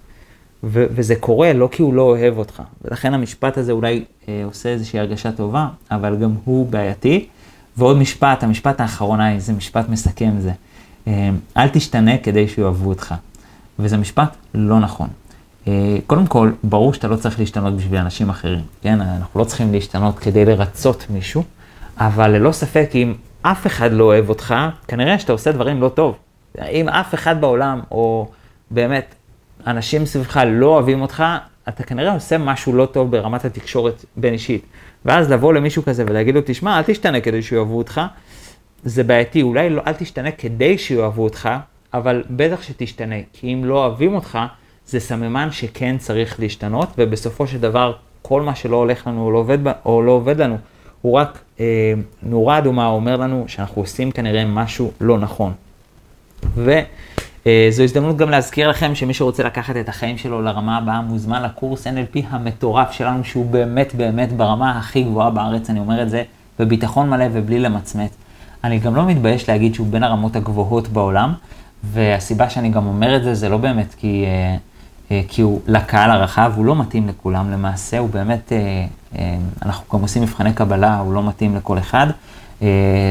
ו- 0.64 0.86
וזה 0.90 1.16
קורה 1.16 1.52
לא 1.52 1.68
כי 1.72 1.82
הוא 1.82 1.94
לא 1.94 2.02
אוהב 2.02 2.38
אותך. 2.38 2.62
ולכן 2.84 3.14
המשפט 3.14 3.58
הזה 3.58 3.72
אולי 3.72 4.04
אה, 4.28 4.42
עושה 4.44 4.68
איזושהי 4.68 4.98
הרגשה 4.98 5.32
טובה, 5.32 5.68
אבל 5.90 6.16
גם 6.16 6.34
הוא 6.44 6.66
בעייתי. 6.66 7.26
ועוד 7.76 7.96
משפט, 7.96 8.42
המשפט 8.42 8.80
האחרון, 8.80 9.38
זה 9.38 9.52
משפט 9.52 9.88
מסכם 9.88 10.30
זה. 10.38 10.52
אה, 11.08 11.30
אל 11.56 11.68
תשתנה 11.68 12.18
כדי 12.18 12.48
שיאהבו 12.48 12.88
אותך. 12.88 13.14
וזה 13.78 13.96
משפט 13.96 14.36
לא 14.54 14.80
נכון. 14.80 15.08
אה, 15.68 15.98
קודם 16.06 16.26
כל, 16.26 16.50
ברור 16.62 16.94
שאתה 16.94 17.08
לא 17.08 17.16
צריך 17.16 17.38
להשתנות 17.38 17.76
בשביל 17.76 18.00
אנשים 18.00 18.30
אחרים, 18.30 18.62
כן? 18.82 19.00
אנחנו 19.00 19.40
לא 19.40 19.44
צריכים 19.44 19.72
להשתנות 19.72 20.18
כדי 20.18 20.44
לרצות 20.44 21.06
מישהו, 21.10 21.42
אבל 21.98 22.30
ללא 22.30 22.52
ספק, 22.52 22.90
אם 22.94 23.14
אף 23.50 23.66
אחד 23.66 23.92
לא 23.92 24.04
אוהב 24.04 24.28
אותך, 24.28 24.54
כנראה 24.88 25.18
שאתה 25.18 25.32
עושה 25.32 25.52
דברים 25.52 25.82
לא 25.82 25.88
טוב. 25.88 26.18
אם 26.70 26.88
אף 26.88 27.14
אחד 27.14 27.40
בעולם, 27.40 27.80
או 27.90 28.28
באמת, 28.70 29.14
אנשים 29.66 30.06
סביבך 30.06 30.40
לא 30.46 30.66
אוהבים 30.66 31.02
אותך, 31.02 31.24
אתה 31.68 31.82
כנראה 31.82 32.14
עושה 32.14 32.38
משהו 32.38 32.72
לא 32.72 32.86
טוב 32.86 33.10
ברמת 33.10 33.44
התקשורת 33.44 34.04
בין 34.16 34.32
אישית. 34.32 34.66
ואז 35.04 35.32
לבוא 35.32 35.52
למישהו 35.52 35.82
כזה 35.84 36.04
ולהגיד 36.06 36.34
לו, 36.34 36.40
תשמע, 36.46 36.78
אל 36.78 36.82
תשתנה 36.82 37.20
כדי 37.20 37.42
שיאהבו 37.42 37.78
אותך, 37.78 38.00
זה 38.84 39.04
בעייתי, 39.04 39.42
אולי 39.42 39.70
לא, 39.70 39.82
אל 39.86 39.92
תשתנה 39.92 40.30
כדי 40.30 40.78
שיאהבו 40.78 41.24
אותך, 41.24 41.48
אבל 41.94 42.24
בטח 42.30 42.62
שתשתנה, 42.62 43.16
כי 43.32 43.54
אם 43.54 43.64
לא 43.64 43.84
אוהבים 43.84 44.14
אותך, 44.14 44.38
זה 44.86 45.00
סממן 45.00 45.48
שכן 45.50 45.98
צריך 45.98 46.40
להשתנות, 46.40 46.88
ובסופו 46.98 47.46
של 47.46 47.58
דבר, 47.58 47.92
כל 48.22 48.42
מה 48.42 48.54
שלא 48.54 48.76
הולך 48.76 49.06
לנו 49.06 49.24
או 49.26 49.30
לא 49.30 49.38
עובד, 49.38 49.58
או 49.84 50.02
לא 50.02 50.12
עובד 50.12 50.40
לנו, 50.40 50.56
הוא 51.02 51.12
רק 51.12 51.38
נורה 52.22 52.58
אדומה 52.58 52.86
אומר 52.86 53.16
לנו 53.16 53.44
שאנחנו 53.46 53.82
עושים 53.82 54.10
כנראה 54.10 54.44
משהו 54.44 54.90
לא 55.00 55.18
נכון. 55.18 55.52
וזו 56.56 56.70
אה, 57.46 57.84
הזדמנות 57.84 58.16
גם 58.16 58.30
להזכיר 58.30 58.68
לכם 58.68 58.94
שמי 58.94 59.14
שרוצה 59.14 59.42
לקחת 59.42 59.76
את 59.76 59.88
החיים 59.88 60.18
שלו 60.18 60.42
לרמה 60.42 60.78
הבאה 60.78 61.00
מוזמן 61.00 61.42
לקורס 61.42 61.86
NLP 61.86 62.18
המטורף 62.28 62.92
שלנו, 62.92 63.24
שהוא 63.24 63.46
באמת 63.46 63.94
באמת 63.94 64.32
ברמה 64.32 64.78
הכי 64.78 65.02
גבוהה 65.02 65.30
בארץ, 65.30 65.70
אני 65.70 65.78
אומר 65.78 66.02
את 66.02 66.10
זה 66.10 66.22
בביטחון 66.58 67.10
מלא 67.10 67.24
ובלי 67.32 67.58
למצמץ. 67.58 68.10
אני 68.64 68.78
גם 68.78 68.96
לא 68.96 69.06
מתבייש 69.06 69.48
להגיד 69.48 69.74
שהוא 69.74 69.86
בין 69.86 70.02
הרמות 70.02 70.36
הגבוהות 70.36 70.88
בעולם, 70.88 71.32
והסיבה 71.84 72.50
שאני 72.50 72.68
גם 72.68 72.86
אומר 72.86 73.16
את 73.16 73.24
זה, 73.24 73.34
זה 73.34 73.48
לא 73.48 73.56
באמת 73.56 73.94
כי, 73.94 74.24
אה, 74.26 74.30
אה, 74.30 74.56
כי 75.28 75.42
הוא 75.42 75.60
לקהל 75.66 76.10
הרחב, 76.10 76.52
הוא 76.56 76.64
לא 76.64 76.76
מתאים 76.76 77.08
לכולם 77.08 77.50
למעשה, 77.50 77.98
הוא 77.98 78.08
באמת, 78.08 78.52
אה, 78.52 79.36
אנחנו 79.62 79.98
גם 79.98 80.02
עושים 80.02 80.22
מבחני 80.22 80.52
קבלה, 80.52 80.98
הוא 80.98 81.14
לא 81.14 81.22
מתאים 81.22 81.56
לכל 81.56 81.78
אחד. 81.78 82.06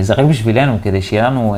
זה 0.02 0.14
רק 0.18 0.26
בשבילנו, 0.26 0.78
כדי 0.84 1.02
שיהיה 1.02 1.30
לנו 1.30 1.56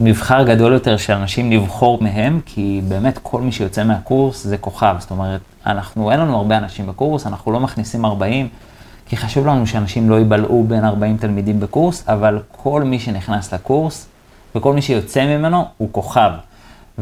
מבחר 0.00 0.42
גדול 0.42 0.72
יותר 0.72 0.96
של 0.96 1.12
אנשים 1.12 1.52
לבחור 1.52 2.02
מהם, 2.02 2.40
כי 2.46 2.80
באמת 2.88 3.18
כל 3.22 3.40
מי 3.40 3.52
שיוצא 3.52 3.84
מהקורס 3.84 4.44
זה 4.44 4.58
כוכב, 4.58 4.96
זאת 4.98 5.10
אומרת, 5.10 5.40
אנחנו, 5.66 6.10
אין 6.10 6.20
לנו 6.20 6.36
הרבה 6.36 6.58
אנשים 6.58 6.86
בקורס, 6.86 7.26
אנחנו 7.26 7.52
לא 7.52 7.60
מכניסים 7.60 8.04
40. 8.04 8.48
כי 9.10 9.16
חשוב 9.16 9.46
לנו 9.46 9.66
שאנשים 9.66 10.10
לא 10.10 10.14
ייבלעו 10.14 10.64
בין 10.68 10.84
40 10.84 11.16
תלמידים 11.16 11.60
בקורס, 11.60 12.04
אבל 12.08 12.38
כל 12.52 12.82
מי 12.82 12.98
שנכנס 12.98 13.54
לקורס 13.54 14.08
וכל 14.54 14.72
מי 14.72 14.82
שיוצא 14.82 15.24
ממנו 15.26 15.64
הוא 15.76 15.88
כוכב. 15.92 16.30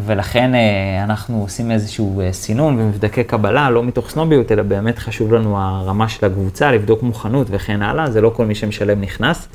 ולכן 0.07 0.55
אה, 0.55 1.05
אנחנו 1.05 1.43
עושים 1.43 1.71
איזשהו 1.71 2.21
אה, 2.21 2.33
סינון 2.33 2.81
ומבדקי 2.81 3.25
קבלה, 3.25 3.71
לא 3.71 3.85
מתוך 3.85 4.11
סנוביות, 4.11 4.53
אלא 4.53 4.63
באמת 4.63 4.99
חשוב 4.99 5.35
לנו 5.35 5.59
הרמה 5.59 6.09
של 6.09 6.27
הקבוצה, 6.27 6.73
לבדוק 6.73 7.03
מוכנות 7.03 7.47
וכן 7.51 7.83
הלאה, 7.83 8.11
זה 8.11 8.21
לא 8.21 8.31
כל 8.37 8.47
מי 8.47 8.55
שמשלם 8.55 9.01
נכנס. 9.01 9.49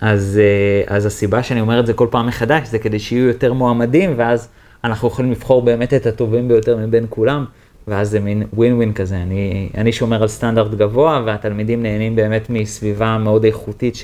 אז, 0.00 0.40
אה, 0.42 0.96
אז 0.96 1.06
הסיבה 1.06 1.42
שאני 1.42 1.60
אומר 1.60 1.80
את 1.80 1.86
זה 1.86 1.92
כל 1.92 2.06
פעם 2.10 2.26
מחדש, 2.26 2.68
זה 2.68 2.78
כדי 2.78 2.98
שיהיו 2.98 3.28
יותר 3.28 3.52
מועמדים, 3.52 4.14
ואז 4.16 4.48
אנחנו 4.84 5.08
יכולים 5.08 5.30
לבחור 5.30 5.62
באמת 5.62 5.94
את 5.94 6.06
הטובים 6.06 6.48
ביותר 6.48 6.76
מבין 6.76 7.06
כולם. 7.08 7.44
ואז 7.88 8.10
זה 8.10 8.20
מין 8.20 8.42
ווין 8.52 8.74
ווין 8.74 8.92
כזה, 8.92 9.16
אני, 9.16 9.68
אני 9.76 9.92
שומר 9.92 10.22
על 10.22 10.28
סטנדרט 10.28 10.74
גבוה 10.74 11.22
והתלמידים 11.26 11.82
נהנים 11.82 12.16
באמת 12.16 12.50
מסביבה 12.50 13.18
מאוד 13.18 13.44
איכותית 13.44 13.94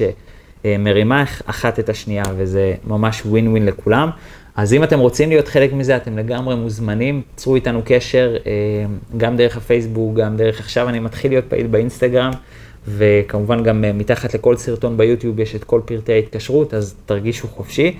שמרימה 0.64 1.24
אחת 1.46 1.78
את 1.78 1.88
השנייה 1.88 2.22
וזה 2.36 2.74
ממש 2.84 3.22
ווין 3.26 3.48
ווין 3.48 3.66
לכולם. 3.66 4.10
אז 4.58 4.74
אם 4.74 4.84
אתם 4.84 4.98
רוצים 4.98 5.28
להיות 5.28 5.48
חלק 5.48 5.72
מזה, 5.72 5.96
אתם 5.96 6.18
לגמרי 6.18 6.56
מוזמנים, 6.56 7.22
צרו 7.36 7.54
איתנו 7.54 7.82
קשר, 7.84 8.36
אה, 8.46 8.52
גם 9.16 9.36
דרך 9.36 9.56
הפייסבוק, 9.56 10.16
גם 10.16 10.36
דרך 10.36 10.60
עכשיו. 10.60 10.88
אני 10.88 10.98
מתחיל 10.98 11.30
להיות 11.30 11.44
פעיל 11.48 11.66
באינסטגרם, 11.66 12.30
וכמובן 12.88 13.62
גם 13.62 13.84
אה, 13.84 13.92
מתחת 13.92 14.34
לכל 14.34 14.56
סרטון 14.56 14.96
ביוטיוב 14.96 15.40
יש 15.40 15.54
את 15.54 15.64
כל 15.64 15.80
פרטי 15.84 16.12
ההתקשרות, 16.12 16.74
אז 16.74 16.94
תרגישו 17.06 17.48
חופשי. 17.48 17.96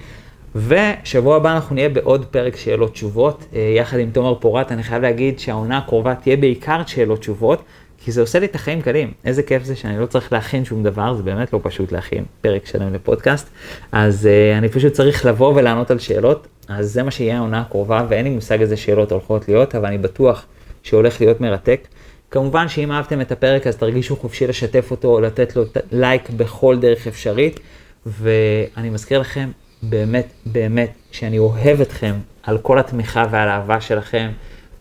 ושבוע 0.54 1.36
הבא 1.36 1.52
אנחנו 1.52 1.74
נהיה 1.74 1.88
בעוד 1.88 2.24
פרק 2.24 2.56
שאלות 2.56 2.92
תשובות, 2.92 3.44
אה, 3.54 3.74
יחד 3.76 3.98
עם 3.98 4.10
תומר 4.10 4.34
פורט, 4.34 4.72
אני 4.72 4.82
חייב 4.82 5.02
להגיד 5.02 5.38
שהעונה 5.38 5.78
הקרובה 5.78 6.14
תהיה 6.14 6.36
בעיקר 6.36 6.82
שאלות 6.86 7.20
תשובות, 7.20 7.62
כי 8.08 8.12
זה 8.12 8.20
עושה 8.20 8.38
לי 8.38 8.46
את 8.46 8.54
החיים 8.54 8.82
קלים. 8.82 9.12
איזה 9.24 9.42
כיף 9.42 9.64
זה 9.64 9.76
שאני 9.76 9.98
לא 9.98 10.06
צריך 10.06 10.32
להכין 10.32 10.64
שום 10.64 10.82
דבר, 10.82 11.14
זה 11.14 11.22
באמת 11.22 11.52
לא 11.52 11.60
פשוט 11.62 11.92
להכין 11.92 12.24
פרק 12.40 12.66
שלם 12.66 12.94
לפודקאסט, 12.94 13.48
אז 13.92 14.28
uh, 14.28 14.58
אני 14.58 14.68
פשוט 14.68 14.92
צריך 14.92 15.26
לבוא 15.26 15.54
ולענות 15.54 15.90
על 15.90 15.98
שאלות, 15.98 16.46
אז 16.68 16.92
זה 16.92 17.02
מה 17.02 17.10
שיהיה 17.10 17.36
העונה 17.36 17.60
הקרובה, 17.60 18.06
ואין 18.08 18.24
לי 18.24 18.30
מושג 18.30 18.60
איזה 18.60 18.76
שאלות 18.76 19.12
הולכות 19.12 19.48
להיות, 19.48 19.74
אבל 19.74 19.86
אני 19.86 19.98
בטוח 19.98 20.46
שהולך 20.82 21.20
להיות 21.20 21.40
מרתק. 21.40 21.88
כמובן 22.30 22.68
שאם 22.68 22.92
אהבתם 22.92 23.20
את 23.20 23.32
הפרק 23.32 23.66
אז 23.66 23.76
תרגישו 23.76 24.16
חופשי 24.16 24.46
לשתף 24.46 24.90
אותו, 24.90 25.08
או 25.08 25.20
לתת 25.20 25.56
לו 25.56 25.64
לייק 25.92 26.30
בכל 26.30 26.76
דרך 26.80 27.06
אפשרית, 27.06 27.60
ואני 28.06 28.90
מזכיר 28.90 29.20
לכם, 29.20 29.50
באמת, 29.82 30.26
באמת, 30.46 30.90
שאני 31.10 31.38
אוהב 31.38 31.80
אתכם 31.80 32.14
על 32.42 32.58
כל 32.58 32.78
התמיכה 32.78 33.26
ועל 33.30 33.48
האהבה 33.48 33.80
שלכם, 33.80 34.30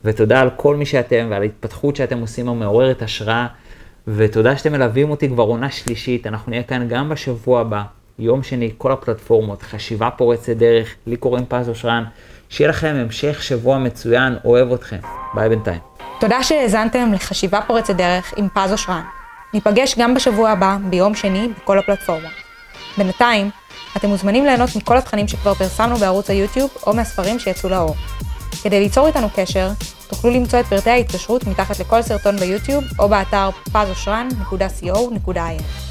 ותודה 0.07 0.41
על 0.41 0.49
כל 0.55 0.75
מי 0.75 0.85
שאתם 0.85 1.27
ועל 1.29 1.41
ההתפתחות 1.41 1.95
שאתם 1.95 2.19
עושים 2.19 2.49
המעוררת 2.49 3.01
השראה, 3.01 3.47
ותודה 4.07 4.57
שאתם 4.57 4.71
מלווים 4.71 5.09
אותי 5.09 5.29
כבר 5.29 5.43
עונה 5.43 5.71
שלישית, 5.71 6.27
אנחנו 6.27 6.49
נהיה 6.49 6.63
כאן 6.63 6.87
גם 6.87 7.09
בשבוע 7.09 7.61
הבא, 7.61 7.83
יום 8.19 8.43
שני, 8.43 8.71
כל 8.77 8.91
הפלטפורמות, 8.91 9.61
חשיבה 9.61 10.09
פורצת 10.09 10.49
דרך, 10.49 10.95
לי 11.07 11.15
קוראים 11.15 11.45
פז 11.45 11.69
אושרן, 11.69 12.03
שיהיה 12.49 12.69
לכם 12.69 12.95
המשך 12.95 13.43
שבוע 13.43 13.77
מצוין, 13.77 14.37
אוהב 14.45 14.73
אתכם, 14.73 14.97
ביי 15.35 15.49
בינתיים. 15.49 15.79
תודה 16.19 16.43
שהאזנתם 16.43 17.13
לחשיבה 17.13 17.59
פורצת 17.67 17.95
דרך 17.95 18.33
עם 18.37 18.47
פז 18.53 18.71
אושרן. 18.71 19.01
ניפגש 19.53 19.95
גם 19.99 20.13
בשבוע 20.13 20.49
הבא, 20.49 20.77
ביום 20.89 21.15
שני, 21.15 21.49
בכל 21.61 21.79
הפלטפורמות. 21.79 22.31
בינתיים, 22.97 23.49
אתם 23.97 24.07
מוזמנים 24.07 24.45
ליהנות 24.45 24.69
מכל 24.75 24.97
התכנים 24.97 25.27
שכבר 25.27 25.53
פרסמנו 25.53 25.95
בערוץ 25.95 26.29
היוטיוב 26.29 26.69
או 26.87 26.93
מהספרים 26.93 27.39
שיצאו 27.39 27.69
לאור. 27.69 27.95
כדי 28.63 28.79
ליצור 28.79 29.07
איתנו 29.07 29.27
קשר, 29.35 29.69
תוכלו 30.07 30.31
למצוא 30.31 30.59
את 30.59 30.65
פרטי 30.65 30.89
ההתקשרות 30.89 31.47
מתחת 31.47 31.79
לכל 31.79 32.01
סרטון 32.01 32.37
ביוטיוב 32.37 32.83
או 32.99 33.09
באתר 33.09 33.49
pazosran.co.il. 33.73 35.86